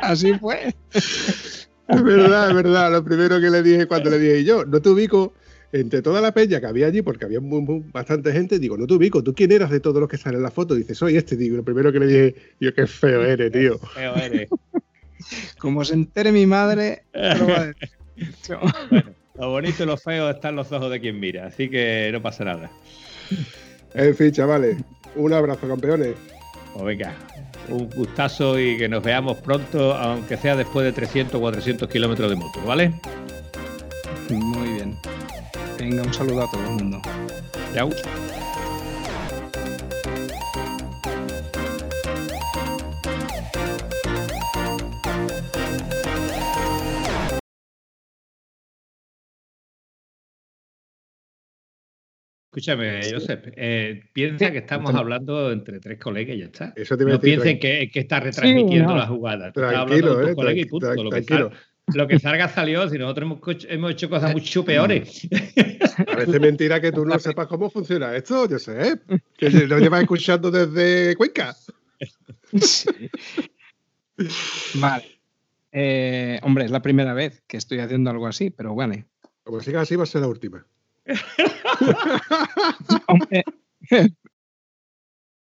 Así 0.02 0.34
fue. 0.34 0.74
Es 0.94 2.04
verdad, 2.04 2.50
es 2.50 2.56
verdad. 2.56 2.92
Lo 2.92 3.04
primero 3.04 3.40
que 3.40 3.50
le 3.50 3.62
dije 3.64 3.86
cuando 3.86 4.10
le 4.10 4.20
dije 4.20 4.44
yo, 4.44 4.66
no 4.66 4.82
te 4.82 4.90
ubico 4.90 5.34
entre 5.74 6.02
toda 6.02 6.20
la 6.20 6.34
peña 6.34 6.60
que 6.60 6.66
había 6.66 6.88
allí, 6.88 7.02
porque 7.02 7.24
había 7.24 7.40
muy- 7.40 7.62
muy- 7.62 7.84
bastante 7.94 8.34
gente, 8.34 8.60
digo, 8.60 8.76
no 8.76 8.86
te 8.86 8.94
ubico, 8.96 9.24
¿tú 9.24 9.34
quién 9.34 9.54
eras 9.54 9.70
de 9.70 9.80
todos 9.80 10.02
los 10.02 10.10
que 10.10 10.18
salen 10.18 10.38
en 10.40 10.44
la 10.44 10.52
foto? 10.52 10.76
Dice, 10.76 10.94
soy 10.94 11.16
este, 11.16 11.38
digo, 11.38 11.56
lo 11.56 11.64
primero 11.64 11.94
que 11.94 12.00
le 12.00 12.08
dije, 12.08 12.36
yo, 12.60 12.74
qué 12.74 12.86
feo 12.88 13.24
eres, 13.24 13.52
tío. 13.54 13.80
Feo 13.80 14.14
eres. 14.18 14.50
Como 15.60 15.84
se 15.86 15.94
entere 15.94 16.32
mi 16.32 16.46
madre, 16.46 17.04
lo 17.14 17.48
va 17.48 17.58
a 17.58 17.66
decir. 17.68 17.90
Lo 19.36 19.50
bonito 19.50 19.84
y 19.84 19.86
lo 19.86 19.98
feo 19.98 20.30
está 20.30 20.50
en 20.50 20.58
los 20.58 20.72
ojos 20.72 20.92
de 20.92 21.00
quien 21.00 21.20
mira, 21.20 21.48
así 21.48 21.70
que 21.70 22.10
no 22.12 22.22
pasa 22.22 22.44
nada. 22.44 22.70
En 23.94 24.16
fin, 24.16 24.32
chavales, 24.32 24.78
un 25.16 25.34
abrazo, 25.34 25.68
campeones. 25.68 26.16
Pues 26.74 26.86
venga, 26.86 27.16
un 27.70 27.90
gustazo 27.90 28.60
y 28.60 28.78
que 28.78 28.88
nos 28.88 29.04
veamos 29.04 29.38
pronto, 29.38 29.94
aunque 29.94 30.38
sea 30.38 30.56
después 30.56 30.86
de 30.86 30.92
300 30.92 31.36
o 31.36 31.40
400 31.40 31.90
kilómetros 31.90 32.30
de 32.30 32.36
moto, 32.36 32.62
¿vale? 32.66 32.94
Muy 34.30 34.70
bien. 34.74 34.96
Venga, 35.78 36.04
un 36.04 36.14
saludo 36.14 36.44
a 36.44 36.52
todo 36.52 36.62
el 36.64 36.70
mundo. 36.70 37.02
Chao. 37.74 37.90
Escúchame, 52.52 53.00
Josep, 53.10 53.54
eh, 53.56 54.04
piensa 54.12 54.52
que 54.52 54.58
estamos 54.58 54.94
hablando 54.94 55.54
entre 55.54 55.80
tres 55.80 55.98
colegas 55.98 56.36
y 56.36 56.40
ya 56.40 56.46
está. 56.48 56.74
Eso 56.76 56.98
te 56.98 57.06
No 57.06 57.12
decir, 57.12 57.22
piensen 57.22 57.60
que, 57.60 57.90
que 57.90 58.00
está 58.02 58.20
retransmitiendo 58.20 58.90
no. 58.90 58.98
la 58.98 59.08
jugada. 59.08 59.54
Tú 59.54 59.62
estás 59.62 59.74
Tranquilo, 59.86 60.12
hablando 60.12 60.16
con 60.16 60.22
tus 60.24 60.32
eh, 60.32 60.36
colegas 60.36 60.58
y 60.58 60.66
punto. 60.66 60.94
Lo 60.96 61.10
que, 61.10 61.22
tranquilo. 61.22 61.50
sal- 61.52 61.96
lo 61.96 62.08
que 62.10 62.20
salga 62.20 62.48
salió, 62.50 62.90
si 62.90 62.98
nosotros 62.98 63.40
hemos, 63.70 63.92
hecho 63.92 64.10
cosas 64.10 64.34
mucho 64.34 64.66
peores. 64.66 65.30
Parece 66.06 66.40
mentira 66.42 66.82
que 66.82 66.92
tú 66.92 67.06
no 67.06 67.18
sepas 67.20 67.48
cómo 67.48 67.70
funciona 67.70 68.14
esto, 68.18 68.46
Josep. 68.50 69.02
Que 69.38 69.50
lo 69.50 69.80
llevas 69.80 70.02
escuchando 70.02 70.52
desde 70.52 71.16
Cuenca. 71.16 71.56
Vale. 74.76 75.06
Eh, 75.72 76.38
hombre, 76.44 76.66
es 76.66 76.72
la 76.72 76.82
primera 76.82 77.14
vez 77.14 77.42
que 77.48 77.56
estoy 77.56 77.80
haciendo 77.80 78.10
algo 78.10 78.28
así, 78.28 78.50
pero 78.50 78.76
vale. 78.76 79.06
Como 79.44 79.62
siga 79.62 79.80
así, 79.82 79.96
va 79.96 80.04
a 80.04 80.06
ser 80.06 80.20
la 80.22 80.28
última. 80.28 80.66
Hombre, 83.08 83.44